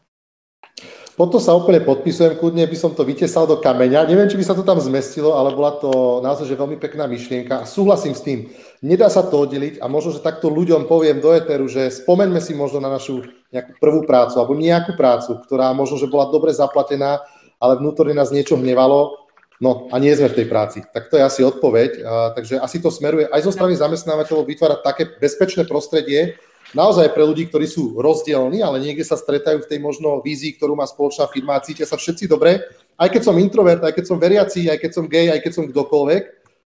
Potom 1.19 1.43
sa 1.43 1.51
úplne 1.51 1.83
podpisujem, 1.83 2.39
kľudne 2.39 2.63
by 2.63 2.77
som 2.79 2.95
to 2.95 3.03
vytesal 3.03 3.43
do 3.43 3.59
kameňa. 3.59 4.07
Neviem, 4.07 4.31
či 4.31 4.39
by 4.39 4.45
sa 4.47 4.55
to 4.55 4.63
tam 4.63 4.79
zmestilo, 4.79 5.35
ale 5.35 5.51
bola 5.51 5.75
to 5.75 6.23
naozaj 6.23 6.47
že 6.47 6.55
veľmi 6.55 6.79
pekná 6.79 7.11
myšlienka 7.11 7.59
a 7.59 7.67
súhlasím 7.67 8.15
s 8.15 8.23
tým. 8.23 8.47
Nedá 8.79 9.11
sa 9.11 9.27
to 9.27 9.43
oddeliť 9.43 9.83
a 9.83 9.91
možno, 9.91 10.15
že 10.15 10.23
takto 10.23 10.47
ľuďom 10.47 10.87
poviem 10.87 11.19
do 11.19 11.35
eteru, 11.35 11.67
že 11.67 11.91
spomeňme 11.91 12.39
si 12.39 12.55
možno 12.55 12.79
na 12.79 12.87
našu 12.87 13.27
nejakú 13.51 13.75
prvú 13.75 14.07
prácu 14.07 14.39
alebo 14.39 14.55
nejakú 14.55 14.95
prácu, 14.95 15.35
ktorá 15.43 15.75
možno, 15.75 15.99
že 15.99 16.07
bola 16.07 16.31
dobre 16.31 16.55
zaplatená, 16.55 17.19
ale 17.59 17.75
vnútorne 17.75 18.15
nás 18.15 18.31
niečo 18.31 18.55
hnevalo, 18.55 19.19
no 19.59 19.91
a 19.91 19.99
nie 19.99 20.15
sme 20.15 20.31
v 20.31 20.37
tej 20.39 20.47
práci. 20.47 20.79
Tak 20.95 21.11
to 21.11 21.19
je 21.19 21.27
asi 21.27 21.43
odpoveď. 21.43 21.91
A, 21.99 22.31
takže 22.39 22.55
asi 22.55 22.79
to 22.79 22.87
smeruje 22.87 23.27
aj 23.27 23.43
zo 23.43 23.51
strany 23.51 23.75
zamestnávateľov 23.75 24.47
vytvárať 24.47 24.79
také 24.79 25.03
bezpečné 25.19 25.67
prostredie, 25.67 26.39
naozaj 26.71 27.11
pre 27.11 27.27
ľudí, 27.27 27.51
ktorí 27.51 27.67
sú 27.67 27.99
rozdielni, 27.99 28.63
ale 28.63 28.79
niekde 28.79 29.03
sa 29.03 29.19
stretajú 29.19 29.59
v 29.59 29.69
tej 29.75 29.79
možno 29.83 30.23
vízii, 30.23 30.55
ktorú 30.55 30.79
má 30.79 30.87
spoločná 30.87 31.27
firma 31.27 31.59
a 31.59 31.63
cítia 31.65 31.83
sa 31.83 31.99
všetci 31.99 32.31
dobre. 32.31 32.63
Aj 32.95 33.11
keď 33.11 33.27
som 33.27 33.35
introvert, 33.35 33.83
aj 33.83 33.91
keď 33.91 34.05
som 34.07 34.23
veriaci, 34.23 34.71
aj 34.71 34.79
keď 34.79 34.91
som 34.95 35.05
gay, 35.11 35.27
aj 35.27 35.43
keď 35.43 35.51
som 35.51 35.65
kdokoľvek, 35.67 36.23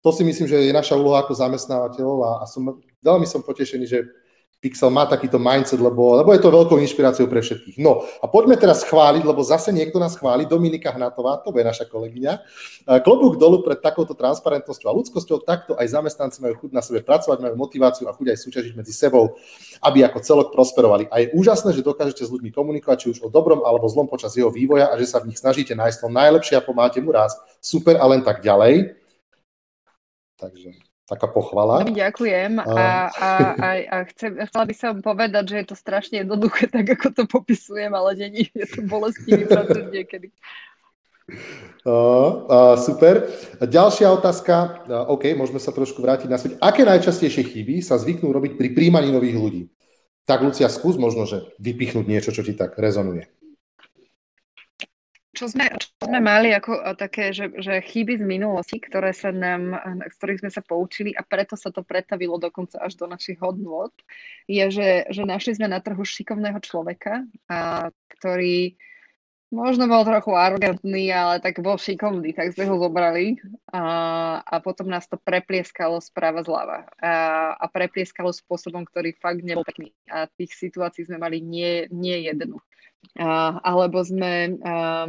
to 0.03 0.11
si 0.11 0.27
myslím, 0.27 0.51
že 0.51 0.59
je 0.67 0.75
naša 0.75 0.99
úloha 0.99 1.23
ako 1.23 1.33
zamestnávateľov 1.38 2.19
a, 2.27 2.31
a 2.43 2.45
som, 2.51 2.83
veľmi 3.01 3.25
som 3.25 3.41
potešený, 3.41 3.87
že 3.87 4.03
Pixel 4.62 4.95
má 4.95 5.11
takýto 5.11 5.43
mindset, 5.43 5.83
lebo, 5.83 6.15
lebo 6.15 6.31
je 6.31 6.38
to 6.38 6.55
veľkou 6.55 6.79
inšpiráciou 6.79 7.27
pre 7.27 7.43
všetkých. 7.43 7.83
No 7.83 8.07
a 8.23 8.31
poďme 8.31 8.55
teraz 8.55 8.87
chváliť, 8.87 9.27
lebo 9.27 9.43
zase 9.43 9.75
niekto 9.75 9.99
nás 9.99 10.15
chváli, 10.15 10.47
Dominika 10.47 10.95
Hnatová, 10.95 11.43
to 11.43 11.51
je 11.51 11.67
naša 11.67 11.91
kolegyňa. 11.91 12.33
Klobúk 13.03 13.43
dolu 13.43 13.67
pred 13.67 13.83
takouto 13.83 14.15
transparentnosťou 14.15 14.87
a 14.87 14.95
ľudskosťou, 15.03 15.43
takto 15.43 15.75
aj 15.75 15.99
zamestnanci 15.99 16.38
majú 16.47 16.62
chuť 16.62 16.71
na 16.71 16.79
sebe 16.79 17.03
pracovať, 17.03 17.43
majú 17.43 17.59
motiváciu 17.59 18.07
a 18.07 18.15
chuť 18.15 18.27
aj 18.31 18.38
súťažiť 18.38 18.73
medzi 18.79 18.95
sebou, 18.95 19.35
aby 19.83 20.07
ako 20.07 20.23
celok 20.23 20.55
prosperovali. 20.55 21.11
A 21.11 21.27
je 21.27 21.35
úžasné, 21.35 21.75
že 21.75 21.83
dokážete 21.83 22.23
s 22.23 22.31
ľuďmi 22.31 22.55
komunikovať, 22.55 22.97
či 23.03 23.19
už 23.19 23.27
o 23.27 23.29
dobrom 23.35 23.67
alebo 23.67 23.91
zlom 23.91 24.07
počas 24.07 24.31
jeho 24.38 24.55
vývoja 24.55 24.95
a 24.95 24.99
že 24.99 25.11
sa 25.11 25.19
v 25.19 25.35
nich 25.35 25.43
snažíte 25.43 25.75
nájsť 25.75 26.07
to 26.07 26.09
najlepšie 26.15 26.55
a 26.55 26.62
pomáte 26.62 27.03
mu 27.03 27.11
raz. 27.11 27.35
Super 27.59 27.99
a 27.99 28.07
len 28.07 28.23
tak 28.23 28.47
ďalej. 28.47 29.02
Takže 30.42 30.74
taká 31.07 31.31
pochvala. 31.31 31.87
Ďakujem 31.87 32.59
a, 32.59 32.66
a, 33.07 33.31
a, 33.55 33.68
a 33.87 33.96
chcem, 34.11 34.35
chcela 34.50 34.64
by 34.66 34.74
som 34.74 34.92
povedať, 34.98 35.44
že 35.55 35.57
je 35.62 35.66
to 35.70 35.76
strašne 35.78 36.26
jednoduché, 36.26 36.66
tak 36.66 36.98
ako 36.98 37.14
to 37.14 37.22
popisujem, 37.31 37.94
ale 37.94 38.18
není, 38.18 38.50
je 38.50 38.66
to 38.66 38.83
bolestivý 38.83 39.46
proces 39.46 39.87
niekedy. 39.94 40.35
Uh, 41.87 42.44
uh, 42.50 42.74
super. 42.74 43.31
Ďalšia 43.62 44.11
otázka, 44.11 44.55
uh, 44.90 45.14
OK, 45.14 45.31
môžeme 45.38 45.62
sa 45.62 45.70
trošku 45.70 46.02
vrátiť 46.02 46.28
na 46.28 46.38
svet. 46.38 46.59
Aké 46.59 46.83
najčastejšie 46.83 47.46
chyby 47.46 47.78
sa 47.78 48.02
zvyknú 48.02 48.35
robiť 48.35 48.59
pri 48.59 48.74
príjmaní 48.74 49.14
nových 49.14 49.38
ľudí? 49.38 49.62
Tak, 50.26 50.42
Lucia, 50.42 50.70
skús 50.70 50.98
možno, 50.98 51.26
že 51.26 51.55
vypichnúť 51.62 52.07
niečo, 52.07 52.31
čo 52.35 52.42
ti 52.42 52.55
tak 52.55 52.74
rezonuje 52.78 53.31
čo 55.43 55.51
sme, 55.51 55.66
čo 55.74 56.07
sme 56.07 56.22
mali 56.22 56.55
ako 56.55 56.95
také, 56.95 57.34
že, 57.34 57.51
že 57.59 57.82
chyby 57.82 58.22
z 58.22 58.22
minulosti, 58.22 58.78
ktoré 58.78 59.11
sa 59.11 59.34
nám, 59.34 59.74
z 60.07 60.14
ktorých 60.22 60.40
sme 60.47 60.51
sa 60.55 60.62
poučili 60.62 61.11
a 61.18 61.26
preto 61.26 61.59
sa 61.59 61.74
to 61.74 61.82
pretavilo 61.82 62.38
dokonca 62.38 62.78
až 62.78 62.95
do 62.95 63.11
našich 63.11 63.43
hodnôt, 63.43 63.90
je, 64.47 64.62
že, 64.70 65.11
že 65.11 65.26
našli 65.26 65.59
sme 65.59 65.66
na 65.66 65.82
trhu 65.82 66.07
šikovného 66.07 66.62
človeka, 66.62 67.26
a, 67.51 67.90
ktorý 68.14 68.78
Možno 69.53 69.84
bol 69.84 70.00
trochu 70.09 70.32
arrogantný, 70.32 71.12
ale 71.12 71.36
tak 71.36 71.61
bol 71.61 71.76
šikovný, 71.76 72.32
tak 72.32 72.57
sme 72.57 72.72
ho 72.72 72.80
zobrali 72.80 73.36
a, 73.68 73.84
a 74.40 74.55
potom 74.64 74.88
nás 74.88 75.05
to 75.05 75.20
preplieskalo 75.20 76.00
sprava 76.00 76.40
zľava. 76.40 76.88
A, 76.96 77.12
a 77.61 77.64
preplieskalo 77.68 78.32
spôsobom, 78.32 78.88
ktorý 78.88 79.12
fakt 79.20 79.44
nebol 79.44 79.61
pekný. 79.61 79.92
A 80.09 80.24
tých 80.24 80.57
situácií 80.57 81.05
sme 81.05 81.20
mali 81.20 81.44
nie, 81.44 81.84
nie 81.92 82.24
jednu. 82.24 82.64
A, 83.20 83.61
alebo 83.61 84.00
sme, 84.00 84.57
a, 84.64 85.05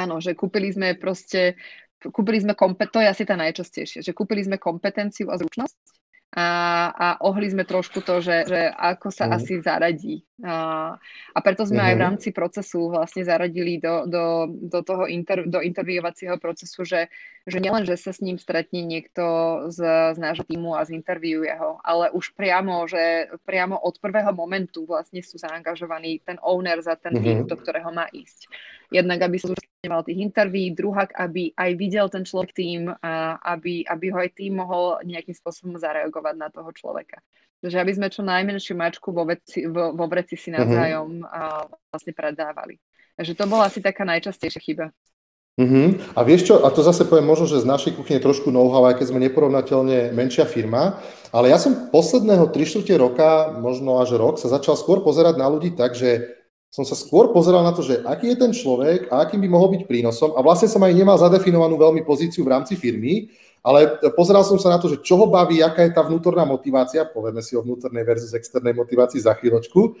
áno, 0.00 0.16
že 0.16 0.32
kúpili 0.32 0.72
sme 0.72 0.96
proste, 0.96 1.60
kúpili 2.00 2.40
sme, 2.40 2.56
kompet, 2.56 2.88
to 2.88 3.04
je 3.04 3.12
asi 3.12 3.28
tá 3.28 3.36
najčastejšie, 3.36 4.00
že 4.00 4.16
kúpili 4.16 4.48
sme 4.48 4.56
kompetenciu 4.56 5.28
a 5.28 5.36
zručnosť 5.36 5.96
a, 6.34 6.48
a 6.90 7.06
ohli 7.22 7.46
sme 7.48 7.62
trošku 7.62 8.02
to, 8.02 8.18
že, 8.18 8.50
že 8.50 8.60
ako 8.74 9.08
sa 9.14 9.30
mm. 9.30 9.32
asi 9.38 9.54
zaradí. 9.62 10.16
A, 10.42 10.92
a 11.32 11.38
preto 11.40 11.62
sme 11.62 11.80
mm. 11.80 11.86
aj 11.86 11.94
v 11.94 12.00
mhm. 12.00 12.06
rámci 12.06 12.28
procesu 12.34 12.90
vlastne 12.90 13.22
zaradili 13.22 13.78
do, 13.78 14.04
do, 14.10 14.24
do 14.50 14.80
toho 14.82 15.06
inter, 15.06 15.46
do 15.46 15.62
interviovacieho 15.62 16.36
procesu, 16.42 16.82
že, 16.82 17.08
že 17.46 17.62
nielen, 17.62 17.86
že 17.86 17.94
sa 17.94 18.10
s 18.10 18.18
ním 18.18 18.42
stretne 18.42 18.82
niekto 18.82 19.22
z, 19.70 19.78
z 20.12 20.18
nášho 20.18 20.42
týmu 20.42 20.74
a 20.74 20.82
zinterviuje 20.82 21.54
ho, 21.54 21.78
ale 21.86 22.10
už 22.10 22.34
priamo, 22.34 22.90
že 22.90 23.30
priamo 23.46 23.78
od 23.78 24.02
prvého 24.02 24.34
momentu 24.34 24.82
vlastne 24.82 25.22
sú 25.22 25.38
zaangažovaní 25.38 26.18
ten 26.26 26.42
owner 26.42 26.82
za 26.82 26.98
ten 26.98 27.14
mm-hmm. 27.14 27.22
tým, 27.22 27.38
do 27.46 27.54
ktorého 27.54 27.94
má 27.94 28.10
ísť. 28.10 28.50
Jednak, 28.90 29.22
aby 29.22 29.38
sa 29.38 29.54
zúčastňoval 29.54 30.02
tých 30.02 30.18
interví, 30.26 30.74
druhak, 30.74 31.14
aby 31.14 31.54
aj 31.54 31.70
videl 31.78 32.06
ten 32.10 32.26
človek 32.26 32.50
tým, 32.50 32.90
a 32.90 33.38
aby, 33.54 33.86
aby 33.86 34.06
ho 34.10 34.18
aj 34.18 34.30
tým 34.34 34.58
mohol 34.58 34.98
nejakým 35.06 35.38
spôsobom 35.38 35.78
zareagovať 35.78 36.34
na 36.34 36.50
toho 36.50 36.74
človeka. 36.74 37.22
Takže 37.62 37.78
aby 37.78 37.92
sme 37.94 38.10
čo 38.10 38.26
najmenšiu 38.26 38.74
mačku 38.74 39.14
vo, 39.14 39.22
veci, 39.22 39.70
vo, 39.70 39.94
vo 39.94 40.06
vreci 40.10 40.34
si 40.34 40.50
mhm. 40.50 40.56
navzájom 40.58 41.10
a 41.22 41.62
vlastne 41.94 42.10
predávali. 42.10 42.82
Takže 43.16 43.32
to 43.38 43.44
bola 43.46 43.70
asi 43.70 43.78
taká 43.78 44.02
najčastejšia 44.02 44.60
chyba. 44.60 44.86
Uh-huh. 45.56 45.96
A 46.12 46.20
vieš 46.20 46.52
čo, 46.52 46.60
a 46.60 46.68
to 46.68 46.84
zase 46.84 47.08
poviem 47.08 47.32
možno, 47.32 47.48
že 47.48 47.64
z 47.64 47.70
našej 47.70 47.96
kuchyne 47.96 48.20
trošku 48.20 48.52
know-how, 48.52 48.84
aj 48.92 49.00
keď 49.00 49.06
sme 49.08 49.24
neporovnateľne 49.24 50.12
menšia 50.12 50.44
firma, 50.44 51.00
ale 51.32 51.48
ja 51.48 51.56
som 51.56 51.88
posledného 51.88 52.52
3 52.52 52.84
roka, 53.00 53.56
možno 53.56 53.96
až 53.96 54.20
rok, 54.20 54.36
sa 54.36 54.52
začal 54.52 54.76
skôr 54.76 55.00
pozerať 55.00 55.40
na 55.40 55.48
ľudí 55.48 55.72
tak, 55.72 55.96
že 55.96 56.36
som 56.68 56.84
sa 56.84 56.92
skôr 56.92 57.32
pozeral 57.32 57.64
na 57.64 57.72
to, 57.72 57.80
že 57.80 58.04
aký 58.04 58.36
je 58.36 58.36
ten 58.36 58.52
človek 58.52 59.08
a 59.08 59.24
akým 59.24 59.40
by 59.40 59.48
mohol 59.48 59.72
byť 59.72 59.88
prínosom 59.88 60.36
a 60.36 60.44
vlastne 60.44 60.68
som 60.68 60.84
aj 60.84 60.92
nemal 60.92 61.16
zadefinovanú 61.16 61.80
veľmi 61.80 62.04
pozíciu 62.04 62.44
v 62.44 62.52
rámci 62.52 62.76
firmy, 62.76 63.32
ale 63.66 63.98
pozeral 64.14 64.46
som 64.46 64.62
sa 64.62 64.70
na 64.70 64.78
to, 64.78 64.86
že 64.86 65.02
čo 65.02 65.18
ho 65.18 65.26
baví, 65.26 65.58
aká 65.58 65.82
je 65.82 65.90
tá 65.90 66.06
vnútorná 66.06 66.46
motivácia, 66.46 67.02
povieme 67.02 67.42
si 67.42 67.58
o 67.58 67.66
vnútornej 67.66 68.06
versus 68.06 68.30
externej 68.30 68.70
motivácii 68.78 69.18
za 69.18 69.34
chvíľočku 69.34 69.98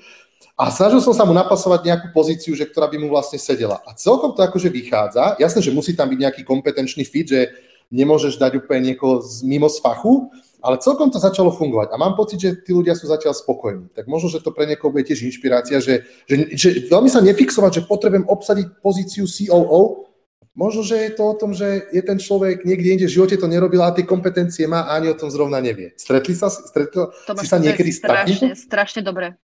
a 0.54 0.70
snažil 0.70 1.02
som 1.02 1.10
sa 1.10 1.26
mu 1.26 1.34
napasovať 1.34 1.82
nejakú 1.82 2.06
pozíciu, 2.14 2.54
že, 2.54 2.70
ktorá 2.70 2.86
by 2.86 3.02
mu 3.02 3.10
vlastne 3.10 3.42
sedela. 3.42 3.82
A 3.82 3.98
celkom 3.98 4.38
to 4.38 4.46
akože 4.46 4.70
vychádza, 4.70 5.34
jasné, 5.42 5.66
že 5.66 5.74
musí 5.74 5.98
tam 5.98 6.06
byť 6.14 6.18
nejaký 6.22 6.42
kompetenčný 6.46 7.02
fit, 7.02 7.26
že 7.26 7.50
nemôžeš 7.90 8.38
dať 8.38 8.62
úplne 8.62 8.94
niekoho 8.94 9.18
z, 9.26 9.42
mimo 9.42 9.66
z 9.66 9.82
fachu, 9.82 10.30
ale 10.62 10.78
celkom 10.78 11.10
to 11.10 11.18
začalo 11.18 11.50
fungovať 11.50 11.90
a 11.90 11.98
mám 11.98 12.14
pocit, 12.14 12.38
že 12.38 12.50
tí 12.62 12.70
ľudia 12.70 12.94
sú 12.94 13.10
zatiaľ 13.10 13.34
spokojní. 13.34 13.90
Tak 13.98 14.06
možno, 14.06 14.30
že 14.30 14.42
to 14.42 14.54
pre 14.54 14.70
niekoho 14.70 14.94
bude 14.94 15.06
tiež 15.06 15.26
inšpirácia, 15.26 15.82
že, 15.82 16.06
že, 16.30 16.54
že 16.54 16.68
veľmi 16.86 17.10
sa 17.10 17.18
nefixovať, 17.18 17.82
že 17.82 17.86
potrebujem 17.86 18.26
obsadiť 18.30 18.66
pozíciu 18.78 19.26
COO, 19.26 20.06
možno, 20.56 20.82
že 20.82 20.96
je 20.96 21.10
to 21.12 21.22
o 21.22 21.34
tom, 21.36 21.52
že 21.52 21.86
je 21.92 22.02
ten 22.02 22.16
človek 22.16 22.64
niekde 22.64 22.96
inde 22.96 23.06
v 23.06 23.14
živote 23.14 23.36
to 23.36 23.46
nerobil 23.46 23.84
a 23.84 23.92
tie 23.92 24.08
kompetencie 24.08 24.64
má 24.64 24.88
a 24.88 24.96
ani 24.98 25.12
o 25.12 25.16
tom 25.16 25.28
zrovna 25.28 25.60
nevie. 25.60 25.92
Stretli 26.00 26.32
sa, 26.32 26.48
stretli 26.48 27.12
si 27.38 27.46
sa 27.46 27.60
niekedy 27.60 27.92
s 27.92 28.00
takým? 28.00 28.56
Strašne 28.56 29.04
dobre 29.04 29.36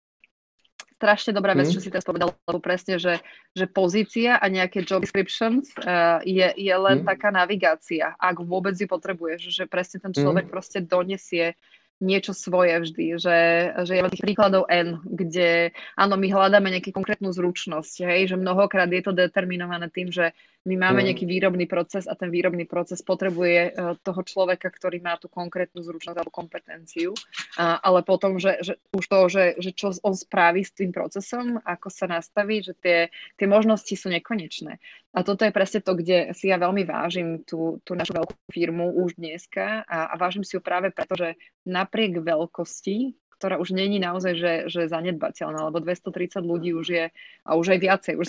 strašne 1.03 1.35
dobrá 1.35 1.51
vec, 1.59 1.67
mm. 1.67 1.75
čo 1.75 1.83
si 1.83 1.91
teraz 1.91 2.07
povedal, 2.07 2.31
lebo 2.47 2.63
presne, 2.63 2.95
že, 2.95 3.19
že 3.59 3.67
pozícia 3.67 4.39
a 4.39 4.47
nejaké 4.47 4.87
job 4.87 5.03
descriptions 5.03 5.75
uh, 5.83 6.23
je, 6.23 6.47
je 6.55 6.71
len 6.71 7.03
mm. 7.03 7.07
taká 7.11 7.35
navigácia, 7.35 8.15
ak 8.23 8.39
vôbec 8.47 8.79
ju 8.79 8.87
potrebuješ, 8.87 9.51
že 9.51 9.67
presne 9.67 9.99
ten 9.99 10.15
človek 10.15 10.47
mm. 10.47 10.53
proste 10.55 10.79
donesie 10.79 11.59
niečo 12.03 12.35
svoje 12.35 12.75
vždy, 12.83 13.07
že, 13.23 13.39
že 13.87 13.93
je 13.95 14.11
tých 14.11 14.25
príkladov 14.27 14.67
N, 14.67 14.99
kde 15.07 15.71
áno, 15.95 16.19
my 16.19 16.27
hľadáme 16.27 16.69
nejakú 16.75 16.91
konkrétnu 16.91 17.31
zručnosť, 17.31 18.03
hej, 18.03 18.35
že 18.35 18.37
mnohokrát 18.37 18.91
je 18.91 19.03
to 19.07 19.15
determinované 19.15 19.87
tým, 19.87 20.11
že 20.11 20.35
my 20.63 20.79
máme 20.79 21.03
mm. 21.03 21.07
nejaký 21.11 21.25
výrobný 21.27 21.67
proces 21.67 22.07
a 22.07 22.15
ten 22.15 22.31
výrobný 22.31 22.67
proces 22.67 23.03
potrebuje 23.03 23.75
uh, 23.75 23.99
toho 24.03 24.23
človeka, 24.23 24.71
ktorý 24.71 25.03
má 25.03 25.19
tú 25.19 25.27
konkrétnu 25.27 25.83
zručnosť 25.83 26.19
alebo 26.19 26.35
kompetenciu, 26.35 27.15
ale 27.59 28.03
potom, 28.03 28.39
že, 28.39 28.63
že 28.63 28.75
už 28.95 29.05
to, 29.07 29.19
že, 29.31 29.45
že 29.59 29.71
čo 29.75 29.95
on 30.03 30.15
spraví 30.15 30.63
s 30.63 30.75
tým 30.75 30.91
procesom, 30.91 31.59
ako 31.63 31.89
sa 31.91 32.07
nastaví, 32.11 32.63
že 32.63 32.75
tie, 32.79 32.99
tie 33.39 33.47
možnosti 33.47 33.95
sú 33.95 34.11
nekonečné. 34.11 34.79
A 35.13 35.21
toto 35.21 35.45
je 35.45 35.53
presne 35.53 35.85
to, 35.85 35.93
kde 35.93 36.33
si 36.33 36.49
ja 36.49 36.57
veľmi 36.57 36.89
vážim 36.89 37.45
tú, 37.45 37.85
tú 37.85 37.93
našu 37.93 38.17
veľkú 38.17 38.33
firmu 38.49 38.97
už 39.05 39.21
dneska 39.21 39.85
a, 39.85 40.09
a 40.09 40.15
vážim 40.17 40.41
si 40.41 40.57
ju 40.57 40.65
práve 40.65 40.89
preto, 40.89 41.13
že 41.13 41.37
napriek 41.69 42.25
veľkosti, 42.25 43.13
ktorá 43.37 43.61
už 43.61 43.77
není 43.77 43.99
naozaj, 43.99 44.33
že, 44.39 44.53
že 44.71 44.87
zanedbateľná, 44.87 45.67
lebo 45.69 45.83
230 45.83 46.41
ľudí 46.47 46.73
už 46.73 46.87
je, 46.89 47.05
a 47.45 47.51
už 47.59 47.77
aj 47.77 47.79
viacej, 47.83 48.15
už 48.17 48.29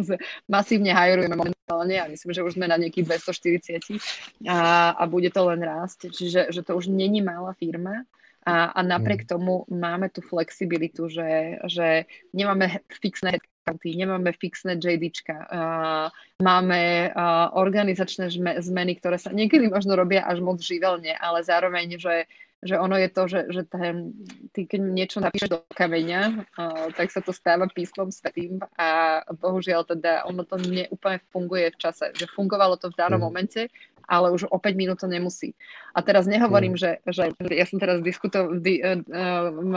masívne 0.54 0.90
hajrujeme 0.90 1.36
momentálne 1.36 1.96
a 2.00 2.10
myslím, 2.10 2.32
že 2.32 2.42
už 2.42 2.56
sme 2.56 2.66
na 2.66 2.80
nejakých 2.80 3.20
240 3.20 4.48
a, 4.48 4.96
a 4.96 5.02
bude 5.04 5.28
to 5.28 5.40
len 5.52 5.60
rásť. 5.60 6.10
Čiže 6.10 6.50
že 6.50 6.60
to 6.66 6.74
už 6.74 6.90
není 6.90 7.22
malá 7.22 7.54
firma 7.54 8.08
a, 8.44 8.72
a 8.72 8.80
napriek 8.80 9.24
mm. 9.24 9.28
tomu 9.28 9.68
máme 9.68 10.08
tú 10.08 10.20
flexibilitu, 10.20 11.12
že, 11.12 11.60
že 11.68 12.08
nemáme 12.32 12.80
fixné 12.88 13.40
headcounty, 13.64 13.96
nemáme 13.96 14.32
fixné 14.36 14.76
JDčka, 14.76 15.48
uh, 15.48 16.08
máme 16.44 17.08
uh, 17.16 17.48
organizačné 17.56 18.28
zmeny, 18.60 19.00
ktoré 19.00 19.16
sa 19.16 19.32
niekedy 19.32 19.72
možno 19.72 19.96
robia 19.96 20.28
až 20.28 20.44
moc 20.44 20.60
živelne, 20.60 21.16
ale 21.16 21.40
zároveň, 21.40 21.96
že 21.96 22.28
že 22.64 22.80
ono 22.80 22.96
je 22.96 23.12
to, 23.12 23.28
že, 23.28 23.40
že 23.52 23.62
ten, 23.68 24.16
ty 24.56 24.64
keď 24.64 24.80
niečo 24.88 25.20
napíšeš 25.20 25.52
do 25.52 25.60
kameňa, 25.76 26.48
uh, 26.56 26.88
tak 26.96 27.12
sa 27.12 27.20
to 27.20 27.28
stáva 27.28 27.68
písmom 27.68 28.08
svetým 28.08 28.56
a 28.80 29.20
bohužiaľ 29.36 29.84
teda 29.84 30.24
ono 30.24 30.48
to 30.48 30.56
neúplne 30.56 31.20
funguje 31.28 31.76
v 31.76 31.76
čase, 31.76 32.16
že 32.16 32.24
fungovalo 32.32 32.80
to 32.80 32.88
v 32.88 32.96
danom 32.96 33.20
mm. 33.20 33.26
momente, 33.28 33.68
ale 34.08 34.32
už 34.32 34.48
o 34.48 34.58
5 34.58 34.74
minút 34.76 35.00
to 35.00 35.08
nemusí. 35.08 35.56
A 35.94 36.02
teraz 36.02 36.26
nehovorím, 36.26 36.74
mm. 36.74 36.80
že, 36.80 36.90
že 37.06 37.24
ja 37.54 37.66
som 37.68 37.78
teraz 37.78 38.02
diskuto, 38.02 38.56
di, 38.58 38.82
uh, 38.82 39.00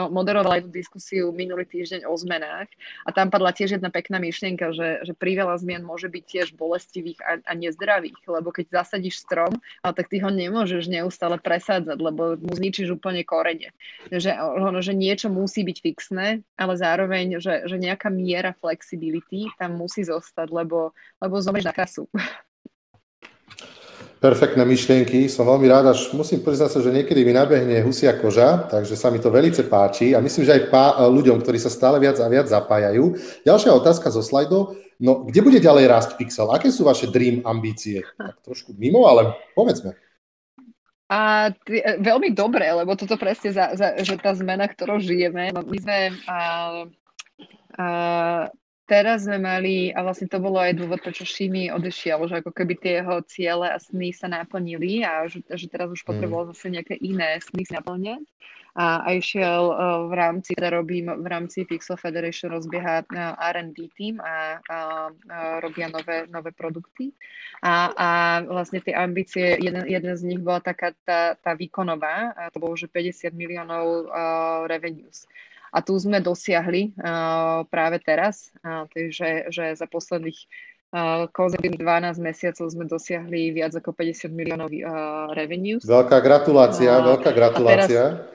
moderovala 0.09 0.61
jednu 0.61 0.71
diskusiu 0.73 1.30
minulý 1.32 1.67
týždeň 1.69 2.09
o 2.09 2.13
zmenách 2.17 2.69
a 3.05 3.09
tam 3.13 3.30
padla 3.30 3.53
tiež 3.53 3.78
jedna 3.78 3.93
pekná 3.93 4.17
myšlienka, 4.17 4.73
že, 4.73 5.05
že 5.05 5.13
príveľa 5.13 5.61
zmien 5.61 5.84
môže 5.86 6.09
byť 6.09 6.23
tiež 6.23 6.47
bolestivých 6.57 7.19
a, 7.21 7.32
a 7.45 7.53
nezdravých, 7.53 8.17
lebo 8.25 8.49
keď 8.49 8.84
zasadíš 8.84 9.21
strom, 9.21 9.53
ale 9.86 9.93
tak 9.93 10.09
ty 10.09 10.19
ho 10.19 10.30
nemôžeš 10.30 10.89
neustále 10.89 11.38
presádzať, 11.38 11.97
lebo 11.97 12.36
mu 12.38 12.53
zničíš 12.53 12.97
úplne 12.97 13.21
korene. 13.21 13.71
Že, 14.09 14.36
ono, 14.38 14.80
že 14.82 14.97
niečo 14.97 15.30
musí 15.30 15.61
byť 15.63 15.78
fixné, 15.80 16.28
ale 16.57 16.73
zároveň, 16.75 17.38
že, 17.38 17.69
že 17.69 17.78
nejaká 17.78 18.09
miera 18.09 18.57
flexibility 18.57 19.47
tam 19.61 19.78
musí 19.78 20.01
zostať, 20.03 20.49
lebo, 20.49 20.91
lebo 21.21 21.36
zomrieš 21.38 21.69
na 21.69 21.75
krasu. 21.75 22.09
Perfektné 24.18 24.65
myšlienky, 24.65 25.30
som 25.30 25.45
veľmi 25.45 25.70
rád, 25.70 25.93
až 25.93 26.09
musím 26.18 26.41
priznať 26.41 26.70
sa, 26.74 26.80
že 26.82 26.89
niekedy 26.89 27.22
mi 27.22 27.38
nabehne 27.38 27.86
husia 27.86 28.18
koža, 28.18 28.65
takže 28.65 28.97
sa 28.97 29.13
mi 29.13 29.22
to 29.22 29.30
velice 29.30 29.61
páči 29.70 30.18
a 30.18 30.24
myslím, 30.26 30.41
že 30.41 30.57
aj 30.57 30.63
pá, 30.74 30.97
ľuďom, 31.05 31.38
ktorí 31.38 31.61
sa 31.61 31.70
stále 31.70 32.01
viac 32.01 32.18
a 32.18 32.26
viac 32.26 32.49
zapájajú. 32.49 33.13
Ďalšia 33.45 33.78
otázka 33.78 34.09
zo 34.09 34.26
slajdov, 34.26 34.74
no 34.97 35.22
kde 35.30 35.39
bude 35.45 35.59
ďalej 35.61 35.86
rásť 35.86 36.09
Pixel? 36.18 36.49
Aké 36.49 36.74
sú 36.74 36.89
vaše 36.89 37.13
dream 37.13 37.45
ambície? 37.45 38.01
Tak 38.18 38.41
trošku 38.41 38.74
mimo, 38.74 39.05
ale 39.05 39.38
povedzme. 39.53 39.93
A 41.07 41.53
t- 41.53 41.78
e, 41.78 42.01
veľmi 42.01 42.34
dobre, 42.34 42.65
lebo 42.74 42.97
toto 42.97 43.22
presne, 43.22 43.53
za, 43.53 43.78
za, 43.78 44.01
že 44.01 44.18
tá 44.18 44.34
zmena, 44.34 44.65
ktorou 44.65 44.97
žijeme, 44.97 45.53
no 45.53 45.61
my 45.61 45.78
sme 45.78 45.97
a, 46.26 46.39
a, 47.78 47.86
teraz 48.88 49.27
sme 49.27 49.38
mali, 49.38 49.91
a 49.91 49.99
vlastne 50.01 50.31
to 50.31 50.39
bolo 50.39 50.57
aj 50.57 50.79
dôvod, 50.79 51.03
prečo 51.03 51.27
Šimi 51.27 51.69
odešiel, 51.69 52.23
že 52.25 52.39
ako 52.39 52.55
keby 52.55 52.73
tie 52.79 53.03
jeho 53.03 53.19
ciele 53.27 53.67
a 53.67 53.77
sny 53.77 54.15
sa 54.15 54.31
naplnili 54.31 55.03
a 55.03 55.27
že, 55.27 55.43
že 55.43 55.67
teraz 55.67 55.91
už 55.91 56.07
potreboval 56.07 56.49
mm. 56.49 56.51
zase 56.55 56.67
nejaké 56.71 56.95
iné 56.97 57.38
sny 57.43 57.67
naplňať. 57.67 58.23
A, 58.77 59.01
a 59.01 59.17
išiel 59.17 59.73
uh, 59.73 60.05
v 60.05 60.13
rámci, 60.13 60.53
teda 60.53 60.69
robím 60.69 61.09
v 61.09 61.25
rámci 61.25 61.65
Pixel 61.65 61.97
Federation 61.97 62.53
rozbieha 62.53 63.09
uh, 63.09 63.33
R&D 63.57 63.89
team 63.97 64.21
a, 64.21 64.61
a, 64.69 64.77
a 65.09 65.38
robia 65.65 65.89
nové, 65.89 66.29
nové 66.29 66.53
produkty. 66.53 67.09
A, 67.65 67.89
a 67.97 68.09
vlastne 68.45 68.77
tie 68.85 68.93
ambície, 68.93 69.57
jeden, 69.57 69.81
jeden 69.89 70.13
z 70.13 70.21
nich 70.29 70.38
bola 70.38 70.61
taká 70.61 70.93
tá, 71.01 71.33
tá 71.41 71.57
výkonová, 71.57 72.38
a 72.38 72.53
to 72.53 72.61
bolo, 72.61 72.77
že 72.77 72.85
50 72.85 73.33
miliónov 73.33 74.13
uh, 74.13 74.69
revenues. 74.69 75.25
A 75.78 75.86
tu 75.86 75.93
sme 76.01 76.17
dosiahli 76.17 76.97
uh, 76.97 77.61
práve 77.69 78.01
teraz, 78.01 78.49
takže 78.65 79.53
že 79.53 79.78
za 79.78 79.86
posledných 79.86 80.38
uh, 80.89 81.30
12 81.30 81.78
mesiacov 82.17 82.65
sme 82.65 82.89
dosiahli 82.89 83.53
viac 83.53 83.78
ako 83.78 83.93
50 83.93 84.34
miliónov 84.34 84.73
uh, 84.73 85.30
revenues. 85.38 85.86
Veľká 85.86 86.17
gratulácia, 86.25 86.97
uh, 86.97 87.13
veľká 87.13 87.30
gratulácia. 87.30 88.25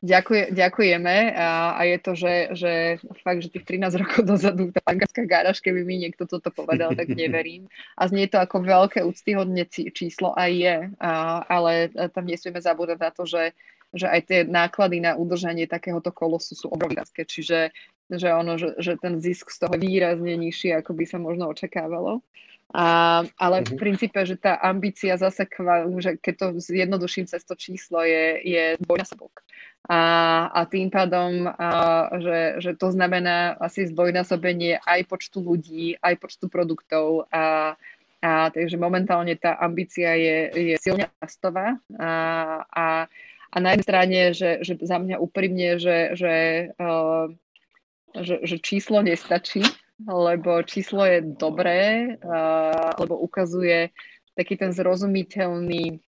Ďakuje, 0.00 0.56
ďakujeme 0.56 1.36
a, 1.36 1.76
a 1.76 1.80
je 1.84 1.96
to, 2.00 2.12
že, 2.16 2.34
že 2.56 2.72
fakt, 3.20 3.44
že 3.44 3.52
tých 3.52 3.68
13 3.68 4.00
rokov 4.00 4.24
dozadu 4.24 4.72
tá 4.72 4.80
pankárska 4.80 5.28
gáraž, 5.28 5.60
keby 5.60 5.84
mi 5.84 6.00
niekto 6.00 6.24
toto 6.24 6.48
povedal, 6.48 6.96
tak 6.96 7.12
neverím. 7.12 7.68
A 8.00 8.08
znie 8.08 8.24
to 8.24 8.40
ako 8.40 8.64
veľké 8.64 9.04
úctyhodne 9.04 9.68
číslo 9.68 10.32
aj 10.40 10.50
je, 10.56 10.76
a, 11.04 11.44
ale 11.44 11.92
tam 12.16 12.24
nesmieme 12.24 12.64
zabúdať 12.64 12.96
na 12.96 13.10
to, 13.12 13.28
že, 13.28 13.52
že 13.94 14.06
aj 14.06 14.20
tie 14.26 14.40
náklady 14.46 15.02
na 15.02 15.18
udržanie 15.18 15.66
takéhoto 15.66 16.14
kolosu 16.14 16.54
sú 16.54 16.70
obrovské, 16.70 17.26
čiže 17.26 17.74
že, 18.10 18.28
ono, 18.34 18.58
že, 18.58 18.74
že 18.82 18.98
ten 18.98 19.22
zisk 19.22 19.54
z 19.54 19.66
toho 19.66 19.74
je 19.78 19.82
výrazne 19.86 20.34
nižší, 20.34 20.74
ako 20.74 20.98
by 20.98 21.04
sa 21.06 21.18
možno 21.22 21.46
očakávalo. 21.46 22.22
A, 22.70 23.22
ale 23.34 23.66
v 23.66 23.74
mhm. 23.74 23.78
princípe, 23.82 24.18
že 24.22 24.38
tá 24.38 24.54
ambícia 24.62 25.18
zase, 25.18 25.46
že 25.98 26.10
keď 26.22 26.34
to 26.38 26.46
zjednoduším 26.62 27.26
cez 27.26 27.42
to 27.42 27.58
číslo, 27.58 28.06
je, 28.06 28.38
je 28.46 28.64
dvojnásobok. 28.78 29.42
A, 29.90 29.98
a 30.54 30.60
tým 30.70 30.86
pádom, 30.86 31.50
a, 31.50 31.54
že, 32.22 32.38
že 32.62 32.70
to 32.78 32.94
znamená 32.94 33.58
asi 33.58 33.90
zdvojnásobenie 33.90 34.78
aj 34.86 35.00
počtu 35.10 35.42
ľudí, 35.42 35.98
aj 35.98 36.14
počtu 36.22 36.46
produktov. 36.46 37.26
A, 37.34 37.74
a 38.22 38.30
takže 38.54 38.78
momentálne 38.78 39.34
tá 39.34 39.58
ambícia 39.58 40.14
je, 40.14 40.38
je 40.54 40.74
silne 40.78 41.10
rastová. 41.18 41.74
A, 41.98 42.10
a, 42.70 42.84
a 43.50 43.56
na 43.58 43.74
jednej 43.74 43.86
strane, 43.86 44.20
že, 44.30 44.50
že 44.62 44.78
za 44.78 44.98
mňa 45.02 45.18
úprimne, 45.18 45.82
že, 45.82 46.14
že, 46.14 46.34
uh, 46.78 47.26
že, 48.14 48.46
že 48.46 48.56
číslo 48.62 49.02
nestačí, 49.02 49.66
lebo 50.06 50.62
číslo 50.62 51.02
je 51.02 51.18
dobré, 51.34 52.14
uh, 52.22 52.94
lebo 53.02 53.18
ukazuje 53.18 53.90
taký 54.38 54.54
ten 54.54 54.70
zrozumiteľný 54.70 55.98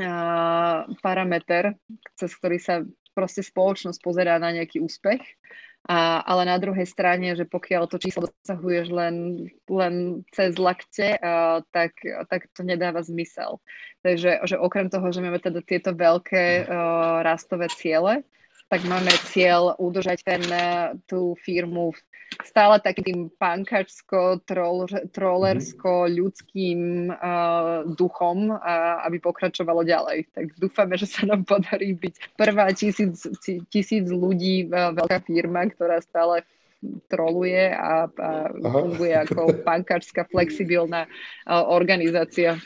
uh, 0.00 0.88
parameter, 1.04 1.76
cez 2.16 2.32
ktorý 2.32 2.56
sa 2.56 2.80
proste 3.12 3.44
spoločnosť 3.44 4.00
pozerá 4.00 4.40
na 4.40 4.48
nejaký 4.56 4.80
úspech. 4.80 5.20
A, 5.88 6.20
ale 6.20 6.44
na 6.44 6.60
druhej 6.60 6.84
strane, 6.84 7.32
že 7.32 7.48
pokiaľ 7.48 7.88
to 7.88 7.96
číslo 7.96 8.28
dosahuješ 8.28 8.92
len, 8.92 9.48
len 9.64 10.22
cez 10.28 10.60
lakte, 10.60 11.16
uh, 11.16 11.64
tak, 11.72 11.96
tak 12.28 12.52
to 12.52 12.60
nedáva 12.60 13.00
zmysel. 13.00 13.64
Takže 14.04 14.44
že 14.44 14.56
okrem 14.60 14.92
toho, 14.92 15.08
že 15.08 15.24
máme 15.24 15.40
teda 15.40 15.64
tieto 15.64 15.96
veľké 15.96 16.68
uh, 16.68 17.24
rastové 17.24 17.72
ciele, 17.72 18.20
tak 18.70 18.86
máme 18.86 19.10
cieľ 19.34 19.74
udržať 19.82 20.22
ten, 20.22 20.42
eh, 20.46 20.94
tú 21.10 21.34
firmu 21.42 21.90
stále 22.46 22.78
takým 22.78 23.26
pankačsko, 23.26 24.46
trollersko, 25.10 26.06
ľudským 26.06 27.10
uh, 27.10 27.82
duchom, 27.98 28.54
uh, 28.54 29.02
aby 29.02 29.18
pokračovalo 29.18 29.82
ďalej. 29.82 30.30
Tak 30.30 30.44
dúfame, 30.56 30.94
že 30.94 31.10
sa 31.10 31.26
nám 31.26 31.42
podarí 31.42 31.98
byť 31.98 32.38
prvá 32.38 32.70
tisíc, 32.70 33.26
tisíc 33.68 34.06
ľudí 34.08 34.70
uh, 34.70 34.94
veľká 34.94 35.26
firma, 35.26 35.66
ktorá 35.68 35.98
stále 36.00 36.46
troluje 37.12 37.68
a, 37.76 38.08
a 38.08 38.30
funguje 38.56 39.12
ako 39.12 39.52
pankačská 39.68 40.30
flexibilná 40.30 41.04
uh, 41.04 41.66
organizácia. 41.66 42.56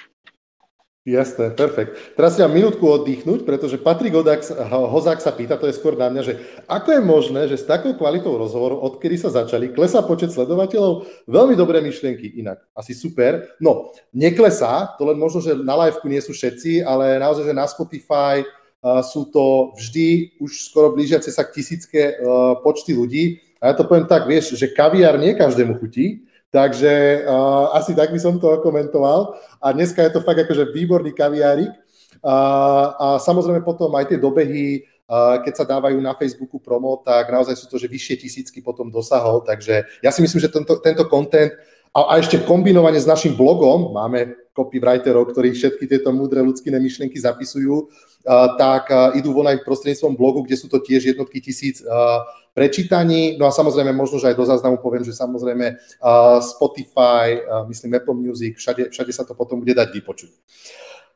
Jasné, 1.04 1.52
perfekt. 1.52 2.16
Teraz 2.16 2.32
si 2.32 2.40
mám 2.40 2.56
minútku 2.56 2.80
oddychnúť, 2.88 3.44
pretože 3.44 3.76
Patrik 3.76 4.16
Hozák 4.16 5.20
sa 5.20 5.36
pýta, 5.36 5.60
to 5.60 5.68
je 5.68 5.76
skôr 5.76 6.00
na 6.00 6.08
mňa, 6.08 6.22
že 6.24 6.40
ako 6.64 6.88
je 6.96 7.02
možné, 7.04 7.40
že 7.44 7.60
s 7.60 7.68
takou 7.68 7.92
kvalitou 7.92 8.32
rozhovoru, 8.40 8.80
odkedy 8.80 9.20
sa 9.20 9.28
začali, 9.28 9.76
klesá 9.76 10.00
počet 10.00 10.32
sledovateľov? 10.32 11.04
Veľmi 11.28 11.60
dobré 11.60 11.84
myšlienky, 11.84 12.40
inak. 12.40 12.64
Asi 12.72 12.96
super. 12.96 13.52
No, 13.60 13.92
neklesá, 14.16 14.96
to 14.96 15.04
len 15.04 15.20
možno, 15.20 15.44
že 15.44 15.52
na 15.60 15.76
liveku 15.76 16.08
nie 16.08 16.24
sú 16.24 16.32
všetci, 16.32 16.80
ale 16.80 17.20
naozaj, 17.20 17.52
že 17.52 17.60
na 17.60 17.68
Spotify 17.68 18.40
uh, 18.40 19.04
sú 19.04 19.28
to 19.28 19.76
vždy 19.76 20.40
už 20.40 20.72
skoro 20.72 20.96
blížiace 20.96 21.28
sa 21.28 21.44
k 21.44 21.60
tisícke 21.60 22.16
uh, 22.16 22.56
počty 22.64 22.96
ľudí. 22.96 23.44
A 23.60 23.72
ja 23.72 23.74
to 23.76 23.84
poviem 23.84 24.08
tak, 24.08 24.24
vieš, 24.24 24.56
že 24.56 24.72
kaviár 24.72 25.20
nie 25.20 25.36
každému 25.36 25.76
chutí, 25.84 26.24
Takže 26.54 27.26
uh, 27.26 27.74
asi 27.74 27.98
tak 27.98 28.14
by 28.14 28.20
som 28.22 28.38
to 28.38 28.46
komentoval. 28.62 29.34
A 29.58 29.74
dneska 29.74 30.06
je 30.06 30.14
to 30.14 30.22
fakt 30.22 30.38
akože 30.38 30.70
výborný 30.70 31.10
kaviárik. 31.10 31.74
Uh, 32.22 32.94
a 32.94 33.06
samozrejme 33.18 33.66
potom 33.66 33.90
aj 33.98 34.14
tie 34.14 34.18
dobehy, 34.22 34.86
uh, 35.10 35.42
keď 35.42 35.52
sa 35.58 35.66
dávajú 35.66 35.98
na 35.98 36.14
Facebooku 36.14 36.62
promo, 36.62 37.02
tak 37.02 37.26
naozaj 37.26 37.58
sú 37.58 37.66
to, 37.66 37.74
že 37.74 37.90
vyššie 37.90 38.22
tisícky 38.22 38.62
potom 38.62 38.86
dosahol. 38.86 39.42
Takže 39.42 39.82
ja 39.98 40.14
si 40.14 40.22
myslím, 40.22 40.38
že 40.38 40.54
tento, 40.54 40.78
tento 40.78 41.10
content 41.10 41.50
a, 41.90 42.14
a 42.14 42.22
ešte 42.22 42.38
kombinovanie 42.46 43.02
s 43.02 43.10
našim 43.10 43.34
blogom, 43.34 43.90
máme 43.90 44.38
copywriterov, 44.54 45.34
ktorí 45.34 45.58
všetky 45.58 45.90
tieto 45.90 46.14
múdre 46.14 46.38
ľudské 46.38 46.70
myšlienky 46.70 47.18
zapisujú, 47.18 47.90
uh, 47.90 48.54
tak 48.54 48.94
uh, 48.94 49.10
idú 49.18 49.34
von 49.34 49.50
aj 49.50 49.66
prostredníctvom 49.66 50.14
blogu, 50.14 50.46
kde 50.46 50.54
sú 50.54 50.70
to 50.70 50.78
tiež 50.78 51.18
jednotky 51.18 51.42
tisíc 51.42 51.82
uh, 51.82 52.22
prečítaní. 52.54 53.36
No 53.36 53.50
a 53.50 53.52
samozrejme, 53.52 53.90
možno, 53.90 54.22
že 54.22 54.30
aj 54.30 54.38
do 54.38 54.46
záznamu 54.46 54.78
poviem, 54.78 55.02
že 55.02 55.12
samozrejme 55.12 55.74
uh, 55.74 56.38
Spotify, 56.40 57.42
uh, 57.42 57.66
myslím 57.66 57.98
Apple 57.98 58.16
Music, 58.16 58.56
všade, 58.56 58.94
všade 58.94 59.12
sa 59.12 59.26
to 59.26 59.34
potom 59.34 59.60
bude 59.60 59.74
dať 59.74 59.90
vypočuť. 59.90 60.30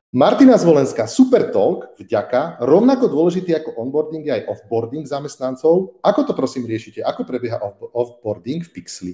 Martina 0.09 0.57
Zvolenská, 0.57 1.05
super 1.05 1.53
talk, 1.53 1.93
vďaka. 2.01 2.65
Rovnako 2.65 3.13
dôležitý 3.13 3.53
ako 3.61 3.77
onboarding 3.77 4.25
je 4.25 4.41
aj 4.41 4.49
offboarding 4.49 5.05
zamestnancov. 5.05 6.01
Ako 6.01 6.25
to 6.25 6.33
prosím 6.33 6.65
riešite? 6.65 7.05
Ako 7.05 7.29
prebieha 7.29 7.61
offboarding 7.93 8.65
v 8.65 8.73
Pixli? 8.73 9.13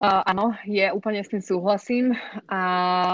Áno, 0.00 0.56
je 0.64 0.88
úplne 0.96 1.20
s 1.20 1.28
tým 1.28 1.44
súhlasím. 1.44 2.16
A 2.48 2.60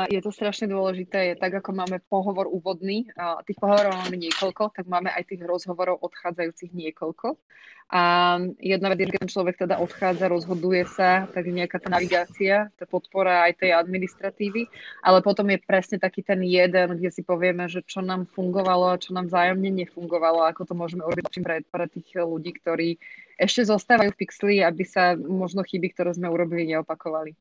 je 0.07 0.23
to 0.23 0.31
strašne 0.31 0.71
dôležité, 0.71 1.35
tak 1.35 1.59
ako 1.59 1.75
máme 1.75 1.99
pohovor 2.07 2.47
úvodný, 2.47 3.11
uh, 3.19 3.43
tých 3.43 3.59
pohovorov 3.59 3.91
máme 4.07 4.15
niekoľko, 4.15 4.71
tak 4.71 4.87
máme 4.87 5.11
aj 5.11 5.27
tých 5.27 5.43
rozhovorov 5.43 5.99
odchádzajúcich 5.99 6.71
niekoľko. 6.71 7.35
A 7.91 8.03
jedna 8.63 8.95
vec 8.95 9.03
je, 9.03 9.15
keď 9.19 9.31
človek 9.31 9.57
teda 9.67 9.83
odchádza, 9.83 10.31
rozhoduje 10.31 10.87
sa, 10.87 11.27
tak 11.31 11.51
nejaká 11.51 11.83
tá 11.83 11.91
navigácia, 11.91 12.71
tá 12.79 12.87
podpora 12.87 13.47
aj 13.51 13.67
tej 13.67 13.79
administratívy, 13.79 14.71
ale 15.03 15.23
potom 15.27 15.47
je 15.51 15.59
presne 15.63 15.99
taký 15.99 16.23
ten 16.23 16.39
jeden, 16.43 16.99
kde 16.99 17.11
si 17.11 17.23
povieme, 17.23 17.67
že 17.67 17.83
čo 17.87 18.03
nám 18.03 18.31
fungovalo 18.31 18.95
a 18.95 19.03
čo 19.03 19.15
nám 19.15 19.31
vzájomne 19.31 19.71
nefungovalo, 19.71 20.47
ako 20.51 20.67
to 20.71 20.75
môžeme 20.75 21.03
urobiť 21.03 21.35
pre, 21.43 21.63
pre 21.67 21.87
tých 21.91 22.11
ľudí, 22.19 22.59
ktorí 22.59 22.99
ešte 23.37 23.69
zostávajú 23.69 24.13
v 24.13 24.21
pixli, 24.25 24.55
aby 24.65 24.85
sa 24.85 25.13
možno 25.17 25.61
chyby, 25.61 25.93
ktoré 25.93 26.17
sme 26.17 26.33
urobili, 26.33 26.73
neopakovali. 26.73 27.37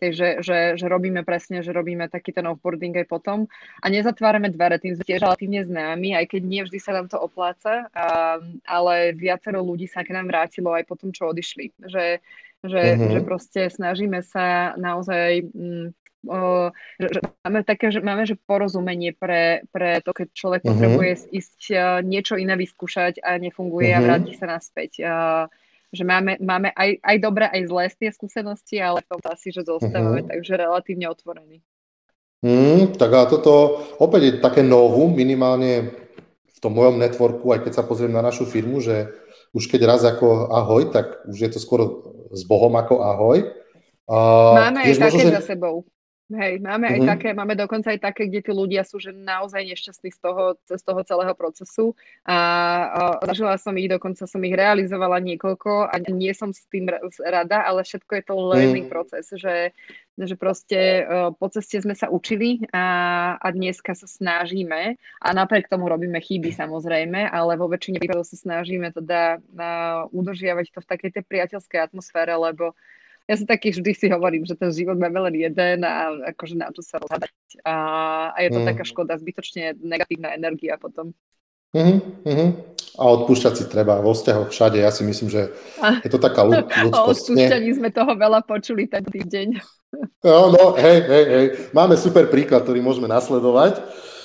Takže 0.00 0.40
že, 0.40 0.80
že 0.80 0.86
robíme 0.88 1.20
presne, 1.28 1.60
že 1.60 1.76
robíme 1.76 2.08
taký 2.08 2.32
ten 2.32 2.48
offboarding 2.48 2.96
aj 3.04 3.06
potom 3.06 3.44
a 3.84 3.86
nezatvárame 3.92 4.48
dvere, 4.48 4.80
tým 4.80 4.96
sme 4.96 5.04
tiež 5.04 5.20
relatívne 5.20 5.60
známi, 5.60 6.16
aj 6.16 6.24
keď 6.24 6.42
nie 6.48 6.64
vždy 6.64 6.78
sa 6.80 6.96
nám 6.96 7.12
to 7.12 7.20
opláca, 7.20 7.84
a, 7.92 8.40
ale 8.64 9.12
viacero 9.12 9.60
ľudí 9.60 9.84
sa 9.84 10.00
k 10.00 10.16
nám 10.16 10.32
vrátilo 10.32 10.72
aj 10.72 10.88
potom, 10.88 11.12
čo 11.12 11.28
odišli. 11.28 11.76
Že, 11.84 12.16
že, 12.64 12.82
uh-huh. 12.96 13.10
že 13.12 13.20
proste 13.20 13.60
snažíme 13.68 14.24
sa 14.24 14.72
naozaj 14.80 15.52
mm, 16.26 16.68
že 17.00 17.20
máme 17.44 17.60
také, 17.64 17.86
že 17.88 18.00
máme 18.04 18.24
že 18.28 18.36
porozumenie 18.36 19.16
pre, 19.16 19.64
pre 19.72 20.04
to, 20.04 20.12
keď 20.12 20.28
človek 20.32 20.60
uh-huh. 20.64 20.72
potrebuje 20.76 21.12
ísť 21.32 21.60
niečo 22.04 22.34
iné 22.36 22.56
vyskúšať 22.56 23.24
a 23.24 23.40
nefunguje 23.40 23.90
uh-huh. 23.90 23.98
a 23.98 24.00
mhm. 24.00 24.06
vráti 24.06 24.32
sa 24.36 24.46
naspäť. 24.48 24.92
Uh, 25.00 25.44
že 25.90 26.06
máme, 26.06 26.38
máme 26.38 26.70
aj, 26.70 27.02
aj 27.02 27.16
dobré, 27.18 27.50
aj 27.50 27.66
zlé 27.66 27.84
tie 27.90 28.14
skúsenosti, 28.14 28.78
ale 28.78 29.02
v 29.02 29.10
tom 29.10 29.20
asi, 29.26 29.50
že 29.50 29.66
zostávame, 29.66 30.22
uh-huh. 30.22 30.30
takže 30.30 30.52
relatívne 30.54 31.10
otvorení. 31.10 31.66
Mm, 32.40 32.96
tak 32.96 33.10
a 33.12 33.28
toto 33.28 33.84
opäť 34.00 34.20
je 34.22 34.32
také 34.40 34.64
novú, 34.64 35.12
minimálne 35.12 35.92
v 36.48 36.58
tom 36.62 36.72
mojom 36.72 36.96
networku, 36.96 37.52
aj 37.52 37.68
keď 37.68 37.72
sa 37.76 37.84
pozriem 37.84 38.16
na 38.16 38.24
našu 38.24 38.48
firmu, 38.48 38.80
že 38.80 39.12
už 39.52 39.68
keď 39.68 39.80
raz 39.84 40.02
ako 40.06 40.48
ahoj, 40.48 40.88
tak 40.88 41.26
už 41.26 41.36
je 41.36 41.50
to 41.52 41.58
skoro 41.60 42.06
s 42.30 42.46
Bohom 42.46 42.72
ako 42.78 43.02
ahoj. 43.02 43.38
Uh, 44.06 44.56
Máme 44.56 44.86
aj 44.86 44.94
také 45.10 45.26
že... 45.26 45.36
za 45.36 45.42
sebou. 45.54 45.84
Hej, 46.30 46.62
máme 46.62 46.86
mm-hmm. 46.86 46.94
aj 46.94 47.00
mhm. 47.02 47.10
také, 47.10 47.28
máme 47.34 47.54
dokonca 47.58 47.90
aj 47.90 47.98
také, 48.06 48.30
kde 48.30 48.46
tí 48.46 48.52
ľudia 48.54 48.86
sú 48.86 49.02
že 49.02 49.10
naozaj 49.10 49.66
nešťastní 49.66 50.14
z 50.14 50.18
toho, 50.22 50.54
z 50.62 50.82
toho 50.86 51.02
celého 51.02 51.34
procesu 51.34 51.98
a, 52.22 52.38
a 52.86 53.00
zažila 53.26 53.58
som 53.58 53.74
ich, 53.74 53.90
dokonca 53.90 54.30
som 54.30 54.38
ich 54.46 54.54
realizovala 54.54 55.18
niekoľko 55.18 55.90
a 55.90 55.94
nie 56.06 56.30
som 56.30 56.54
s 56.54 56.70
tým 56.70 56.86
rada, 57.18 57.66
ale 57.66 57.82
všetko 57.82 58.12
je 58.14 58.22
to 58.22 58.34
learning 58.38 58.86
mm. 58.86 58.92
proces, 58.94 59.26
že, 59.34 59.74
že 60.14 60.34
proste 60.38 61.02
uh, 61.02 61.34
po 61.34 61.50
ceste 61.50 61.82
sme 61.82 61.98
sa 61.98 62.06
učili 62.06 62.62
a, 62.70 63.34
a 63.34 63.46
dneska 63.50 63.98
sa 63.98 64.06
snažíme 64.06 65.02
a 65.02 65.28
napriek 65.34 65.66
tomu 65.66 65.90
robíme 65.90 66.22
chyby 66.22 66.54
samozrejme, 66.54 67.26
ale 67.26 67.58
vo 67.58 67.66
väčšine 67.66 67.98
prípadov 67.98 68.22
sa 68.22 68.38
snažíme 68.38 68.94
teda 68.94 69.42
uh, 69.42 70.06
udržiavať 70.14 70.78
to 70.78 70.78
v 70.78 70.90
takej 70.94 71.10
tej 71.10 71.24
priateľskej 71.26 71.90
atmosfére, 71.90 72.38
lebo 72.38 72.78
ja 73.30 73.38
si 73.38 73.46
taký 73.46 73.70
vždy 73.70 73.94
si 73.94 74.06
hovorím, 74.10 74.42
že 74.42 74.58
ten 74.58 74.74
život 74.74 74.98
máme 74.98 75.30
len 75.30 75.38
jeden 75.38 75.86
a 75.86 76.10
akože 76.34 76.58
na 76.58 76.74
to 76.74 76.82
sa 76.82 76.98
rozhľadať. 76.98 77.62
A, 77.62 77.74
a 78.34 78.38
je 78.42 78.50
to 78.50 78.58
mm. 78.58 78.66
taká 78.66 78.82
škoda, 78.82 79.14
zbytočne 79.22 79.78
negatívna 79.78 80.34
energia 80.34 80.74
potom. 80.74 81.14
Uh-huh, 81.70 82.02
uh-huh. 82.26 82.50
A 82.98 83.02
odpúšťať 83.06 83.54
si 83.54 83.64
treba 83.70 84.02
vo 84.02 84.10
vzťahoch 84.10 84.50
všade. 84.50 84.82
Ja 84.82 84.90
si 84.90 85.06
myslím, 85.06 85.30
že 85.30 85.54
je 86.02 86.10
to 86.10 86.18
taká 86.18 86.42
ľudskosť. 86.50 86.90
O 86.90 87.14
odpúšťaní 87.14 87.70
sme 87.78 87.94
toho 87.94 88.18
veľa 88.18 88.42
počuli 88.42 88.90
ten 88.90 89.06
týždeň. 89.06 89.62
No, 90.26 90.50
no, 90.50 90.74
hej, 90.74 90.98
hej, 91.06 91.24
hej. 91.30 91.46
Máme 91.70 91.94
super 91.94 92.26
príklad, 92.26 92.66
ktorý 92.66 92.82
môžeme 92.82 93.06
nasledovať. 93.06 93.78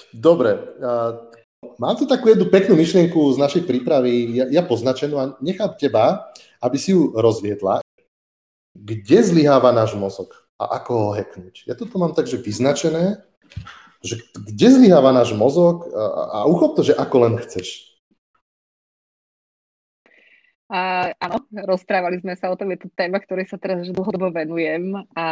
Dobre, 0.09 0.57
mám 1.77 1.93
tu 1.93 2.09
takú 2.09 2.33
jednu 2.33 2.49
peknú 2.49 2.73
myšlienku 2.73 3.21
z 3.33 3.37
našej 3.37 3.69
prípravy, 3.69 4.33
ja, 4.33 4.45
ja 4.49 4.63
poznačenú 4.65 5.21
a 5.21 5.37
nechám 5.45 5.77
teba, 5.77 6.33
aby 6.57 6.77
si 6.81 6.97
ju 6.97 7.13
rozviedla. 7.13 7.84
Kde 8.76 9.23
zlyháva 9.23 9.71
náš 9.71 9.95
mozog 9.95 10.36
a 10.59 10.76
ako 10.80 10.91
ho 10.91 11.09
hacknúť? 11.15 11.63
Ja 11.63 11.80
toto 11.80 11.95
mám 11.95 12.11
takže 12.11 12.43
vyznačené, 12.43 13.23
že 14.03 14.19
kde 14.36 14.67
zlyháva 14.67 15.15
náš 15.15 15.32
mozog 15.32 15.88
a, 15.95 16.43
a 16.43 16.47
uchop 16.51 16.76
to, 16.76 16.84
že 16.84 16.93
ako 16.93 17.15
len 17.23 17.36
chceš. 17.39 17.95
A, 20.65 21.13
áno, 21.21 21.45
rozprávali 21.69 22.19
sme 22.19 22.34
sa 22.36 22.49
o 22.49 22.57
tom, 22.57 22.73
je 22.73 22.84
to 22.84 22.89
téma, 22.97 23.21
ktorej 23.21 23.45
sa 23.47 23.57
teraz 23.61 23.86
dlhodobo 23.86 24.34
venujem, 24.34 24.97
a, 25.13 25.26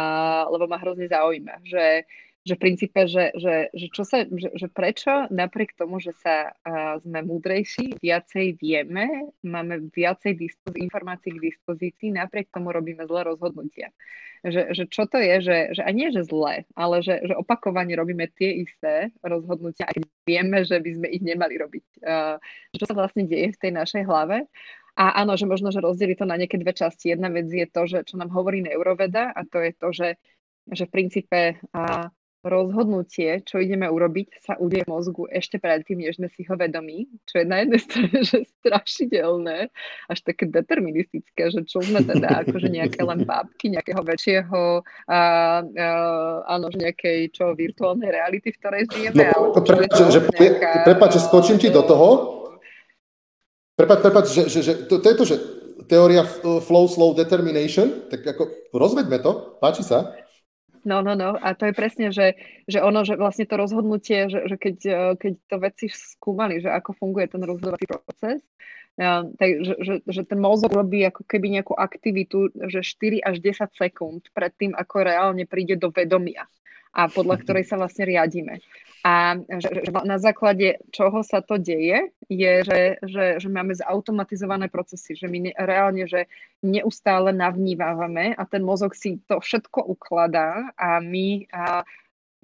lebo 0.46 0.70
ma 0.70 0.78
hrozne 0.78 1.10
zaujíma, 1.10 1.58
že 1.66 2.06
že 2.44 2.60
v 2.60 2.62
princípe, 2.62 3.08
že, 3.08 3.32
že, 3.40 3.72
že, 3.72 3.86
čo 3.88 4.04
sa, 4.04 4.28
že, 4.28 4.52
že 4.52 4.68
prečo 4.68 5.32
napriek 5.32 5.72
tomu, 5.80 5.96
že 5.96 6.12
sa 6.20 6.52
uh, 6.52 7.00
sme 7.00 7.24
múdrejší, 7.24 7.96
viacej 8.04 8.60
vieme, 8.60 9.32
máme 9.40 9.88
viacej 9.88 10.36
dispoz- 10.36 10.76
informácií 10.76 11.32
k 11.32 11.44
dispozícii, 11.48 12.12
napriek 12.12 12.52
tomu 12.52 12.68
robíme 12.68 13.08
zlé 13.08 13.32
rozhodnutia. 13.32 13.88
Že, 14.44 14.76
že 14.76 14.84
čo 14.92 15.08
to 15.08 15.16
je, 15.16 15.40
že, 15.40 15.56
že 15.72 15.82
a 15.88 15.88
nie, 15.88 16.12
že 16.12 16.28
zlé, 16.28 16.68
ale 16.76 17.00
že, 17.00 17.16
že 17.24 17.32
opakovane 17.32 17.96
robíme 17.96 18.28
tie 18.36 18.60
isté 18.60 19.08
rozhodnutia, 19.24 19.88
aj 19.88 20.04
vieme, 20.28 20.68
že 20.68 20.76
by 20.76 20.90
sme 21.00 21.08
ich 21.16 21.24
nemali 21.24 21.56
robiť. 21.56 21.86
Uh, 22.04 22.36
čo 22.76 22.84
sa 22.84 22.92
vlastne 22.92 23.24
deje 23.24 23.56
v 23.56 23.60
tej 23.60 23.72
našej 23.72 24.04
hlave. 24.04 24.44
A 25.00 25.24
áno, 25.24 25.34
že 25.40 25.48
možno, 25.48 25.72
že 25.72 25.80
rozdeli 25.80 26.12
to 26.12 26.28
na 26.28 26.36
nejaké 26.36 26.60
dve 26.60 26.76
časti. 26.76 27.10
Jedna 27.10 27.32
vec 27.32 27.48
je 27.48 27.66
to, 27.66 27.88
že 27.88 28.04
čo 28.04 28.20
nám 28.20 28.30
hovorí 28.30 28.60
neuroveda 28.62 29.32
a 29.32 29.42
to 29.48 29.64
je 29.64 29.72
to, 29.74 29.88
že, 29.90 30.08
že 30.70 30.84
v 30.86 30.92
princípe 30.92 31.40
uh, 31.74 32.12
rozhodnutie, 32.44 33.40
čo 33.48 33.56
ideme 33.56 33.88
urobiť, 33.88 34.38
sa 34.44 34.54
udeje 34.60 34.84
mozgu 34.84 35.24
ešte 35.32 35.56
predtým, 35.56 36.04
než 36.04 36.20
sme 36.20 36.28
si 36.28 36.44
ho 36.44 36.54
vedomí, 36.54 37.08
čo 37.24 37.40
je 37.40 37.46
na 37.48 37.64
jednej 37.64 37.80
strane 37.88 38.18
že 38.20 38.38
strašidelné, 38.60 39.58
až 40.12 40.18
také 40.20 40.44
deterministické, 40.46 41.48
že 41.48 41.64
čo 41.64 41.80
sme 41.80 42.04
teda 42.04 42.44
akože 42.44 42.68
nejaké 42.68 43.00
len 43.00 43.24
bábky 43.24 43.72
nejakého 43.72 44.02
väčšieho, 44.04 44.84
a, 45.08 45.18
a, 45.18 45.20
áno, 46.44 46.68
že 46.68 46.78
nejakej 46.84 47.32
čo, 47.32 47.56
virtuálnej 47.56 48.12
reality, 48.12 48.52
v 48.52 48.58
ktorej 48.60 48.82
žijeme. 48.92 49.32
No, 49.32 49.56
pre, 49.64 49.88
že, 49.88 50.04
že, 50.12 50.20
nejaká, 50.28 50.84
prepáč, 50.84 51.10
že 51.16 51.24
skočím 51.24 51.56
ti 51.56 51.72
do 51.72 51.80
toho. 51.80 52.08
Prepáč, 53.74 53.98
prepáč, 54.04 54.24
že, 54.30 54.42
že, 54.46 54.60
že 54.62 54.72
to, 54.86 55.02
to 55.02 55.06
je 55.10 55.16
to, 55.18 55.24
že 55.26 55.36
teória 55.90 56.24
flow, 56.64 56.86
slow, 56.88 57.12
determination, 57.12 58.08
tak 58.08 58.24
ako 58.24 58.48
rozvedme 58.72 59.18
to, 59.20 59.58
páči 59.60 59.84
sa. 59.84 60.14
No, 60.84 61.00
no, 61.00 61.16
no. 61.16 61.32
A 61.40 61.56
to 61.56 61.64
je 61.64 61.74
presne, 61.74 62.12
že, 62.12 62.36
že 62.68 62.84
ono, 62.84 63.08
že 63.08 63.16
vlastne 63.16 63.48
to 63.48 63.56
rozhodnutie, 63.56 64.28
že, 64.28 64.44
že 64.44 64.56
keď, 64.60 64.76
e, 64.84 65.00
keď 65.16 65.32
to 65.48 65.56
veci 65.56 65.86
skúmali, 65.88 66.60
že 66.60 66.68
ako 66.68 66.92
funguje 67.00 67.32
ten 67.32 67.40
rozhodovací 67.40 67.88
proces, 67.88 68.44
ja, 68.94 69.26
tak, 69.26 69.50
že, 69.64 69.74
že, 69.82 69.94
že 70.06 70.22
ten 70.22 70.38
mozog 70.38 70.70
robí 70.70 71.02
ako 71.02 71.26
keby 71.26 71.58
nejakú 71.58 71.74
aktivitu, 71.74 72.54
že 72.70 72.84
4 72.84 73.26
až 73.26 73.42
10 73.42 73.74
sekúnd 73.74 74.22
pred 74.30 74.54
tým, 74.54 74.70
ako 74.76 75.02
reálne 75.02 75.50
príde 75.50 75.74
do 75.74 75.90
vedomia 75.90 76.46
a 76.94 77.10
podľa 77.10 77.36
ktorej 77.42 77.66
sa 77.66 77.74
vlastne 77.74 78.06
riadíme. 78.06 78.62
A 79.04 79.36
že, 79.60 79.84
že 79.84 79.90
na 79.92 80.16
základe 80.16 80.80
čoho 80.88 81.20
sa 81.20 81.44
to 81.44 81.60
deje, 81.60 82.08
je, 82.32 82.52
že, 82.64 82.80
že, 83.04 83.24
že 83.36 83.48
máme 83.52 83.76
zautomatizované 83.76 84.72
procesy, 84.72 85.12
že 85.12 85.28
my 85.28 85.38
ne, 85.44 85.52
reálne, 85.52 86.08
že 86.08 86.24
neustále 86.64 87.36
navnívávame 87.36 88.32
a 88.32 88.42
ten 88.48 88.64
mozog 88.64 88.96
si 88.96 89.20
to 89.28 89.44
všetko 89.44 89.84
ukladá 89.92 90.72
a 90.80 91.04
my, 91.04 91.44
a 91.52 91.84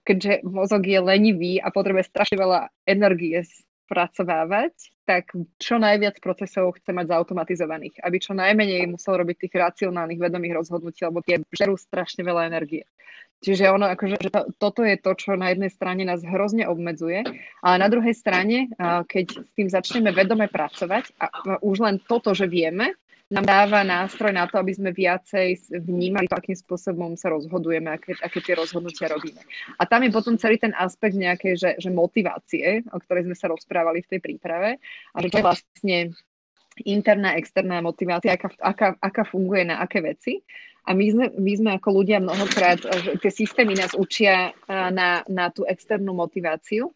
keďže 0.04 0.44
mozog 0.44 0.84
je 0.84 1.00
lenivý 1.00 1.64
a 1.64 1.72
potrebuje 1.72 2.12
strašne 2.12 2.36
veľa 2.36 2.68
energie 2.84 3.40
spracovávať, 3.88 4.76
tak 5.08 5.32
čo 5.58 5.80
najviac 5.80 6.20
procesov 6.22 6.78
chce 6.78 6.92
mať 6.92 7.10
zautomatizovaných, 7.10 8.04
aby 8.04 8.16
čo 8.22 8.36
najmenej 8.36 8.86
musel 8.86 9.18
robiť 9.18 9.48
tých 9.48 9.54
racionálnych 9.58 10.20
vedomých 10.20 10.60
rozhodnutí, 10.60 11.02
lebo 11.08 11.24
tie 11.24 11.40
žerú 11.50 11.74
strašne 11.74 12.20
veľa 12.22 12.52
energie. 12.52 12.84
Čiže 13.40 13.72
ono, 13.72 13.88
akože, 13.88 14.16
že 14.20 14.28
to, 14.28 14.52
toto 14.60 14.84
je 14.84 15.00
to, 15.00 15.16
čo 15.16 15.32
na 15.32 15.48
jednej 15.48 15.72
strane 15.72 16.04
nás 16.04 16.20
hrozne 16.20 16.68
obmedzuje, 16.68 17.24
ale 17.64 17.76
na 17.80 17.88
druhej 17.88 18.12
strane, 18.12 18.68
keď 19.08 19.26
s 19.32 19.50
tým 19.56 19.68
začneme 19.72 20.12
vedome 20.12 20.44
pracovať 20.44 21.16
a 21.16 21.26
už 21.64 21.76
len 21.80 21.96
toto, 22.04 22.36
že 22.36 22.44
vieme, 22.44 23.00
nám 23.30 23.46
dáva 23.46 23.86
nástroj 23.86 24.34
na 24.34 24.50
to, 24.50 24.58
aby 24.58 24.74
sme 24.74 24.90
viacej 24.90 25.78
vnímali 25.86 26.26
to, 26.26 26.34
akým 26.34 26.58
spôsobom 26.58 27.14
sa 27.14 27.30
rozhodujeme, 27.30 27.86
aké, 27.86 28.18
aké 28.18 28.42
tie 28.42 28.58
rozhodnutia 28.58 29.06
robíme. 29.06 29.38
A 29.78 29.86
tam 29.86 30.02
je 30.02 30.10
potom 30.10 30.34
celý 30.34 30.58
ten 30.58 30.74
aspekt 30.74 31.14
nejakej, 31.14 31.54
že, 31.54 31.70
že 31.78 31.94
motivácie, 31.94 32.82
o 32.90 32.98
ktorej 32.98 33.30
sme 33.30 33.38
sa 33.38 33.46
rozprávali 33.46 34.02
v 34.02 34.10
tej 34.10 34.20
príprave 34.20 34.82
a 35.14 35.16
že 35.22 35.30
to 35.30 35.38
je 35.38 35.46
vlastne 35.46 35.98
interná, 36.82 37.38
externá 37.38 37.78
motivácia, 37.78 38.34
aká, 38.34 38.50
aká, 38.58 38.88
aká 38.98 39.22
funguje 39.22 39.62
na 39.62 39.78
aké 39.78 40.02
veci. 40.02 40.42
A 40.88 40.96
my 40.96 41.06
sme, 41.12 41.26
my 41.36 41.52
sme 41.54 41.70
ako 41.76 41.88
ľudia 42.02 42.18
mnohokrát, 42.24 42.80
že 42.80 43.20
tie 43.20 43.32
systémy 43.32 43.76
nás 43.76 43.92
učia 43.92 44.56
na, 44.68 45.22
na 45.28 45.52
tú 45.52 45.68
externú 45.68 46.16
motiváciu, 46.16 46.90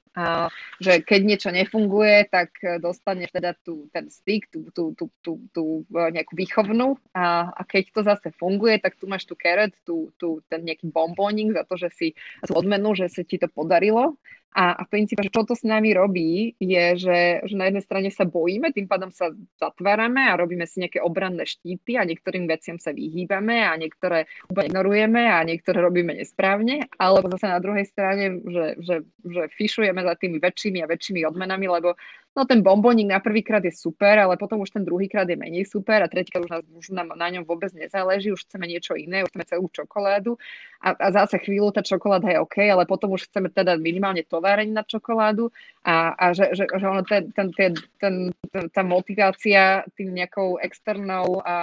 že 0.78 1.02
keď 1.02 1.20
niečo 1.26 1.50
nefunguje, 1.50 2.30
tak 2.30 2.54
dostaneš 2.78 3.34
teda 3.34 3.58
tú, 3.66 3.90
ten 3.90 4.06
styk, 4.06 4.46
tú, 4.46 4.70
tú, 4.70 4.94
tú, 4.94 5.10
tú, 5.20 5.32
tú 5.50 5.64
nejakú 5.90 6.38
výchovnú. 6.38 6.98
A, 7.10 7.50
a 7.50 7.62
keď 7.66 7.84
to 7.90 8.00
zase 8.06 8.28
funguje, 8.38 8.78
tak 8.78 8.94
tu 8.94 9.10
máš 9.10 9.26
tú 9.26 9.34
keret, 9.34 9.74
tú, 9.82 10.14
tú, 10.18 10.38
ten 10.46 10.62
nejaký 10.62 10.86
bombónik 10.90 11.50
za 11.50 11.66
to, 11.66 11.74
že 11.74 11.90
si 11.90 12.08
odmenu, 12.46 12.94
že 12.94 13.10
sa 13.10 13.26
ti 13.26 13.42
to 13.42 13.50
podarilo. 13.50 14.14
A, 14.54 14.70
a 14.78 14.82
v 14.86 14.90
princípe, 14.94 15.26
čo 15.26 15.42
to 15.42 15.58
s 15.58 15.66
nami 15.66 15.90
robí, 15.98 16.54
je, 16.62 16.94
že, 16.94 17.42
že 17.42 17.54
na 17.58 17.66
jednej 17.66 17.82
strane 17.82 18.08
sa 18.14 18.22
bojíme, 18.22 18.70
tým 18.70 18.86
pádom 18.86 19.10
sa 19.10 19.34
zatvárame 19.58 20.30
a 20.30 20.38
robíme 20.38 20.62
si 20.62 20.78
nejaké 20.78 21.02
obranné 21.02 21.42
štíty 21.42 21.98
a 21.98 22.06
niektorým 22.06 22.46
veciam 22.46 22.78
sa 22.78 22.94
vyhýbame 22.94 23.66
a 23.66 23.74
niektoré 23.74 24.30
úplne 24.46 24.70
ignorujeme 24.70 25.26
a 25.26 25.42
niektoré 25.42 25.82
robíme 25.82 26.14
nesprávne, 26.14 26.86
alebo 27.02 27.34
zase 27.34 27.50
na 27.50 27.58
druhej 27.58 27.82
strane, 27.82 28.38
že, 28.46 28.66
že, 28.78 28.96
že 29.26 29.42
fišujeme 29.58 30.03
za 30.04 30.14
tými 30.14 30.38
väčšími 30.38 30.84
a 30.84 30.90
väčšími 30.90 31.24
odmenami, 31.24 31.66
lebo 31.66 31.96
No 32.34 32.42
ten 32.50 32.66
bomboník 32.66 33.06
na 33.06 33.22
prvýkrát 33.22 33.62
je 33.62 33.70
super, 33.70 34.18
ale 34.18 34.34
potom 34.34 34.58
už 34.58 34.74
ten 34.74 34.82
druhýkrát 34.82 35.22
je 35.30 35.38
menej 35.38 35.70
super 35.70 36.02
a 36.02 36.10
tretíkrát 36.10 36.42
už, 36.42 36.50
nás, 36.50 36.62
už 36.66 36.86
nám 36.90 37.14
na 37.14 37.30
ňom 37.30 37.46
vôbec 37.46 37.70
nezáleží, 37.70 38.34
už 38.34 38.42
chceme 38.50 38.66
niečo 38.66 38.98
iné, 38.98 39.22
už 39.22 39.30
chceme 39.30 39.46
celú 39.46 39.70
čokoládu 39.70 40.34
a, 40.82 40.98
a 40.98 41.06
zase 41.14 41.38
chvíľu 41.38 41.70
tá 41.70 41.86
čokoláda 41.86 42.34
je 42.34 42.42
OK, 42.42 42.58
ale 42.58 42.90
potom 42.90 43.14
už 43.14 43.30
chceme 43.30 43.54
teda 43.54 43.78
minimálne 43.78 44.26
továreň 44.26 44.66
na 44.66 44.82
čokoládu 44.82 45.54
a, 45.86 46.10
a 46.18 46.34
že, 46.34 46.58
že, 46.58 46.66
že 46.66 46.86
ono 46.90 47.06
ten, 47.06 47.30
ten, 47.30 47.54
ten, 47.54 47.72
ten, 48.02 48.14
tá 48.50 48.82
motivácia 48.82 49.86
tým 49.94 50.10
nejakou 50.10 50.58
externou, 50.58 51.38
a, 51.46 51.54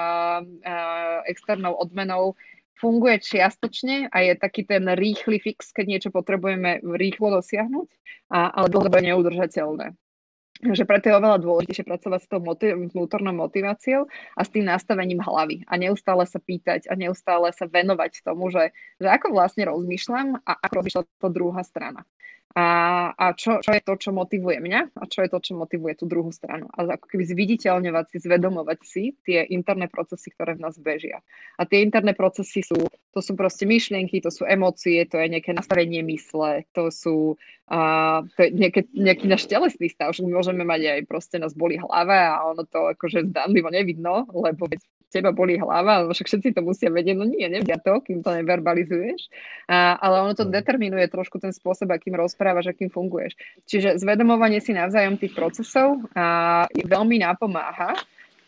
a, 0.63 0.75
externou 1.27 1.75
odmenou 1.75 2.39
funguje 2.81 3.21
čiastočne 3.21 4.09
a 4.09 4.17
je 4.25 4.33
taký 4.33 4.65
ten 4.65 4.89
rýchly 4.97 5.37
fix, 5.37 5.69
keď 5.69 5.85
niečo 5.85 6.09
potrebujeme 6.09 6.81
rýchlo 6.81 7.37
dosiahnuť, 7.37 7.89
a, 8.33 8.49
ale 8.57 8.67
dlhodobo 8.73 8.97
neudržateľné 8.97 9.93
že 10.61 10.85
preto 10.85 11.09
je 11.09 11.17
oveľa 11.17 11.41
dôležitejšie 11.41 11.89
pracovať 11.89 12.19
s 12.21 12.29
tou 12.29 12.37
motiv- 12.37 12.77
vnútornou 12.77 13.33
motiváciou 13.33 14.05
a 14.37 14.41
s 14.45 14.53
tým 14.53 14.69
nastavením 14.69 15.17
hlavy 15.17 15.65
a 15.65 15.73
neustále 15.81 16.21
sa 16.29 16.37
pýtať 16.37 16.85
a 16.85 16.93
neustále 16.93 17.49
sa 17.49 17.65
venovať 17.65 18.21
tomu, 18.21 18.53
že, 18.53 18.69
že 19.01 19.09
ako 19.09 19.33
vlastne 19.33 19.65
rozmýšľam 19.65 20.37
a 20.45 20.51
ako 20.61 20.73
rozmýšľa 20.85 21.03
to 21.17 21.29
druhá 21.33 21.65
strana. 21.65 22.05
A, 22.51 22.67
a 23.15 23.25
čo, 23.31 23.63
čo 23.63 23.71
je 23.71 23.79
to, 23.79 23.95
čo 23.95 24.11
motivuje 24.11 24.59
mňa 24.59 24.99
a 24.99 25.03
čo 25.07 25.23
je 25.23 25.29
to, 25.31 25.39
čo 25.39 25.53
motivuje 25.55 25.95
tú 25.95 26.03
druhú 26.03 26.35
stranu. 26.35 26.67
A 26.75 26.83
ako 26.83 27.07
keby 27.07 27.23
zviditeľňovať 27.23 28.05
si, 28.11 28.17
zvedomovať 28.27 28.79
si 28.83 29.03
tie 29.23 29.47
interné 29.47 29.87
procesy, 29.87 30.35
ktoré 30.35 30.59
v 30.59 30.63
nás 30.67 30.75
bežia. 30.75 31.23
A 31.55 31.63
tie 31.63 31.79
interné 31.79 32.11
procesy 32.11 32.59
sú, 32.59 32.91
to 33.15 33.19
sú 33.23 33.39
proste 33.39 33.63
myšlienky, 33.63 34.19
to 34.19 34.27
sú 34.27 34.43
emócie, 34.43 35.07
to 35.07 35.15
je 35.15 35.31
nejaké 35.31 35.55
nastavenie 35.55 36.03
mysle, 36.03 36.67
to 36.75 36.91
sú 36.91 37.39
uh, 37.71 38.19
to 38.35 38.39
je 38.43 38.49
nejaké, 38.51 38.81
nejaký 38.91 39.25
náš 39.31 39.47
telesný 39.47 39.87
stav, 39.87 40.11
že 40.11 40.27
my 40.27 40.35
môžeme 40.35 40.67
mať 40.67 40.99
aj 40.99 41.01
proste 41.07 41.39
nás 41.39 41.55
boli 41.55 41.79
hlava 41.79 42.35
a 42.35 42.51
ono 42.51 42.67
to 42.67 42.91
akože 42.91 43.31
zdanlivo 43.31 43.71
nevidno, 43.71 44.27
lebo 44.35 44.67
teba 45.11 45.35
boli 45.35 45.59
hlava, 45.59 46.07
však 46.07 46.27
všetci 46.31 46.49
to 46.55 46.63
musia 46.63 46.87
vedieť, 46.87 47.15
no 47.19 47.27
nie, 47.27 47.43
nevedia 47.51 47.75
to, 47.77 47.99
kým 47.99 48.23
to 48.23 48.31
neverbalizuješ, 48.31 49.27
a, 49.67 49.99
ale 49.99 50.23
ono 50.23 50.33
to 50.33 50.47
mm. 50.47 50.51
determinuje 50.55 51.05
trošku 51.11 51.37
ten 51.43 51.51
spôsob, 51.51 51.91
akým 51.91 52.15
rozprávaš, 52.15 52.71
akým 52.71 52.87
funguješ. 52.87 53.35
Čiže 53.67 53.99
zvedomovanie 53.99 54.63
si 54.63 54.71
navzájom 54.71 55.19
tých 55.19 55.35
procesov 55.35 55.99
a, 56.15 56.65
veľmi 56.71 57.19
napomáha 57.19 57.99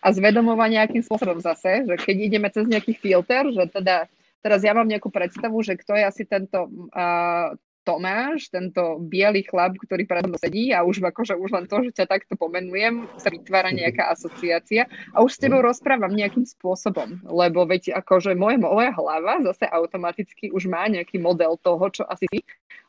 a 0.04 0.08
zvedomovanie 0.12 0.80
akým 0.80 1.04
spôsobom 1.04 1.44
zase, 1.44 1.84
že 1.84 1.96
keď 2.00 2.16
ideme 2.18 2.48
cez 2.48 2.68
nejaký 2.68 2.96
filter, 2.96 3.52
že 3.52 3.68
teda 3.72 4.08
teraz 4.44 4.60
ja 4.64 4.76
mám 4.76 4.88
nejakú 4.88 5.08
predstavu, 5.08 5.64
že 5.64 5.80
kto 5.80 5.96
je 5.96 6.04
asi 6.04 6.24
tento, 6.28 6.68
uh, 6.92 7.56
Tomáš, 7.84 8.48
tento 8.48 8.98
biely 9.04 9.44
chlap, 9.44 9.76
ktorý 9.76 10.08
pred 10.08 10.24
mnou 10.24 10.40
sedí 10.40 10.72
a 10.72 10.88
už 10.88 11.04
akože 11.04 11.36
už 11.36 11.50
len 11.52 11.66
to, 11.68 11.84
že 11.84 12.04
ťa 12.04 12.06
takto 12.08 12.40
pomenujem, 12.40 13.12
sa 13.20 13.28
vytvára 13.28 13.76
nejaká 13.76 14.08
asociácia 14.08 14.88
a 15.12 15.20
už 15.20 15.36
s 15.36 15.42
tebou 15.44 15.60
rozprávam 15.60 16.16
nejakým 16.16 16.48
spôsobom, 16.48 17.20
lebo 17.28 17.68
veď 17.68 18.00
akože 18.00 18.40
moje, 18.40 18.58
moja 18.64 18.96
hlava 18.96 19.44
zase 19.44 19.68
automaticky 19.68 20.50
už 20.56 20.72
má 20.72 20.88
nejaký 20.88 21.20
model 21.20 21.60
toho, 21.60 21.84
čo 21.92 22.04
asi 22.08 22.26
si 22.32 22.40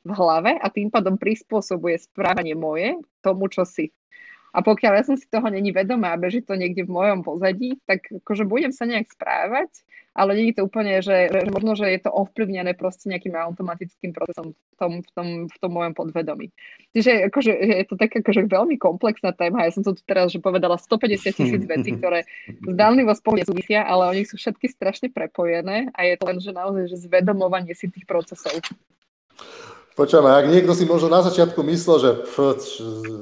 v 0.07 0.11
hlave 0.15 0.55
a 0.63 0.67
tým 0.71 0.89
pádom 0.93 1.19
prispôsobuje 1.19 1.99
správanie 1.99 2.55
moje 2.55 2.95
tomu, 3.25 3.51
čo 3.51 3.67
si. 3.67 3.91
A 4.55 4.63
pokiaľ 4.63 4.93
ja 4.95 5.03
som 5.03 5.19
si 5.19 5.27
toho 5.27 5.51
není 5.51 5.75
vedomá 5.75 6.15
a 6.15 6.21
beží 6.21 6.39
to 6.39 6.55
niekde 6.55 6.87
v 6.87 6.95
mojom 6.95 7.27
pozadí, 7.27 7.75
tak 7.91 8.07
akože 8.23 8.47
budem 8.47 8.71
sa 8.71 8.87
nejak 8.87 9.11
správať, 9.11 9.83
ale 10.15 10.39
nie 10.39 10.55
je 10.55 10.63
to 10.63 10.71
úplne, 10.71 11.03
že, 11.03 11.27
že 11.27 11.51
možno, 11.51 11.75
že 11.75 11.91
je 11.91 11.99
to 12.07 12.15
ovplyvnené 12.15 12.79
proste 12.79 13.11
nejakým 13.11 13.35
automatickým 13.35 14.15
procesom 14.15 14.55
v 14.55 14.75
tom, 14.79 14.93
v 15.03 15.11
tom, 15.11 15.29
v 15.51 15.57
tom 15.59 15.71
mojom 15.75 15.93
podvedomí. 15.99 16.55
Čiže 16.95 17.35
akože, 17.35 17.51
je 17.51 17.87
to 17.91 17.99
tak 17.99 18.15
akože 18.15 18.47
veľmi 18.47 18.79
komplexná 18.79 19.35
téma. 19.35 19.67
Ja 19.67 19.75
som 19.75 19.83
to 19.83 19.99
tu 19.99 20.07
teraz 20.07 20.31
že 20.31 20.39
povedala 20.39 20.79
150 20.79 21.35
tisíc 21.35 21.63
vecí, 21.75 21.99
ktoré 21.99 22.23
zdánlivo 22.63 23.11
spolu 23.19 23.43
nesúvisia, 23.43 23.83
ale 23.83 24.15
oni 24.15 24.23
sú 24.23 24.39
všetky 24.39 24.71
strašne 24.71 25.11
prepojené 25.11 25.91
a 25.99 26.07
je 26.07 26.15
to 26.15 26.25
len, 26.31 26.39
že 26.39 26.55
naozaj 26.55 26.95
že 26.95 27.11
zvedomovanie 27.11 27.75
si 27.75 27.91
tých 27.91 28.07
procesov. 28.07 28.55
Počujem, 29.95 30.27
ak 30.27 30.51
niekto 30.51 30.75
si 30.75 30.91
možno 30.91 31.07
na 31.07 31.23
začiatku 31.23 31.63
myslel, 31.71 31.97
že 32.03 32.11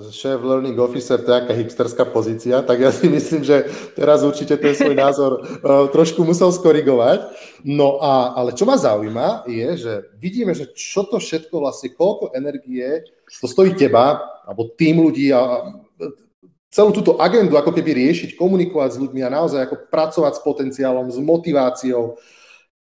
šéf 0.09 0.41
learning 0.41 0.81
officer 0.81 1.21
to 1.21 1.29
je 1.29 1.37
aká 1.45 1.53
hipsterská 1.53 2.09
pozícia, 2.09 2.65
tak 2.65 2.81
ja 2.81 2.89
si 2.89 3.13
myslím, 3.13 3.45
že 3.45 3.69
teraz 3.93 4.25
určite 4.25 4.57
ten 4.57 4.73
svoj 4.73 4.97
názor 4.97 5.33
uh, 5.45 5.85
trošku 5.95 6.25
musel 6.25 6.49
skorigovať. 6.49 7.29
No 7.69 8.01
a, 8.01 8.33
ale 8.33 8.57
čo 8.57 8.65
ma 8.65 8.81
zaujíma 8.81 9.45
je, 9.45 9.69
že 9.85 9.93
vidíme, 10.17 10.57
že 10.57 10.73
čo 10.73 11.05
to 11.05 11.21
všetko 11.21 11.61
vlastne, 11.61 11.93
koľko 11.93 12.33
energie 12.33 13.05
to 13.29 13.45
stojí 13.45 13.77
teba, 13.77 14.25
alebo 14.49 14.73
tým 14.73 15.05
ľudí 15.05 15.29
a 15.29 15.69
celú 16.73 16.89
túto 16.97 17.21
agendu 17.21 17.61
ako 17.61 17.69
keby 17.69 18.01
riešiť, 18.01 18.41
komunikovať 18.41 18.97
s 18.97 19.01
ľuďmi 19.05 19.21
a 19.21 19.29
naozaj 19.29 19.69
ako 19.69 19.93
pracovať 19.93 20.41
s 20.41 20.45
potenciálom, 20.45 21.13
s 21.13 21.21
motiváciou, 21.21 22.17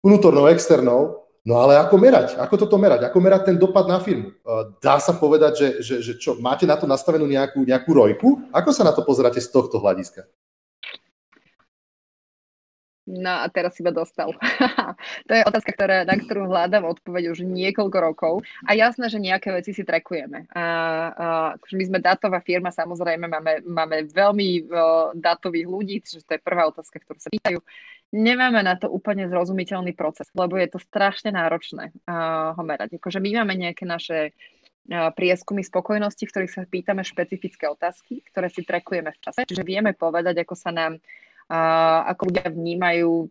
vnútornou, 0.01 0.49
externou. 0.49 1.22
No 1.43 1.59
ale 1.59 1.75
ako 1.75 1.99
merať? 1.99 2.39
Ako 2.39 2.55
toto 2.55 2.79
merať? 2.79 3.11
Ako 3.11 3.19
merať 3.19 3.51
ten 3.51 3.57
dopad 3.59 3.91
na 3.91 3.99
firmu? 3.99 4.31
Dá 4.79 5.03
sa 5.03 5.11
povedať, 5.19 5.53
že, 5.59 5.69
že, 5.83 5.95
že 5.99 6.13
čo, 6.15 6.39
máte 6.39 6.63
na 6.71 6.79
to 6.79 6.87
nastavenú 6.87 7.27
nejakú, 7.27 7.67
nejakú 7.67 7.91
rojku? 7.91 8.29
Ako 8.55 8.71
sa 8.71 8.87
na 8.87 8.95
to 8.95 9.03
pozeráte 9.03 9.43
z 9.43 9.51
tohto 9.51 9.83
hľadiska? 9.83 10.23
No 13.03 13.43
a 13.43 13.51
teraz 13.51 13.75
si 13.75 13.83
ma 13.83 13.91
dostal. 13.91 14.31
to 15.27 15.33
je 15.35 15.43
otázka, 15.43 15.75
ktorá, 15.75 16.07
na 16.07 16.15
ktorú 16.15 16.47
hľadám 16.47 16.87
odpoveď 16.87 17.35
už 17.35 17.43
niekoľko 17.43 17.99
rokov. 17.99 18.35
A 18.63 18.79
jasné, 18.79 19.11
že 19.11 19.19
nejaké 19.19 19.51
veci 19.51 19.75
si 19.75 19.83
trekujeme. 19.83 20.47
A, 20.55 20.63
a, 20.63 20.65
akože 21.59 21.75
my 21.75 21.85
sme 21.91 21.99
datová 21.99 22.39
firma, 22.39 22.71
samozrejme 22.71 23.27
máme, 23.27 23.67
máme 23.67 24.07
veľmi 24.07 24.49
o, 24.71 25.11
datových 25.19 25.67
ľudí, 25.67 25.97
čiže 25.99 26.23
to 26.23 26.39
je 26.39 26.47
prvá 26.47 26.71
otázka, 26.71 27.03
ktorú 27.03 27.19
sa 27.19 27.35
pýtajú. 27.35 27.59
Nemáme 28.13 28.61
na 28.61 28.77
to 28.77 28.93
úplne 28.93 29.25
zrozumiteľný 29.25 29.97
proces, 29.97 30.29
lebo 30.37 30.61
je 30.61 30.69
to 30.69 30.79
strašne 30.79 31.33
náročné 31.33 31.97
a, 32.05 32.53
ho 32.53 32.63
merať. 32.63 33.01
Akože 33.01 33.19
my 33.25 33.41
máme 33.41 33.57
nejaké 33.57 33.89
naše 33.89 34.37
prieskumy 34.91 35.63
spokojnosti, 35.63 36.27
v 36.27 36.33
ktorých 36.35 36.53
sa 36.53 36.67
pýtame 36.67 37.07
špecifické 37.07 37.71
otázky, 37.71 38.27
ktoré 38.35 38.51
si 38.51 38.67
trekujeme 38.67 39.15
v 39.15 39.21
čase. 39.23 39.47
Čiže 39.47 39.63
vieme 39.63 39.95
povedať, 39.95 40.43
ako 40.43 40.59
sa 40.59 40.75
nám 40.75 40.99
ako 41.53 42.33
ľudia 42.33 42.49
vnímajú 42.49 43.29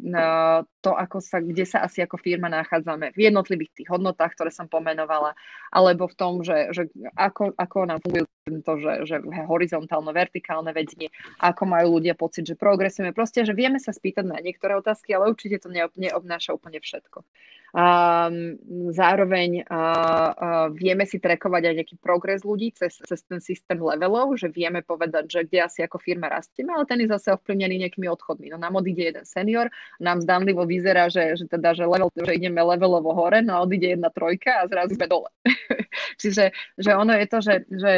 to, 0.86 0.92
ako 0.94 1.18
sa, 1.18 1.42
kde 1.42 1.66
sa 1.66 1.82
asi 1.82 2.06
ako 2.06 2.22
firma 2.22 2.54
nachádzame 2.54 3.18
v 3.18 3.20
jednotlivých 3.34 3.82
tých 3.82 3.90
hodnotách, 3.90 4.38
ktoré 4.38 4.54
som 4.54 4.70
pomenovala, 4.70 5.34
alebo 5.74 6.06
v 6.06 6.16
tom, 6.18 6.34
že, 6.46 6.70
že 6.70 6.86
ako, 7.18 7.58
ako 7.58 7.78
nám 7.90 8.00
funguje 8.06 8.30
to, 8.62 8.74
že, 8.78 8.94
že 9.10 9.16
horizontálne, 9.50 10.14
vertikálne 10.14 10.70
vedenie, 10.70 11.10
ako 11.42 11.66
majú 11.66 11.98
ľudia 11.98 12.14
pocit, 12.14 12.46
že 12.46 12.54
progresujeme. 12.54 13.10
Proste, 13.10 13.42
že 13.42 13.58
vieme 13.58 13.82
sa 13.82 13.90
spýtať 13.90 14.26
na 14.30 14.38
niektoré 14.38 14.78
otázky, 14.78 15.18
ale 15.18 15.34
určite 15.34 15.58
to 15.66 15.74
neobnáša 15.74 16.54
úplne 16.54 16.78
všetko. 16.78 17.26
Um, 17.72 18.60
zároveň 18.92 19.64
uh, 19.64 19.72
uh, 19.72 20.68
vieme 20.76 21.08
si 21.08 21.24
trekovať 21.24 21.72
aj 21.72 21.76
nejaký 21.80 21.96
progres 22.04 22.44
ľudí 22.44 22.76
cez, 22.76 23.00
cez 23.00 23.24
ten 23.24 23.40
systém 23.40 23.80
levelov, 23.80 24.36
že 24.36 24.52
vieme 24.52 24.84
povedať, 24.84 25.32
že 25.32 25.40
kde 25.48 25.72
asi 25.72 25.80
ako 25.88 25.96
firma 26.04 26.28
rastieme, 26.28 26.76
ale 26.76 26.84
ten 26.84 27.00
je 27.00 27.08
zase 27.08 27.32
ovplyvnený 27.32 27.88
nejakými 27.88 28.12
odchodmi. 28.12 28.52
No 28.52 28.60
nám 28.60 28.76
odíde 28.76 29.16
jeden 29.16 29.24
senior, 29.24 29.72
nám 30.04 30.20
zdanlivo 30.20 30.68
vyzerá, 30.68 31.08
že, 31.08 31.40
že 31.40 31.48
teda, 31.48 31.72
že, 31.72 31.88
level, 31.88 32.12
že 32.12 32.36
ideme 32.36 32.60
levelovo 32.60 33.16
hore, 33.16 33.40
no 33.40 33.56
a 33.56 33.64
odíde 33.64 33.96
jedna 33.96 34.12
trojka 34.12 34.60
a 34.60 34.68
zrazu 34.68 35.00
sme 35.00 35.08
dole. 35.08 35.32
Čiže 36.22 36.52
že 36.76 36.92
ono 36.92 37.16
je 37.16 37.26
to, 37.32 37.38
že, 37.40 37.56
že 37.72 37.92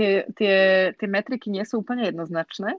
tie, 0.00 0.12
tie, 0.32 0.56
tie 0.96 1.08
metriky 1.12 1.52
nie 1.52 1.68
sú 1.68 1.84
úplne 1.84 2.08
jednoznačné 2.08 2.72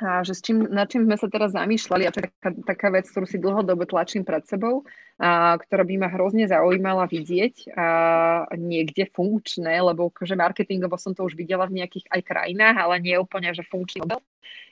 a 0.00 0.24
že 0.24 0.32
s 0.32 0.40
čím, 0.40 0.64
nad 0.64 0.88
čím 0.88 1.04
sme 1.04 1.16
sa 1.20 1.28
teraz 1.28 1.52
zamýšľali, 1.52 2.08
a 2.08 2.12
to 2.12 2.24
je 2.24 2.32
taká, 2.32 2.50
taká 2.64 2.88
vec, 2.88 3.04
ktorú 3.04 3.28
si 3.28 3.36
dlhodobo 3.36 3.84
tlačím 3.84 4.24
pred 4.24 4.40
sebou, 4.48 4.88
a, 5.20 5.60
ktorá 5.60 5.84
by 5.84 5.94
ma 6.00 6.08
hrozne 6.08 6.48
zaujímala 6.48 7.04
vidieť 7.04 7.76
a, 7.76 7.86
niekde 8.56 9.12
funkčné, 9.12 9.76
lebo 9.84 10.08
že 10.08 10.16
akože 10.16 10.34
marketingovo 10.40 10.96
som 10.96 11.12
to 11.12 11.28
už 11.28 11.36
videla 11.36 11.68
v 11.68 11.84
nejakých 11.84 12.08
aj 12.08 12.20
krajinách, 12.24 12.76
ale 12.80 13.04
nie 13.04 13.20
úplne, 13.20 13.52
že 13.52 13.60
funkčný 13.60 14.08
model. 14.08 14.24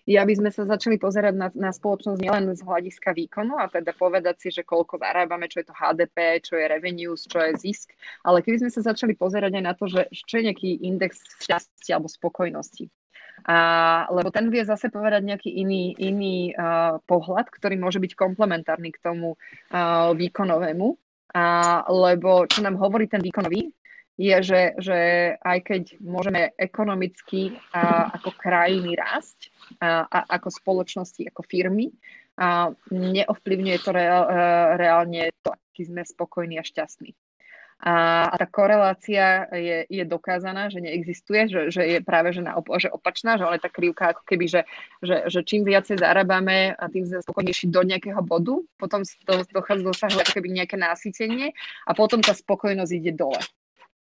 Je, 0.09 0.17
aby 0.17 0.33
sme 0.33 0.49
sa 0.49 0.65
začali 0.65 0.97
pozerať 0.97 1.37
na, 1.37 1.53
na 1.53 1.69
spoločnosť 1.69 2.17
nielen 2.17 2.49
z 2.57 2.65
hľadiska 2.65 3.13
výkonu 3.13 3.61
a 3.61 3.69
teda 3.69 3.93
povedať 3.93 4.41
si, 4.41 4.49
že 4.49 4.65
koľko 4.65 4.97
zarábame, 4.97 5.53
čo 5.53 5.61
je 5.61 5.69
to 5.69 5.77
HDP, 5.77 6.41
čo 6.41 6.57
je 6.57 6.65
revenues, 6.65 7.29
čo 7.29 7.37
je 7.45 7.53
zisk, 7.61 7.93
ale 8.25 8.41
keby 8.41 8.65
sme 8.65 8.71
sa 8.73 8.81
začali 8.81 9.13
pozerať 9.13 9.53
aj 9.53 9.65
na 9.69 9.77
to, 9.77 9.85
že 9.85 10.09
čo 10.25 10.41
je 10.41 10.49
nejaký 10.49 10.81
index 10.81 11.21
šťastia 11.45 12.01
alebo 12.01 12.09
spokojnosti. 12.09 12.89
A, 13.45 14.09
lebo 14.11 14.33
ten 14.35 14.51
vie 14.51 14.65
zase 14.67 14.91
povedať 14.91 15.23
nejaký 15.23 15.51
iný, 15.53 15.95
iný 15.99 16.51
uh, 16.53 16.99
pohľad, 17.07 17.53
ktorý 17.53 17.79
môže 17.79 18.03
byť 18.03 18.13
komplementárny 18.19 18.91
k 18.91 19.03
tomu 19.03 19.37
uh, 19.37 20.11
výkonovému. 20.17 20.97
A, 21.37 21.45
lebo 21.93 22.49
čo 22.49 22.65
nám 22.65 22.81
hovorí 22.81 23.05
ten 23.07 23.21
výkonový, 23.21 23.69
je, 24.19 24.37
že, 24.43 24.63
že 24.83 24.99
aj 25.39 25.59
keď 25.63 25.83
môžeme 26.03 26.51
ekonomicky 26.59 27.55
a, 27.71 28.11
ako 28.19 28.35
krajiny 28.35 28.99
rásť, 28.99 29.55
a, 29.79 30.03
a 30.09 30.19
ako 30.41 30.49
spoločnosti, 30.51 31.23
ako 31.31 31.47
firmy, 31.47 31.95
a 32.39 32.71
neovplyvňuje 32.91 33.79
to 33.83 33.91
reál, 33.91 34.25
reálne 34.79 35.35
to, 35.43 35.51
aký 35.51 35.91
sme 35.91 36.07
spokojní 36.07 36.59
a 36.59 36.67
šťastní. 36.67 37.11
A, 37.79 38.27
a 38.27 38.35
tá 38.35 38.47
korelácia 38.51 39.47
je, 39.55 39.87
je 39.87 40.03
dokázaná, 40.03 40.67
že 40.67 40.83
neexistuje, 40.83 41.47
že, 41.47 41.61
že 41.71 41.83
je 41.87 41.99
práve 42.03 42.35
že, 42.35 42.43
na, 42.43 42.59
že 42.59 42.91
opačná, 42.91 43.39
že 43.39 43.47
ale 43.47 43.63
tá 43.63 43.71
krivka 43.71 44.11
ako 44.11 44.27
keby, 44.27 44.51
že, 44.51 44.61
že, 44.99 45.31
že 45.31 45.41
čím 45.47 45.63
viacej 45.63 46.03
zarábame 46.03 46.75
a 46.75 46.85
tým 46.91 47.07
sme 47.07 47.23
spokojnejší 47.23 47.71
do 47.71 47.87
nejakého 47.87 48.19
bodu, 48.27 48.59
potom 48.83 49.07
to 49.07 49.47
dochádza 49.55 49.87
dosahuje 49.87 50.27
keby 50.27 50.49
nejaké 50.59 50.75
násytenie 50.75 51.55
a 51.87 51.91
potom 51.95 52.19
tá 52.19 52.35
spokojnosť 52.35 52.93
ide 52.99 53.15
dole 53.15 53.39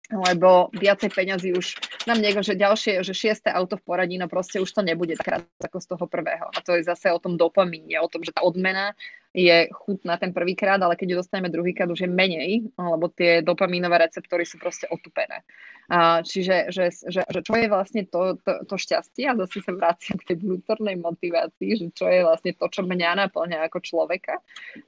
lebo 0.07 0.71
viacej 0.71 1.11
peňazí 1.11 1.51
už 1.51 1.75
nám 2.07 2.23
niekto, 2.23 2.39
že 2.39 2.55
ďalšie, 2.55 3.03
že 3.03 3.11
šiesté 3.11 3.51
auto 3.51 3.75
v 3.75 3.83
poradí, 3.83 4.15
no 4.15 4.31
proste 4.31 4.63
už 4.63 4.71
to 4.71 4.79
nebude 4.79 5.19
takrát 5.19 5.43
ako 5.59 5.83
z 5.83 5.87
toho 5.91 6.05
prvého. 6.07 6.47
A 6.47 6.63
to 6.63 6.79
je 6.79 6.87
zase 6.87 7.11
o 7.11 7.19
tom 7.19 7.35
dopamíne, 7.35 7.99
o 7.99 8.07
tom, 8.07 8.23
že 8.23 8.31
tá 8.31 8.39
odmena 8.39 8.95
je 9.35 9.69
chutná 9.71 10.17
ten 10.17 10.33
prvýkrát, 10.33 10.79
ale 10.81 10.95
keď 10.95 11.07
ju 11.13 11.17
dostaneme 11.21 11.53
druhýkrát, 11.53 11.89
už 11.91 12.07
je 12.07 12.09
menej, 12.09 12.67
lebo 12.73 13.11
tie 13.11 13.43
dopamínové 13.43 14.07
receptory 14.07 14.47
sú 14.47 14.57
proste 14.57 14.87
otupené. 14.89 15.43
A, 15.87 16.19
čiže 16.19 16.67
že, 16.67 16.91
že, 17.07 17.23
že 17.23 17.39
čo 17.39 17.53
je 17.55 17.71
vlastne 17.71 18.03
to, 18.03 18.35
to, 18.43 18.67
to 18.67 18.75
šťastie 18.75 19.23
a 19.23 19.39
zase 19.39 19.63
sa 19.63 19.71
vraciam 19.71 20.19
k 20.19 20.35
tej 20.35 20.37
vnútornej 20.43 20.99
motivácii, 20.99 21.79
že 21.79 21.87
čo 21.95 22.11
je 22.11 22.27
vlastne 22.27 22.51
to, 22.59 22.67
čo 22.67 22.83
mňa 22.83 23.23
naplňa 23.23 23.63
ako 23.71 23.79
človeka 23.79 24.35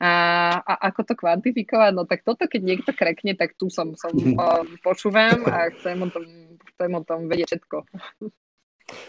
a, 0.03 0.11
a 0.59 0.73
ako 0.91 1.01
to 1.07 1.13
kvantifikovať, 1.15 1.91
no 1.95 2.03
tak 2.03 2.27
toto, 2.27 2.51
keď 2.51 2.61
niekto 2.67 2.91
krekne, 2.91 3.31
tak 3.39 3.55
tu 3.55 3.71
som, 3.71 3.95
som 3.95 4.11
počúvam 4.87 5.47
a 5.47 5.71
chcem 5.79 5.95
o 6.03 6.07
tom, 6.11 6.25
chcem 6.75 6.91
o 6.91 7.01
tom 7.07 7.19
vedieť 7.31 7.47
všetko. 7.55 7.77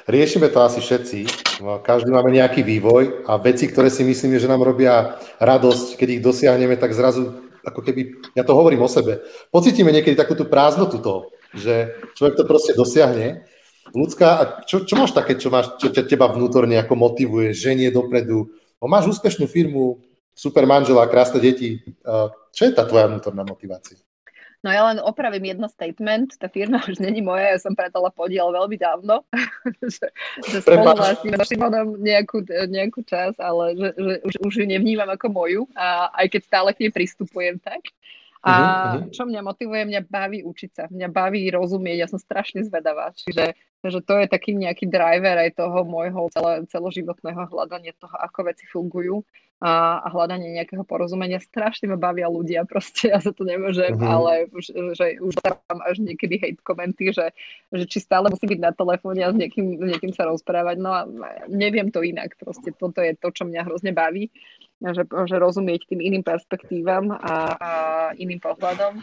Riešime 0.08 0.48
to 0.50 0.58
asi 0.64 0.80
všetci. 0.82 1.18
Každý 1.60 2.10
máme 2.10 2.32
nejaký 2.32 2.64
vývoj 2.64 3.28
a 3.28 3.36
veci, 3.36 3.68
ktoré 3.68 3.92
si 3.92 4.02
myslíme, 4.02 4.40
že 4.40 4.50
nám 4.50 4.64
robia 4.64 5.20
radosť, 5.38 6.00
keď 6.00 6.08
ich 6.18 6.24
dosiahneme, 6.24 6.74
tak 6.80 6.96
zrazu, 6.96 7.52
ako 7.60 7.80
keby, 7.84 8.32
ja 8.32 8.42
to 8.42 8.56
hovorím 8.56 8.82
o 8.82 8.90
sebe, 8.90 9.20
pocítime 9.52 9.92
niekedy 9.92 10.16
takú 10.16 10.32
tú 10.32 10.48
prázdnotu 10.48 10.98
toho, 10.98 11.28
že 11.52 11.92
človek 12.16 12.34
to 12.40 12.44
proste 12.48 12.72
dosiahne. 12.72 13.44
Ľudská, 13.90 14.28
a 14.38 14.42
čo, 14.64 14.86
čo 14.86 14.94
máš 14.94 15.12
také, 15.12 15.34
čo, 15.34 15.50
máš, 15.50 15.74
čo 15.82 15.90
teba 15.90 16.30
vnútorne 16.30 16.78
ako 16.78 16.94
motivuje, 16.94 17.50
ženie 17.50 17.90
dopredu? 17.90 18.54
O, 18.78 18.86
máš 18.86 19.10
úspešnú 19.10 19.50
firmu, 19.50 19.98
super 20.30 20.64
manžela, 20.64 21.10
krásne 21.10 21.42
deti. 21.42 21.82
Čo 22.54 22.62
je 22.64 22.72
tá 22.72 22.86
tvoja 22.86 23.10
vnútorná 23.10 23.42
motivácia? 23.42 23.98
No 24.60 24.68
ja 24.68 24.84
len 24.92 25.00
opravím 25.00 25.56
jedno 25.56 25.72
statement, 25.72 26.36
tá 26.36 26.44
firma 26.44 26.84
už 26.84 27.00
není 27.00 27.24
moja, 27.24 27.56
ja 27.56 27.58
som 27.64 27.72
pretala 27.72 28.12
podiel 28.12 28.52
veľmi 28.52 28.76
dávno, 28.76 29.24
že, 29.80 30.12
že 30.52 30.60
spolu 30.60 31.00
vlastníme 31.00 31.40
so 31.40 31.48
Šimonom 31.48 31.96
nejakú, 31.96 32.44
nejakú 32.68 33.00
čas, 33.08 33.32
ale 33.40 33.72
že, 33.72 33.88
že 33.96 34.14
už, 34.20 34.34
už 34.44 34.52
ju 34.60 34.64
nevnímam 34.68 35.08
ako 35.08 35.32
moju, 35.32 35.62
a 35.72 36.12
aj 36.12 36.36
keď 36.36 36.40
stále 36.44 36.68
k 36.76 36.80
nej 36.84 36.92
pristupujem 36.92 37.56
tak. 37.56 37.88
A 38.40 38.52
uh-huh. 38.52 39.12
čo 39.12 39.28
mňa 39.28 39.40
motivuje, 39.44 39.84
mňa 39.84 40.00
baví 40.08 40.40
učiť 40.44 40.70
sa, 40.72 40.84
mňa 40.88 41.08
baví 41.12 41.44
rozumieť, 41.52 41.96
ja 41.96 42.08
som 42.08 42.20
strašne 42.20 42.64
zvedavá, 42.64 43.12
čiže 43.16 43.56
že 43.84 44.04
to 44.04 44.20
je 44.20 44.26
taký 44.28 44.52
nejaký 44.52 44.92
driver 44.92 45.40
aj 45.40 45.56
toho 45.56 45.88
môjho 45.88 46.28
celo, 46.28 46.64
celoživotného 46.68 47.48
hľadania 47.48 47.96
toho, 47.96 48.12
ako 48.12 48.52
veci 48.52 48.68
fungujú 48.68 49.24
a, 49.60 50.04
a 50.04 50.08
hľadanie 50.12 50.56
nejakého 50.56 50.84
porozumenia. 50.84 51.40
Strašne 51.40 51.92
ma 51.92 51.96
bavia 51.96 52.28
ľudia, 52.28 52.68
proste 52.68 53.08
ja 53.12 53.20
sa 53.20 53.32
to 53.32 53.48
nemôžem, 53.48 53.96
uh-huh. 53.96 54.04
ale 54.08 54.32
už, 54.52 54.64
že 54.96 55.16
už 55.20 55.34
tam 55.40 55.80
až 55.80 56.00
niekedy 56.04 56.36
hate 56.36 56.60
komenty, 56.60 57.12
že, 57.12 57.32
že 57.72 57.84
či 57.88 58.04
stále 58.04 58.28
musí 58.28 58.44
byť 58.44 58.60
na 58.60 58.72
telefóne 58.76 59.20
a 59.24 59.32
s 59.32 59.36
niekým, 59.36 59.80
s 59.80 59.84
niekým 59.96 60.12
sa 60.12 60.28
rozprávať, 60.28 60.76
no 60.76 60.90
a 60.92 61.08
neviem 61.48 61.88
to 61.88 62.04
inak, 62.04 62.36
proste 62.36 62.76
toto 62.76 63.00
je 63.00 63.16
to, 63.16 63.28
čo 63.32 63.48
mňa 63.48 63.64
hrozne 63.64 63.96
baví 63.96 64.28
že, 64.80 65.04
že 65.04 65.36
rozumieť 65.36 65.92
tým 65.92 66.00
iným 66.00 66.24
perspektívam 66.24 67.12
a, 67.12 67.36
a 67.60 67.70
iným 68.16 68.40
pohľadom. 68.40 68.96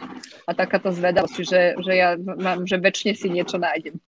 A 0.50 0.52
takáto 0.58 0.90
zvedavosť, 0.90 1.38
že, 1.46 1.62
že 1.78 1.94
ja 1.94 2.18
mám, 2.18 2.66
že 2.66 2.82
väčšine 2.82 3.14
si 3.14 3.30
niečo 3.30 3.62
nájdem. 3.62 4.02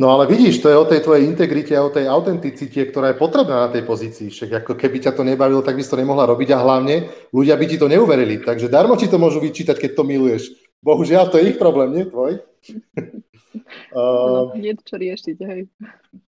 No 0.00 0.08
ale 0.08 0.24
vidíš, 0.24 0.64
to 0.64 0.72
je 0.72 0.76
o 0.76 0.88
tej 0.88 1.04
tvojej 1.04 1.28
integrite 1.28 1.76
a 1.76 1.84
o 1.84 1.92
tej 1.92 2.08
autenticite, 2.08 2.88
ktorá 2.88 3.12
je 3.12 3.20
potrebná 3.20 3.66
na 3.66 3.70
tej 3.72 3.84
pozícii. 3.84 4.32
Však 4.32 4.64
ako 4.64 4.72
keby 4.74 5.04
ťa 5.04 5.12
to 5.12 5.22
nebavilo, 5.22 5.60
tak 5.60 5.76
by 5.76 5.82
si 5.84 5.92
to 5.92 6.00
nemohla 6.00 6.24
robiť 6.28 6.48
a 6.56 6.62
hlavne 6.62 7.12
ľudia 7.30 7.56
by 7.60 7.66
ti 7.68 7.76
to 7.76 7.92
neuverili. 7.92 8.40
Takže 8.40 8.72
darmo 8.72 8.96
ti 8.96 9.06
to 9.06 9.20
môžu 9.20 9.40
vyčítať, 9.40 9.76
keď 9.76 9.90
to 9.92 10.02
miluješ. 10.08 10.42
Bohužiaľ, 10.82 11.30
to 11.30 11.38
je 11.38 11.54
ich 11.54 11.58
problém, 11.60 11.92
nie 11.94 12.04
tvoj. 12.08 12.40
uh, 13.96 14.50
čo 14.82 14.94
riešiť, 14.98 15.36
hej. 15.46 15.60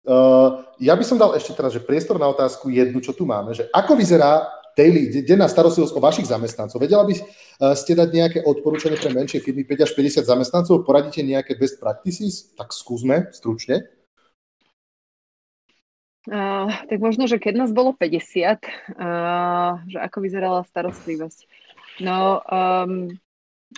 Uh, 0.02 0.66
ja 0.82 0.98
by 0.98 1.04
som 1.06 1.22
dal 1.22 1.38
ešte 1.38 1.54
teraz, 1.54 1.72
že 1.72 1.86
priestor 1.86 2.18
na 2.18 2.28
otázku 2.28 2.68
jednu, 2.68 3.00
čo 3.00 3.14
tu 3.14 3.24
máme, 3.24 3.54
že 3.54 3.70
ako 3.70 3.94
vyzerá 3.94 4.61
daily, 4.78 5.24
denná 5.24 5.48
starostlivosť 5.48 5.94
o 5.96 6.02
vašich 6.04 6.28
zamestnancov. 6.28 6.80
Vedela 6.80 7.04
by 7.04 7.14
uh, 7.14 7.24
ste 7.76 7.96
dať 7.96 8.10
nejaké 8.12 8.40
odporúčanie 8.44 8.98
pre 8.98 9.12
menšie 9.12 9.44
firmy 9.44 9.64
5 9.68 9.86
až 9.88 9.92
50 9.98 10.26
zamestnancov? 10.28 10.84
Poradíte 10.88 11.24
nejaké 11.24 11.56
best 11.60 11.80
practices? 11.80 12.52
Tak 12.56 12.72
skúsme 12.72 13.32
stručne. 13.36 13.88
Uh, 16.30 16.70
tak 16.86 17.02
možno, 17.02 17.26
že 17.26 17.42
keď 17.42 17.66
nás 17.66 17.72
bolo 17.74 17.98
50, 17.98 18.62
uh, 18.62 19.82
že 19.90 19.98
ako 19.98 20.18
vyzerala 20.22 20.62
starostlivosť. 20.70 21.50
No, 22.00 22.46
um, 22.46 23.18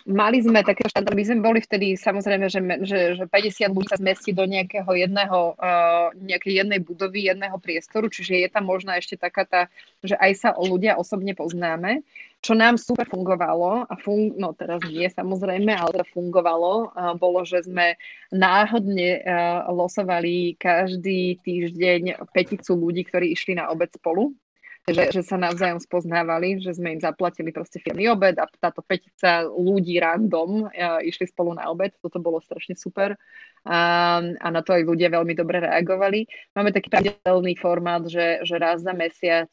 mali 0.09 0.41
sme 0.41 0.65
také 0.65 0.89
štandard, 0.89 1.15
my 1.15 1.25
sme 1.25 1.39
boli 1.45 1.59
vtedy 1.61 1.95
samozrejme, 1.95 2.49
že, 2.49 2.59
že, 2.83 2.99
že 3.15 3.23
50 3.29 3.71
ľudí 3.71 3.87
sa 3.87 4.01
zmestí 4.01 4.33
do 4.33 4.43
nejakého 4.43 4.89
jedného, 4.89 5.55
uh, 5.55 6.09
nejakej 6.17 6.65
jednej 6.65 6.79
budovy, 6.81 7.29
jedného 7.29 7.55
priestoru, 7.61 8.09
čiže 8.09 8.43
je 8.43 8.49
tam 8.49 8.67
možno 8.67 8.91
ešte 8.97 9.15
taká 9.15 9.45
tá, 9.45 9.61
že 10.01 10.17
aj 10.17 10.31
sa 10.35 10.49
o 10.57 10.65
ľudia 10.65 10.97
osobne 10.97 11.37
poznáme, 11.37 12.01
čo 12.43 12.57
nám 12.57 12.75
super 12.75 13.07
fungovalo, 13.07 13.87
a 13.87 13.93
fun- 13.95 14.35
no 14.35 14.51
teraz 14.51 14.83
nie 14.83 15.07
samozrejme, 15.07 15.71
ale 15.71 15.95
teda 15.95 16.07
fungovalo, 16.11 16.91
uh, 16.91 17.13
bolo, 17.15 17.47
že 17.47 17.63
sme 17.63 17.95
náhodne 18.33 19.23
uh, 19.23 19.69
losovali 19.71 20.59
každý 20.59 21.39
týždeň 21.45 22.27
peticu 22.35 22.75
ľudí, 22.75 23.07
ktorí 23.07 23.31
išli 23.31 23.55
na 23.55 23.71
obed 23.71 23.93
spolu 23.93 24.35
že, 24.83 25.15
že 25.15 25.21
sa 25.23 25.39
navzájom 25.39 25.79
spoznávali, 25.79 26.59
že 26.59 26.75
sme 26.75 26.95
im 26.95 27.01
zaplatili 27.01 27.55
proste 27.55 27.79
firmy 27.79 28.11
obed 28.11 28.35
a 28.35 28.45
táto 28.59 28.83
petica 28.83 29.47
ľudí 29.47 29.95
random 29.95 30.67
uh, 30.67 30.99
išli 30.99 31.31
spolu 31.31 31.55
na 31.55 31.71
obed. 31.71 31.95
Toto 32.03 32.19
bolo 32.19 32.43
strašne 32.43 32.75
super 32.75 33.15
a, 33.63 34.19
a 34.19 34.47
na 34.51 34.59
to 34.59 34.75
aj 34.75 34.83
ľudia 34.83 35.07
veľmi 35.07 35.31
dobre 35.39 35.63
reagovali. 35.63 36.27
Máme 36.51 36.75
taký 36.75 36.91
pravidelný 36.91 37.55
formát, 37.55 38.03
že, 38.03 38.43
že 38.43 38.59
raz 38.59 38.83
za 38.83 38.91
mesiac 38.91 39.51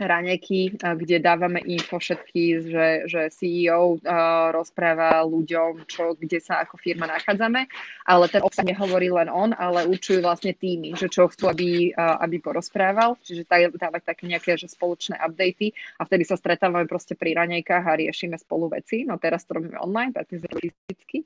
raneky, 0.00 0.74
kde 0.76 1.20
dávame 1.20 1.60
info 1.64 2.00
všetky, 2.00 2.72
že, 2.72 2.88
že 3.08 3.20
CEO 3.32 4.00
uh, 4.00 4.48
rozpráva 4.54 5.24
ľuďom, 5.24 5.84
čo, 5.84 6.16
kde 6.16 6.40
sa 6.40 6.64
ako 6.64 6.80
firma 6.80 7.04
nachádzame, 7.08 7.68
ale 8.08 8.24
ten 8.32 8.40
obsah 8.40 8.64
nehovorí 8.64 9.12
len 9.12 9.28
on, 9.28 9.52
ale 9.56 9.84
určujú 9.88 10.24
vlastne 10.24 10.56
týmy, 10.56 10.96
že 10.96 11.12
čo 11.12 11.28
chcú, 11.28 11.52
aby, 11.52 11.92
uh, 11.92 12.20
aby 12.24 12.40
porozprával, 12.40 13.20
čiže 13.20 13.44
dávať 13.76 14.02
také 14.04 14.24
nejaké 14.28 14.56
že 14.56 14.66
spoločné 14.66 15.20
updaty 15.20 15.72
a 16.00 16.04
vtedy 16.04 16.24
sa 16.26 16.36
stretávame 16.36 16.88
proste 16.88 17.14
pri 17.14 17.36
ranejkách 17.36 17.84
a 17.86 17.98
riešime 17.98 18.36
spolu 18.40 18.72
veci. 18.72 19.04
No 19.04 19.16
teraz 19.16 19.44
to 19.44 19.56
robíme 19.56 19.78
online, 19.78 20.12
pretože 20.12 20.48
fyzicky. 20.48 21.24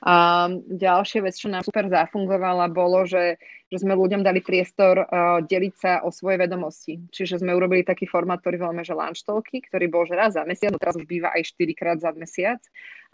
A 0.00 0.48
ďalšia 0.56 1.20
vec, 1.20 1.36
čo 1.36 1.52
nám 1.52 1.60
super 1.60 1.84
zafungovala, 1.92 2.72
bolo, 2.72 3.04
že, 3.04 3.36
že 3.70 3.86
sme 3.86 3.94
ľuďom 3.94 4.26
dali 4.26 4.42
priestor 4.42 5.06
uh, 5.06 5.38
deliť 5.46 5.74
sa 5.78 5.92
o 6.02 6.10
svoje 6.10 6.42
vedomosti. 6.42 6.98
Čiže 7.14 7.40
sme 7.40 7.54
urobili 7.54 7.86
taký 7.86 8.10
formát, 8.10 8.42
ktorý 8.42 8.66
voláme, 8.66 8.82
že 8.82 8.98
lunch 8.98 9.22
talky, 9.22 9.62
ktorý 9.62 9.86
bol 9.86 10.02
že 10.04 10.18
raz 10.18 10.34
za 10.34 10.42
mesiac, 10.42 10.74
no 10.74 10.82
teraz 10.82 10.98
už 10.98 11.06
býva 11.06 11.30
aj 11.30 11.54
4 11.54 11.78
krát 11.78 11.98
za 12.02 12.10
mesiac. 12.12 12.58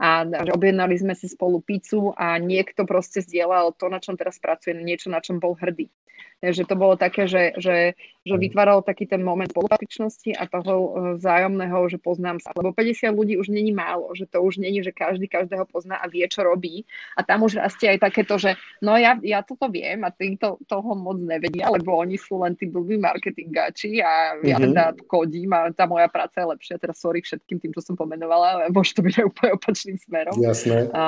A 0.01 0.25
že 0.25 0.53
objednali 0.53 0.97
sme 0.97 1.13
si 1.13 1.29
spolu 1.29 1.61
pizzu 1.61 2.17
a 2.17 2.37
niekto 2.41 2.89
proste 2.89 3.21
zdieľal 3.21 3.77
to, 3.77 3.89
na 3.93 4.01
čom 4.01 4.17
teraz 4.17 4.37
pracuje, 4.41 4.77
niečo, 4.77 5.13
na 5.13 5.21
čom 5.21 5.41
bol 5.41 5.57
hrdý. 5.57 5.89
Takže 6.37 6.69
to 6.69 6.77
bolo 6.77 7.01
také, 7.01 7.25
že, 7.25 7.57
že, 7.57 7.97
že 8.29 8.35
mm. 8.37 8.41
vytváralo 8.45 8.85
taký 8.85 9.09
ten 9.09 9.25
moment 9.25 9.49
spolupatričnosti 9.49 10.37
a 10.37 10.45
toho 10.45 10.75
e, 10.77 10.89
vzájomného, 11.17 11.89
že 11.89 11.97
poznám 11.97 12.45
sa. 12.45 12.53
Lebo 12.53 12.77
50 12.77 13.09
ľudí 13.17 13.35
už 13.41 13.49
není 13.49 13.73
málo, 13.73 14.13
že 14.13 14.29
to 14.29 14.45
už 14.45 14.61
není, 14.61 14.85
že 14.85 14.93
každý 14.93 15.33
každého 15.33 15.65
pozná 15.65 15.97
a 15.97 16.07
vie, 16.13 16.29
čo 16.29 16.45
robí. 16.45 16.85
A 17.17 17.25
tam 17.25 17.49
už 17.49 17.57
rastie 17.57 17.89
aj 17.89 18.05
takéto, 18.05 18.37
že 18.37 18.61
no 18.85 19.01
ja, 19.01 19.17
ja 19.25 19.41
toto 19.41 19.73
viem 19.73 20.05
a 20.05 20.13
ty 20.13 20.37
to, 20.37 20.46
toho 20.71 20.91
moc 20.95 21.19
nevedia, 21.19 21.67
lebo 21.67 21.99
oni 21.99 22.15
sú 22.15 22.39
len 22.41 22.55
tí 22.55 22.71
blbí 22.71 22.95
marketingáči 23.03 23.99
a 23.99 24.39
ja 24.41 24.57
mm-hmm. 24.57 24.65
teda 24.71 24.85
kodím 25.11 25.51
a 25.51 25.75
tá 25.75 25.91
moja 25.91 26.07
práca 26.07 26.43
je 26.43 26.51
lepšia. 26.55 26.79
Teraz 26.79 27.03
sorry 27.03 27.21
všetkým 27.25 27.59
tým, 27.59 27.73
čo 27.75 27.83
som 27.83 27.95
pomenovala, 27.99 28.71
môže 28.71 28.95
to 28.95 29.03
byť 29.03 29.15
aj 29.19 29.27
úplne 29.35 29.51
opačným 29.59 29.99
smerom. 29.99 30.37
Jasné. 30.39 30.87
A, 30.95 31.05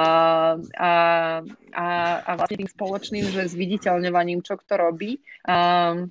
a, 0.75 0.91
a, 1.73 1.87
a 2.27 2.31
vlastne 2.35 2.67
tým 2.67 2.71
spoločným, 2.71 3.25
že 3.31 3.53
zviditeľňovaním, 3.55 4.43
čo 4.43 4.59
kto 4.59 4.75
robí, 4.75 5.23
um, 5.47 6.11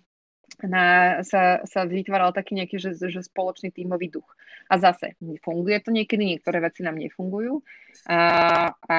na, 0.64 1.20
sa, 1.22 1.62
sa 1.68 1.86
vytváral 1.86 2.34
taký 2.34 2.58
nejaký 2.58 2.82
že, 2.82 2.98
že 2.98 3.22
spoločný 3.22 3.70
tímový 3.70 4.10
duch. 4.10 4.26
A 4.68 4.76
zase, 4.78 5.16
funguje 5.40 5.80
to 5.80 5.96
niekedy, 5.96 6.36
niektoré 6.36 6.60
veci 6.60 6.84
nám 6.84 7.00
nefungujú. 7.00 7.64
A, 8.12 8.20
a, 8.76 8.98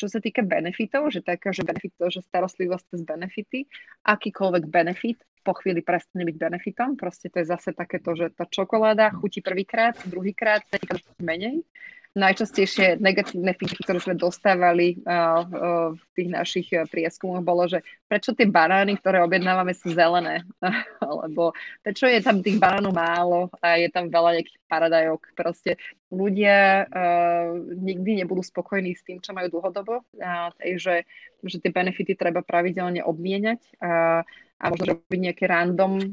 čo 0.00 0.06
sa 0.08 0.18
týka 0.18 0.40
benefitov, 0.40 1.12
že 1.12 1.20
taká, 1.20 1.52
že 1.52 1.62
benefit, 1.64 1.92
že 1.96 2.24
starostlivosť 2.24 2.84
cez 2.96 3.00
benefity, 3.04 3.68
akýkoľvek 4.04 4.64
benefit 4.68 5.20
po 5.44 5.52
chvíli 5.60 5.84
prestane 5.84 6.24
byť 6.24 6.36
benefitom. 6.40 6.96
Proste 6.96 7.28
to 7.28 7.44
je 7.44 7.46
zase 7.52 7.76
takéto, 7.76 8.16
že 8.16 8.32
tá 8.32 8.48
čokoláda 8.48 9.12
chutí 9.12 9.44
prvýkrát, 9.44 9.92
druhýkrát, 10.08 10.64
menej 11.20 11.60
najčastejšie 12.14 13.02
negatívne 13.02 13.58
feedbacky, 13.58 13.82
ktoré 13.82 13.98
sme 13.98 14.14
dostávali 14.14 15.02
uh, 15.02 15.42
uh, 15.42 15.88
v 15.98 16.04
tých 16.14 16.28
našich 16.30 16.68
uh, 16.70 16.86
prieskumoch, 16.86 17.42
bolo, 17.42 17.66
že 17.66 17.82
prečo 18.06 18.30
tie 18.30 18.46
banány, 18.46 18.94
ktoré 19.02 19.18
objednávame, 19.26 19.74
sú 19.74 19.90
zelené, 19.90 20.46
alebo 21.02 21.50
prečo 21.82 22.06
je 22.06 22.22
tam 22.22 22.38
tých 22.38 22.62
banánov 22.62 22.94
málo 22.94 23.40
a 23.58 23.82
je 23.82 23.90
tam 23.90 24.06
veľa 24.06 24.38
nejakých 24.38 24.58
paradajok. 24.70 25.20
Proste 25.34 25.76
ľudia 26.14 26.86
nikdy 27.74 28.22
nebudú 28.22 28.46
spokojní 28.46 28.94
s 28.94 29.02
tým, 29.02 29.18
čo 29.18 29.34
majú 29.34 29.50
dlhodobo, 29.58 30.06
takže 30.62 31.02
že 31.42 31.58
tie 31.58 31.74
benefity 31.74 32.14
treba 32.14 32.46
pravidelne 32.46 33.02
obmieniať. 33.02 33.60
Uh, 33.82 34.22
a 34.64 34.72
možno 34.72 34.96
robiť 34.96 35.20
nejaké 35.20 35.44
random 35.44 35.92
um, 36.00 36.08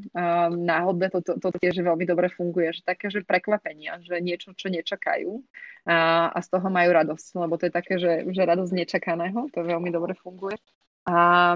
náhodné, 0.60 1.08
toto 1.08 1.40
to, 1.40 1.48
to 1.48 1.56
tiež 1.56 1.80
veľmi 1.80 2.04
dobre 2.04 2.28
funguje, 2.28 2.76
že 2.76 2.84
také, 2.84 3.08
že 3.08 3.24
prekvapenia, 3.24 4.04
že 4.04 4.20
niečo, 4.20 4.52
čo 4.52 4.68
nečakajú 4.68 5.40
a, 5.88 6.28
a 6.36 6.40
z 6.44 6.48
toho 6.52 6.68
majú 6.68 6.92
radosť, 6.92 7.28
lebo 7.40 7.56
to 7.56 7.72
je 7.72 7.74
také, 7.74 7.96
že, 7.96 8.28
že 8.28 8.42
radosť 8.44 8.76
nečakaného, 8.76 9.48
to 9.56 9.64
veľmi 9.64 9.88
dobre 9.88 10.20
funguje. 10.20 10.60
A 11.08 11.56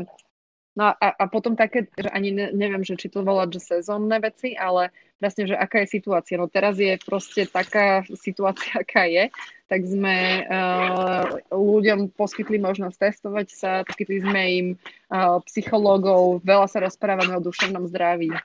No 0.76 0.92
a, 0.92 1.08
a 1.16 1.26
potom 1.32 1.56
také, 1.56 1.88
že 1.96 2.12
ani 2.12 2.36
ne, 2.36 2.52
neviem, 2.52 2.84
že 2.84 3.00
či 3.00 3.08
to 3.08 3.24
volať, 3.24 3.56
že 3.56 3.80
sezónne 3.80 4.20
veci, 4.20 4.60
ale 4.60 4.92
vlastne, 5.24 5.48
že 5.48 5.56
aká 5.56 5.88
je 5.88 5.96
situácia. 5.96 6.36
No 6.36 6.52
teraz 6.52 6.76
je 6.76 7.00
proste 7.00 7.48
taká 7.48 8.04
situácia, 8.20 8.76
aká 8.84 9.08
je, 9.08 9.32
tak 9.72 9.82
sme 9.88 10.44
uh, 10.46 11.40
ľuďom 11.50 12.12
poskytli 12.14 12.60
možnosť 12.60 12.98
testovať 13.00 13.48
sa, 13.50 13.72
poskytli 13.88 14.20
sme 14.20 14.42
im 14.52 14.68
uh, 14.76 15.40
psychológov, 15.48 16.44
veľa 16.44 16.68
sa 16.68 16.84
rozprávame 16.84 17.40
o 17.40 17.42
duševnom 17.42 17.88
zdraví. 17.88 18.36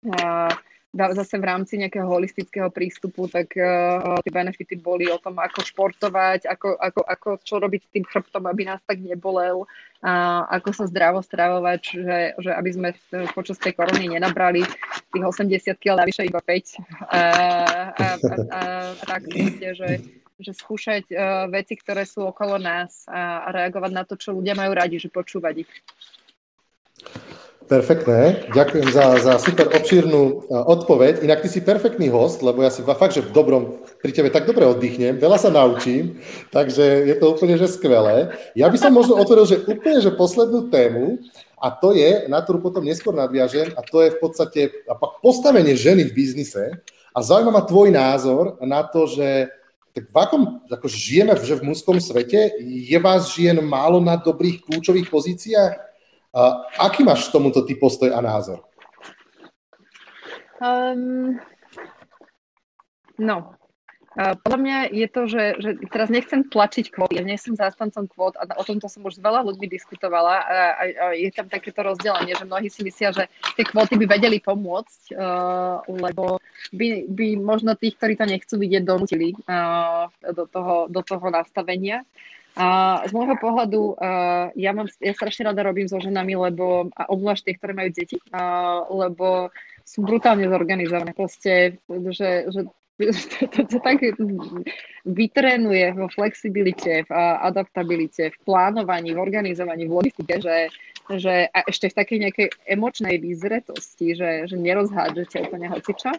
Uh, 0.00 0.48
zase 0.96 1.36
v 1.36 1.44
rámci 1.44 1.76
nejakého 1.76 2.08
holistického 2.08 2.72
prístupu, 2.72 3.28
tak 3.28 3.52
uh, 3.54 4.16
tie 4.24 4.32
benefity 4.32 4.74
boli 4.80 5.06
o 5.12 5.20
tom, 5.20 5.36
ako 5.36 5.60
športovať, 5.62 6.48
ako, 6.48 6.80
ako, 6.80 7.00
ako 7.04 7.28
čo 7.44 7.60
robiť 7.60 7.80
s 7.84 7.92
tým 7.92 8.04
chrbtom, 8.08 8.44
aby 8.48 8.64
nás 8.64 8.80
tak 8.82 9.04
nebolel, 9.04 9.64
uh, 9.66 10.42
ako 10.48 10.72
sa 10.72 10.84
zdravo 10.88 11.20
stravovať, 11.20 11.80
že, 11.84 12.18
že 12.40 12.50
aby 12.50 12.70
sme 12.72 12.88
počas 13.36 13.60
tej 13.60 13.76
korony 13.76 14.16
nenabrali 14.16 14.64
tých 15.12 15.24
80 15.24 15.76
kg, 15.76 16.00
navyše 16.00 16.24
iba 16.24 16.40
5. 16.40 16.48
Uh, 16.48 16.56
a, 16.56 17.20
a, 17.92 18.06
a, 18.50 18.60
a 18.96 19.04
tak 19.04 19.28
že 19.76 20.02
že 20.36 20.52
skúšať 20.52 21.08
uh, 21.16 21.48
veci, 21.48 21.80
ktoré 21.80 22.04
sú 22.04 22.28
okolo 22.28 22.60
nás 22.60 23.08
a, 23.08 23.48
a 23.48 23.56
reagovať 23.56 23.92
na 23.92 24.04
to, 24.04 24.20
čo 24.20 24.36
ľudia 24.36 24.52
majú 24.52 24.76
radi, 24.76 25.00
že 25.00 25.08
počúvať 25.08 25.64
ich. 25.64 25.72
Perfektné, 27.66 28.46
ďakujem 28.54 28.94
za, 28.94 29.18
za 29.18 29.34
super 29.42 29.66
obšírnu 29.74 30.46
odpoveď. 30.46 31.26
Inak 31.26 31.42
ty 31.42 31.50
si 31.50 31.58
perfektný 31.58 32.06
host, 32.14 32.38
lebo 32.38 32.62
ja 32.62 32.70
si 32.70 32.78
fakt, 32.86 33.18
že 33.18 33.26
v 33.26 33.34
dobrom, 33.34 33.82
pri 33.98 34.14
tebe 34.14 34.30
tak 34.30 34.46
dobre 34.46 34.62
oddychnem, 34.70 35.18
veľa 35.18 35.34
sa 35.34 35.50
naučím, 35.50 36.22
takže 36.54 37.10
je 37.10 37.14
to 37.18 37.34
úplne 37.34 37.58
že 37.58 37.66
skvelé. 37.66 38.30
Ja 38.54 38.70
by 38.70 38.78
som 38.78 38.94
možno 38.94 39.18
otvoril, 39.18 39.50
že 39.50 39.66
úplne 39.66 39.98
že 39.98 40.14
poslednú 40.14 40.70
tému 40.70 41.18
a 41.58 41.74
to 41.74 41.90
je, 41.90 42.30
na 42.30 42.38
ktorú 42.38 42.62
potom 42.62 42.86
neskôr 42.86 43.10
nadviažem, 43.18 43.74
a 43.74 43.82
to 43.82 43.98
je 43.98 44.14
v 44.14 44.18
podstate 44.22 44.60
postavenie 45.18 45.74
ženy 45.74 46.06
v 46.06 46.14
biznise. 46.14 46.70
A 47.10 47.18
zaujíma 47.18 47.50
ma 47.50 47.66
tvoj 47.66 47.90
názor 47.90 48.62
na 48.62 48.86
to, 48.86 49.10
že 49.10 49.50
tak 49.90 50.06
v 50.12 50.16
akom, 50.20 50.42
ako 50.70 50.86
žijeme 50.86 51.34
že 51.40 51.58
v 51.58 51.66
mužskom 51.72 51.98
svete, 51.98 52.52
je 52.62 52.98
vás 53.02 53.34
žien 53.34 53.58
málo 53.58 53.98
na 53.98 54.14
dobrých 54.14 54.62
kľúčových 54.62 55.10
pozíciách? 55.10 55.85
Uh, 56.36 56.68
aký 56.76 57.00
máš 57.00 57.32
k 57.32 57.32
tomuto 57.32 57.64
ty 57.64 57.72
postoj 57.72 58.12
a 58.12 58.20
názor? 58.20 58.60
Um, 60.60 61.40
no, 63.16 63.56
uh, 64.20 64.36
podľa 64.44 64.60
mňa 64.60 64.78
je 64.92 65.06
to, 65.08 65.22
že, 65.32 65.44
že 65.64 65.70
teraz 65.88 66.12
nechcem 66.12 66.44
tlačiť 66.44 66.92
kvóty, 66.92 67.16
ja 67.16 67.24
nie 67.24 67.40
som 67.40 67.56
zástancom 67.56 68.04
kvót 68.12 68.36
a 68.36 68.44
o 68.52 68.64
tomto 68.68 68.84
som 68.84 69.00
už 69.08 69.16
s 69.16 69.24
veľa 69.24 69.48
ľuďmi 69.48 69.64
diskutovala 69.64 70.36
a, 70.36 70.56
a, 70.76 70.84
a 70.84 71.04
je 71.16 71.32
tam 71.32 71.48
takéto 71.48 71.80
rozdelenie, 71.80 72.36
že 72.36 72.44
mnohí 72.44 72.68
si 72.68 72.84
myslia, 72.84 73.16
že 73.16 73.32
tie 73.56 73.64
kvóty 73.64 73.96
by 73.96 74.04
vedeli 74.04 74.36
pomôcť, 74.36 75.16
uh, 75.16 75.88
lebo 75.88 76.36
by, 76.76 77.16
by 77.16 77.40
možno 77.40 77.80
tých, 77.80 77.96
ktorí 77.96 78.20
to 78.20 78.28
nechcú 78.28 78.60
vidieť, 78.60 78.84
donútili 78.84 79.32
uh, 79.48 80.12
do, 80.36 80.44
toho, 80.44 80.84
do 80.92 81.00
toho 81.00 81.32
nastavenia. 81.32 82.04
A 82.56 83.04
z 83.04 83.12
môjho 83.12 83.36
pohľadu, 83.36 84.00
uh, 84.00 84.48
ja, 84.56 84.72
mám, 84.72 84.88
ja 84.96 85.12
strašne 85.12 85.52
rada 85.52 85.60
robím 85.60 85.92
so 85.92 86.00
ženami, 86.00 86.40
lebo, 86.40 86.88
a 86.96 87.04
obzvlášť 87.12 87.42
tie, 87.44 87.56
ktoré 87.60 87.72
majú 87.76 87.90
deti, 87.92 88.16
uh, 88.32 88.88
lebo 88.88 89.52
sú 89.84 90.00
brutálne 90.00 90.48
zorganizované. 90.48 91.12
Proste, 91.12 91.76
že, 92.16 92.48
že 92.48 92.60
to, 93.52 93.60
to, 93.68 93.76
tak 93.76 94.00
vytrénuje 95.04 95.86
vo 95.92 96.08
flexibilite, 96.08 97.04
v 97.04 97.12
adaptabilite, 97.44 98.32
v 98.32 98.38
plánovaní, 98.48 99.12
v 99.12 99.20
organizovaní, 99.20 99.84
v 99.84 100.00
logistike, 100.00 100.40
že, 100.40 100.72
že 101.12 101.52
a 101.52 101.58
ešte 101.68 101.92
v 101.92 101.98
takej 102.00 102.18
nejakej 102.24 102.48
emočnej 102.72 103.20
výzretosti, 103.20 104.16
že, 104.16 104.48
že 104.48 104.56
nerozhádžete 104.56 105.44
úplne 105.44 105.68
hocičo 105.68 106.16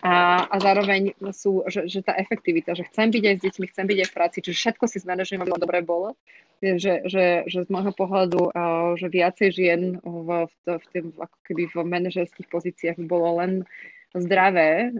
a, 0.00 0.48
a 0.48 0.56
zároveň 0.56 1.12
sú, 1.36 1.60
že, 1.68 1.84
že 1.84 2.00
tá 2.00 2.16
efektivita, 2.16 2.72
že 2.72 2.88
chcem 2.88 3.12
byť 3.12 3.24
aj 3.24 3.34
s 3.36 3.42
deťmi, 3.44 3.66
chcem 3.68 3.86
byť 3.86 3.98
aj 4.00 4.08
v 4.08 4.16
práci, 4.16 4.36
čiže 4.40 4.56
všetko 4.56 4.84
si 4.88 4.98
zmanažujem, 5.04 5.44
aby 5.44 5.52
dobre 5.60 5.84
bolo, 5.84 6.16
že, 6.60 7.04
že, 7.04 7.44
že 7.48 7.58
z 7.64 7.68
môjho 7.68 7.92
pohľadu, 7.92 8.52
že 8.96 9.06
viacej 9.08 9.48
žien 9.52 9.80
v, 10.00 10.28
v, 10.48 10.52
v, 10.76 10.84
tým, 10.92 11.04
ako 11.16 11.36
keby 11.44 11.62
v 11.68 11.76
manažerských 11.84 12.48
pozíciách 12.48 12.96
bolo 13.04 13.40
len 13.44 13.64
zdravé, 14.10 14.90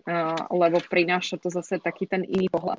lebo 0.54 0.78
prináša 0.86 1.42
to 1.42 1.50
zase 1.50 1.82
taký 1.82 2.06
ten 2.06 2.22
iný 2.22 2.46
pohľad, 2.46 2.78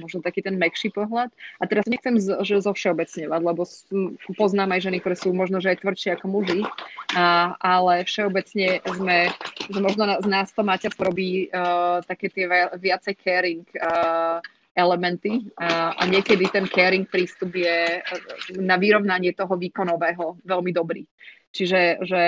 možno 0.00 0.24
taký 0.24 0.40
ten 0.40 0.56
mekší 0.56 0.88
pohľad. 0.88 1.28
A 1.60 1.68
teraz 1.68 1.84
nechcem 1.84 2.16
že 2.16 2.64
zo 2.64 2.72
všeobecňovať, 2.72 3.40
lebo 3.44 3.68
poznám 4.40 4.72
aj 4.76 4.88
ženy, 4.88 5.04
ktoré 5.04 5.16
sú 5.20 5.36
možno 5.36 5.60
že 5.60 5.76
aj 5.76 5.84
tvrdšie 5.84 6.10
ako 6.16 6.26
muži, 6.32 6.60
ale 7.60 8.08
všeobecne 8.08 8.80
sme, 8.88 9.28
že 9.68 9.80
možno 9.84 10.16
z 10.24 10.28
nás 10.32 10.48
to 10.48 10.64
materstvo 10.64 11.12
robí 11.12 11.52
také 12.08 12.32
tie 12.32 12.48
viacej 12.80 13.14
caring 13.20 13.64
elementy 14.70 15.50
a, 15.60 16.06
niekedy 16.06 16.46
ten 16.48 16.64
caring 16.64 17.04
prístup 17.04 17.52
je 17.52 18.00
na 18.56 18.80
vyrovnanie 18.80 19.36
toho 19.36 19.58
výkonového 19.58 20.40
veľmi 20.46 20.72
dobrý. 20.72 21.04
Čiže 21.50 22.04
že 22.06 22.22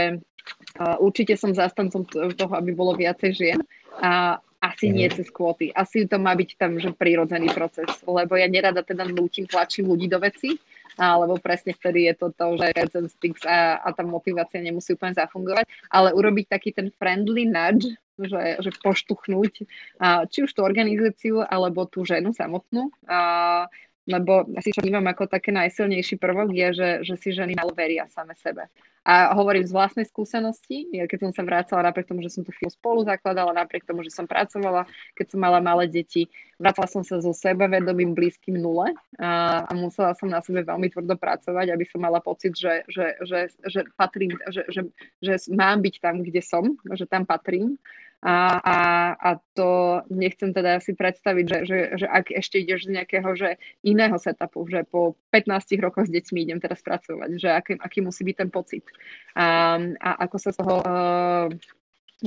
určite 0.99 1.39
som 1.39 1.55
zastancom 1.55 2.03
toho, 2.09 2.53
aby 2.59 2.75
bolo 2.75 2.99
viacej 2.99 3.31
žien. 3.33 3.61
A 4.03 4.43
asi 4.63 4.95
nie 4.95 5.11
mhm. 5.11 5.15
cez 5.19 5.27
kvóty. 5.35 5.75
Asi 5.75 6.07
to 6.07 6.23
má 6.23 6.39
byť 6.39 6.51
tam, 6.55 6.79
že 6.79 6.95
prírodzený 6.95 7.51
proces. 7.51 7.91
Lebo 8.07 8.39
ja 8.39 8.47
nerada 8.47 8.87
teda 8.87 9.03
nutím, 9.11 9.51
tlačím 9.51 9.91
ľudí 9.91 10.07
do 10.07 10.23
veci, 10.23 10.55
alebo 10.95 11.35
presne 11.43 11.75
vtedy 11.75 12.07
je 12.07 12.15
to 12.15 12.31
to, 12.31 12.47
že 12.63 12.69
ten 12.95 13.07
sticks 13.11 13.43
a, 13.43 13.83
a 13.83 13.91
tá 13.91 14.07
motivácia 14.07 14.63
nemusí 14.63 14.95
úplne 14.95 15.19
zafungovať, 15.19 15.67
ale 15.91 16.15
urobiť 16.15 16.47
taký 16.47 16.71
ten 16.71 16.95
friendly 16.95 17.49
nudge, 17.49 17.91
že, 18.21 18.63
že 18.63 18.71
poštuchnúť 18.85 19.67
a, 19.99 20.29
či 20.31 20.47
už 20.47 20.53
tú 20.55 20.63
organizáciu, 20.63 21.43
alebo 21.43 21.89
tú 21.89 22.07
ženu 22.07 22.31
samotnú. 22.31 22.93
A, 23.09 23.67
lebo 24.03 24.47
asi 24.59 24.75
čo 24.75 24.83
vnímam 24.83 25.07
ako 25.07 25.31
také 25.31 25.55
najsilnejší 25.55 26.19
prvok 26.19 26.51
je, 26.51 26.69
že, 26.75 26.91
že 27.07 27.15
si 27.15 27.31
ženy 27.31 27.55
malo 27.55 27.71
veria 27.71 28.11
same 28.11 28.35
sebe. 28.35 28.67
A 29.03 29.35
hovorím 29.35 29.67
z 29.67 29.75
vlastnej 29.75 30.07
skúsenosti, 30.07 30.87
keď 30.95 31.27
som 31.27 31.33
sa 31.35 31.43
vrácala 31.43 31.91
napriek 31.91 32.07
tomu, 32.07 32.23
že 32.23 32.31
som 32.31 32.47
tu 32.47 32.55
spolu 32.71 33.03
zakladala, 33.03 33.51
napriek 33.51 33.83
tomu, 33.83 34.07
že 34.07 34.15
som 34.15 34.31
pracovala, 34.31 34.87
keď 35.19 35.27
som 35.27 35.43
mala 35.43 35.59
malé 35.59 35.91
deti, 35.91 36.31
vracala 36.55 36.87
som 36.87 37.03
sa 37.03 37.19
so 37.19 37.35
sebavedomím 37.35 38.15
blízkym 38.15 38.55
nule 38.55 38.95
a, 39.19 39.63
a 39.67 39.73
musela 39.75 40.15
som 40.15 40.31
na 40.31 40.39
sebe 40.39 40.63
veľmi 40.63 40.87
tvrdo 40.95 41.19
pracovať, 41.19 41.75
aby 41.75 41.85
som 41.91 41.99
mala 41.99 42.23
pocit, 42.23 42.55
že, 42.55 42.87
že, 42.87 43.19
že, 43.27 43.51
že, 43.67 43.81
patrím, 43.99 44.39
že, 44.55 44.63
že, 44.71 44.83
že 45.19 45.35
mám 45.51 45.83
byť 45.83 45.95
tam, 45.99 46.23
kde 46.23 46.39
som, 46.39 46.79
že 46.95 47.03
tam 47.11 47.27
patrím. 47.27 47.83
A, 48.23 48.63
a, 48.63 48.79
a 49.19 49.31
to 49.59 49.99
nechcem 50.07 50.55
teda 50.55 50.79
si 50.79 50.95
predstaviť, 50.95 51.45
že, 51.45 51.59
že, 51.67 51.79
že 51.99 52.07
ak 52.07 52.31
ešte 52.31 52.63
ideš 52.63 52.87
z 52.87 52.95
nejakého 52.95 53.35
že 53.35 53.59
iného 53.83 54.15
setupu, 54.15 54.63
že 54.71 54.87
po 54.87 55.19
15 55.35 55.75
rokoch 55.83 56.07
s 56.07 56.15
deťmi 56.15 56.47
idem 56.47 56.63
teraz 56.63 56.87
pracovať, 56.87 57.31
že 57.35 57.51
aký, 57.51 57.73
aký 57.83 57.99
musí 57.99 58.23
byť 58.23 58.37
ten 58.39 58.51
pocit. 58.55 58.87
A, 59.35 59.75
a 59.99 60.11
ako 60.23 60.37
sa 60.39 60.51
toho 60.55 60.75
uh, 60.87 61.51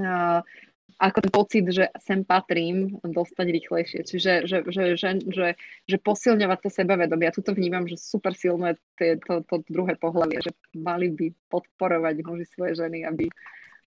uh, 0.04 0.44
ako 0.96 1.18
ten 1.28 1.32
pocit, 1.32 1.66
že 1.68 1.86
sem 2.00 2.24
patrím, 2.24 3.00
dostať 3.04 3.48
rýchlejšie. 3.52 4.00
Čiže 4.08 4.32
že, 4.48 4.58
že, 4.72 4.84
že, 4.96 5.10
že, 5.28 5.48
že 5.88 5.98
posilňovať 6.00 6.60
to 6.64 6.70
sebavedomie. 6.72 7.28
Ja 7.28 7.36
tuto 7.36 7.52
vnímam, 7.52 7.84
že 7.84 8.00
super 8.00 8.32
silné 8.32 8.80
to, 8.96 9.20
to, 9.20 9.34
to 9.44 9.56
druhé 9.68 10.00
pohľavie, 10.00 10.40
že 10.40 10.52
mali 10.72 11.12
by 11.12 11.36
podporovať 11.52 12.16
muži 12.24 12.46
svoje 12.48 12.80
ženy, 12.80 13.04
aby, 13.04 13.28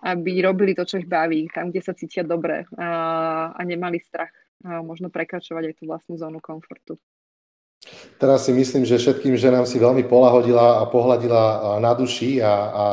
aby 0.03 0.43
robili 0.43 0.75
to, 0.75 0.83
čo 0.83 0.99
ich 0.99 1.07
baví, 1.07 1.47
tam, 1.47 1.71
kde 1.71 1.81
sa 1.81 1.95
cítia 1.95 2.27
dobre 2.27 2.67
a, 2.75 3.55
a 3.55 3.61
nemali 3.63 4.03
strach 4.03 4.31
a 4.63 4.83
možno 4.83 5.07
prekračovať 5.07 5.63
aj 5.71 5.75
tú 5.79 5.83
vlastnú 5.87 6.15
zónu 6.19 6.43
komfortu. 6.43 6.99
Teraz 8.15 8.47
si 8.47 8.55
myslím, 8.55 8.87
že 8.87 8.95
všetkým 8.95 9.35
ženám 9.35 9.67
si 9.67 9.75
veľmi 9.75 10.07
polahodila 10.07 10.79
a 10.79 10.87
pohľadila 10.87 11.75
na 11.83 11.91
duši 11.91 12.39
a, 12.39 12.47
a 12.47 12.83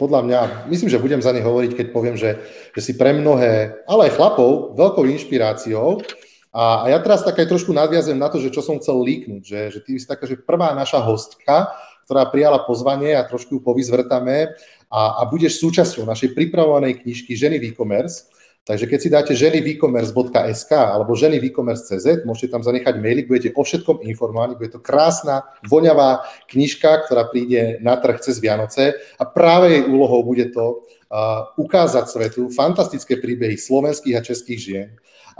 podľa 0.00 0.20
mňa, 0.24 0.40
myslím, 0.72 0.88
že 0.88 1.00
budem 1.00 1.20
za 1.20 1.36
ne 1.36 1.44
hovoriť, 1.44 1.76
keď 1.76 1.86
poviem, 1.92 2.16
že, 2.16 2.40
že 2.72 2.80
si 2.80 2.96
pre 2.96 3.12
mnohé, 3.12 3.84
ale 3.84 4.08
aj 4.08 4.16
chlapov, 4.16 4.72
veľkou 4.72 5.04
inšpiráciou. 5.04 6.00
A, 6.48 6.88
a 6.88 6.96
ja 6.96 6.98
teraz 7.04 7.28
tak 7.28 7.36
aj 7.36 7.52
trošku 7.52 7.76
nadviazujem 7.76 8.16
na 8.16 8.32
to, 8.32 8.40
že 8.40 8.48
čo 8.48 8.64
som 8.64 8.80
chcel 8.80 8.96
líknuť, 9.04 9.42
že, 9.44 9.60
že 9.68 9.80
ty 9.84 10.00
si 10.00 10.08
taká, 10.08 10.24
že 10.24 10.40
prvá 10.40 10.72
naša 10.72 11.04
hostka, 11.04 11.68
ktorá 12.08 12.24
prijala 12.32 12.64
pozvanie 12.64 13.12
a 13.12 13.28
trošku 13.28 13.52
ju 13.52 13.60
povyzvrtame 13.60 14.56
a, 14.88 15.20
a 15.20 15.28
budeš 15.28 15.60
súčasťou 15.60 16.08
našej 16.08 16.32
pripravovanej 16.32 17.04
knižky 17.04 17.36
Ženy 17.36 17.60
v 17.60 17.72
e-commerce. 17.72 18.28
Takže 18.68 18.84
keď 18.84 18.98
si 19.00 19.08
dáte 19.08 19.32
ženy 19.32 19.64
e-commerce.sk 19.64 20.76
alebo 20.76 21.16
ženy 21.16 21.40
e-commerce.cz, 21.40 22.28
môžete 22.28 22.52
tam 22.52 22.60
zanechať 22.60 23.00
maily, 23.00 23.24
budete 23.24 23.56
o 23.56 23.64
všetkom 23.64 24.04
informovaní, 24.04 24.60
bude 24.60 24.76
to 24.76 24.84
krásna, 24.84 25.48
voňavá 25.64 26.20
knižka, 26.52 27.08
ktorá 27.08 27.32
príde 27.32 27.80
na 27.80 27.96
trh 27.96 28.20
cez 28.20 28.36
Vianoce 28.44 28.92
a 29.16 29.24
práve 29.24 29.72
jej 29.72 29.84
úlohou 29.88 30.20
bude 30.20 30.52
to 30.52 30.84
uh, 30.84 31.48
ukázať 31.56 32.12
svetu 32.12 32.52
fantastické 32.52 33.16
príbehy 33.16 33.56
slovenských 33.56 34.20
a 34.20 34.26
českých 34.26 34.60
žien. 34.60 34.88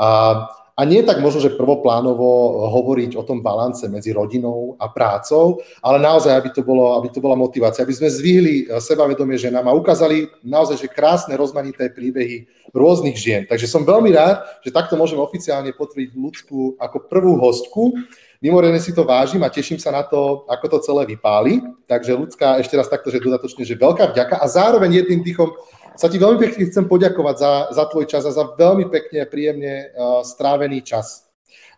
Uh, 0.00 0.48
a 0.78 0.86
nie 0.86 1.02
tak 1.02 1.18
možno, 1.18 1.42
že 1.42 1.58
prvoplánovo 1.58 2.62
hovoriť 2.70 3.18
o 3.18 3.26
tom 3.26 3.42
balance 3.42 3.82
medzi 3.90 4.14
rodinou 4.14 4.78
a 4.78 4.86
prácou, 4.86 5.58
ale 5.82 5.98
naozaj, 5.98 6.30
aby 6.38 6.54
to, 6.54 6.62
bolo, 6.62 6.94
aby 7.02 7.10
to 7.10 7.18
bola 7.18 7.34
motivácia, 7.34 7.82
aby 7.82 7.98
sme 7.98 8.06
zvýhli 8.06 8.54
eh, 8.62 8.78
sebavedomie 8.78 9.34
ženám 9.34 9.66
a 9.66 9.74
ukázali 9.74 10.30
naozaj, 10.46 10.86
že 10.86 10.88
krásne, 10.94 11.34
rozmanité 11.34 11.90
príbehy 11.90 12.46
rôznych 12.70 13.18
žien. 13.18 13.42
Takže 13.50 13.66
som 13.66 13.82
veľmi 13.82 14.14
rád, 14.14 14.46
že 14.62 14.70
takto 14.70 14.94
môžem 14.94 15.18
oficiálne 15.18 15.74
potvrdiť 15.74 16.14
ľudskú 16.14 16.78
ako 16.78 17.10
prvú 17.10 17.34
hostku. 17.42 17.98
Mimoriadne 18.38 18.78
si 18.78 18.94
to 18.94 19.02
vážim 19.02 19.42
a 19.42 19.50
teším 19.50 19.82
sa 19.82 19.90
na 19.90 20.06
to, 20.06 20.46
ako 20.46 20.78
to 20.78 20.86
celé 20.86 21.10
vypáli. 21.10 21.58
Takže 21.90 22.14
ľudská, 22.14 22.62
ešte 22.62 22.78
raz 22.78 22.86
takto, 22.86 23.10
že 23.10 23.18
dodatočne, 23.18 23.66
že 23.66 23.74
veľká 23.74 24.14
vďaka 24.14 24.38
a 24.38 24.46
zároveň 24.46 25.02
jedným 25.02 25.26
dýchom 25.26 25.50
sa 25.98 26.06
ti 26.06 26.14
veľmi 26.22 26.38
pekne 26.38 26.70
chcem 26.70 26.86
poďakovať 26.86 27.36
za, 27.42 27.52
za 27.74 27.84
tvoj 27.90 28.06
čas 28.06 28.22
a 28.22 28.30
za 28.30 28.54
veľmi 28.54 28.86
pekne 28.86 29.26
a 29.26 29.30
príjemne 29.30 29.90
uh, 29.90 30.22
strávený 30.22 30.86
čas. 30.86 31.26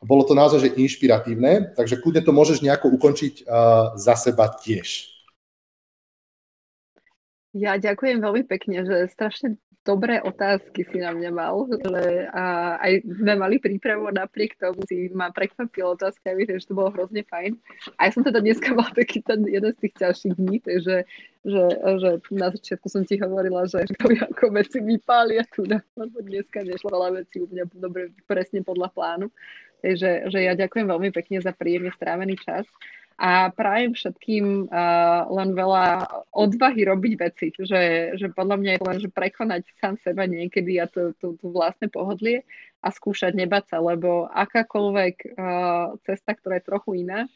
Bolo 0.05 0.29
to 0.29 0.37
naozaj 0.37 0.69
že 0.69 0.77
inšpiratívne, 0.77 1.73
takže 1.73 2.01
kľudne 2.01 2.21
to 2.21 2.37
môžeš 2.37 2.61
nejako 2.61 2.93
ukončiť 3.01 3.49
uh, 3.49 3.97
za 3.97 4.15
seba 4.21 4.53
tiež. 4.53 5.20
Ja 7.51 7.75
ďakujem 7.75 8.23
veľmi 8.23 8.47
pekne, 8.47 8.87
že 8.87 9.11
strašne 9.11 9.59
dobré 9.83 10.21
otázky 10.21 10.85
si 10.85 11.01
na 11.01 11.11
mňa 11.17 11.31
mal, 11.33 11.65
že 11.67 12.29
a 12.31 12.77
aj 12.79 12.93
sme 13.17 13.33
mali 13.41 13.57
prípravu 13.57 14.13
napriek 14.13 14.61
tomu 14.61 14.85
si 14.85 15.09
ma 15.17 15.33
prekvapila 15.33 15.97
otázka, 15.97 16.37
že 16.37 16.69
to 16.69 16.77
bolo 16.77 16.93
hrozne 16.93 17.25
fajn. 17.25 17.57
A 17.97 18.07
ja 18.07 18.11
som 18.13 18.21
teda 18.21 18.45
dneska 18.45 18.71
mal 18.79 18.93
taký 18.93 19.25
ten 19.25 19.43
jeden 19.49 19.73
z 19.73 19.79
tých 19.89 19.95
ťažších 19.99 20.35
dní, 20.37 20.57
takže 20.61 21.09
že, 21.41 21.65
že 21.73 22.11
na 22.29 22.53
začiatku 22.53 22.87
som 22.93 23.03
ti 23.09 23.17
hovorila, 23.17 23.65
že 23.65 23.89
to 23.99 24.13
ako 24.13 24.53
veci 24.53 24.79
vypália 24.85 25.49
tu, 25.49 25.65
lebo 25.97 26.17
dneska 26.21 26.61
nešlo 26.61 26.93
veľa 26.93 27.25
vecí 27.25 27.41
u 27.41 27.49
mňa 27.49 27.65
dobre, 27.81 28.13
presne 28.29 28.61
podľa 28.61 28.93
plánu. 28.93 29.27
Takže 29.81 30.29
že 30.29 30.39
ja 30.45 30.53
ďakujem 30.53 30.93
veľmi 30.93 31.09
pekne 31.09 31.41
za 31.41 31.57
príjemne 31.57 31.89
strávený 31.97 32.37
čas 32.37 32.69
a 33.21 33.53
prajem 33.53 33.93
všetkým 33.93 34.73
uh, 34.73 35.29
len 35.29 35.53
veľa 35.53 36.09
odvahy 36.33 36.89
robiť 36.89 37.13
veci, 37.21 37.53
že, 37.53 38.17
že 38.17 38.33
podľa 38.33 38.57
mňa 38.57 38.71
je 38.73 38.81
len, 38.89 38.99
že 39.05 39.13
prekonať 39.13 39.69
sám 39.77 40.01
seba 40.01 40.25
niekedy 40.25 40.81
a 40.81 40.89
to, 40.89 41.13
to, 41.21 41.37
to 41.37 41.53
vlastné 41.53 41.93
pohodlie 41.93 42.49
a 42.81 42.89
skúšať 42.89 43.37
nebať 43.37 43.77
sa, 43.77 43.79
lebo 43.85 44.25
akákoľvek 44.33 45.37
uh, 45.37 46.01
cesta, 46.09 46.33
ktorá 46.33 46.65
je 46.65 46.69
trochu 46.73 47.05
iná, 47.05 47.29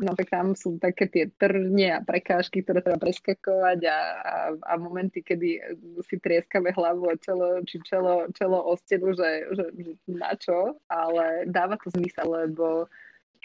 no 0.00 0.16
tak 0.16 0.32
tam 0.32 0.56
sú 0.56 0.80
také 0.80 1.08
tie 1.08 1.28
trne 1.36 2.00
a 2.00 2.04
prekážky, 2.04 2.64
ktoré 2.64 2.80
treba 2.80 3.00
preskakovať 3.00 3.78
a, 3.88 3.98
a, 4.16 4.36
a 4.56 4.72
momenty, 4.80 5.20
kedy 5.20 5.60
si 6.04 6.16
trieskame 6.16 6.72
hlavu 6.72 7.12
a 7.12 7.20
čelo, 7.20 7.60
či 7.64 7.80
čelo, 7.84 8.28
čelo 8.32 8.60
o 8.60 8.72
stenu, 8.76 9.12
že, 9.12 9.52
že, 9.52 9.64
že 9.72 9.92
na 10.08 10.32
čo, 10.36 10.80
ale 10.88 11.48
dáva 11.48 11.76
to 11.80 11.92
zmysel, 11.92 12.28
lebo 12.28 12.88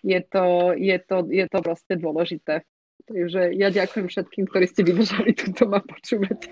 je 0.01 0.19
to, 0.25 0.73
je 0.77 0.97
to, 1.01 1.17
je 1.29 1.45
to 1.45 1.57
proste 1.61 1.93
dôležité. 2.01 2.65
Takže 3.01 3.57
ja 3.57 3.73
ďakujem 3.73 4.13
všetkým, 4.13 4.45
ktorí 4.45 4.65
ste 4.69 4.85
vydržali 4.85 5.33
túto 5.33 5.65
ma 5.65 5.81
počúvať. 5.81 6.47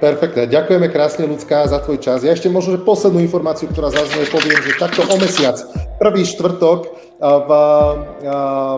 Perfektne. 0.00 0.48
Ďakujeme 0.48 0.88
krásne, 0.88 1.28
ľudská, 1.28 1.68
za 1.68 1.84
tvoj 1.84 2.00
čas. 2.00 2.24
Ja 2.24 2.32
ešte 2.32 2.48
možno, 2.48 2.80
že 2.80 2.88
poslednú 2.88 3.20
informáciu, 3.20 3.68
ktorá 3.68 3.92
zaznie, 3.92 4.24
poviem, 4.32 4.58
že 4.64 4.80
takto 4.80 5.04
o 5.04 5.16
mesiac, 5.20 5.60
prvý 6.00 6.24
štvrtok 6.24 6.88
v, 7.20 7.50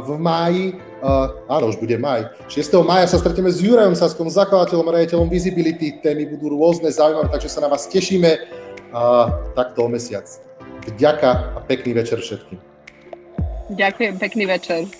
v 0.02 0.10
máji, 0.18 0.66
áno, 1.46 1.70
už 1.70 1.78
bude 1.78 1.94
maj, 1.94 2.34
6. 2.50 2.82
maja 2.82 3.06
sa 3.06 3.22
stretneme 3.22 3.54
s 3.54 3.62
Jurajom 3.62 3.94
Saskom, 3.94 4.26
zakladateľom 4.26 4.90
a 4.90 4.94
riaditeľom 5.00 5.30
Visibility. 5.30 6.02
Témy 6.02 6.26
budú 6.26 6.52
rôzne, 6.58 6.90
zaujímavé, 6.90 7.30
takže 7.30 7.54
sa 7.54 7.62
na 7.62 7.70
vás 7.70 7.86
tešíme. 7.86 8.50
Takto 9.54 9.86
o 9.86 9.88
mesiac. 9.88 10.26
Vďaka 10.90 11.54
a 11.54 11.58
pekný 11.64 11.94
večer 11.94 12.18
všetkým. 12.18 12.69
Ďakujem, 13.70 14.18
pekný 14.18 14.44
večer. 14.50 14.90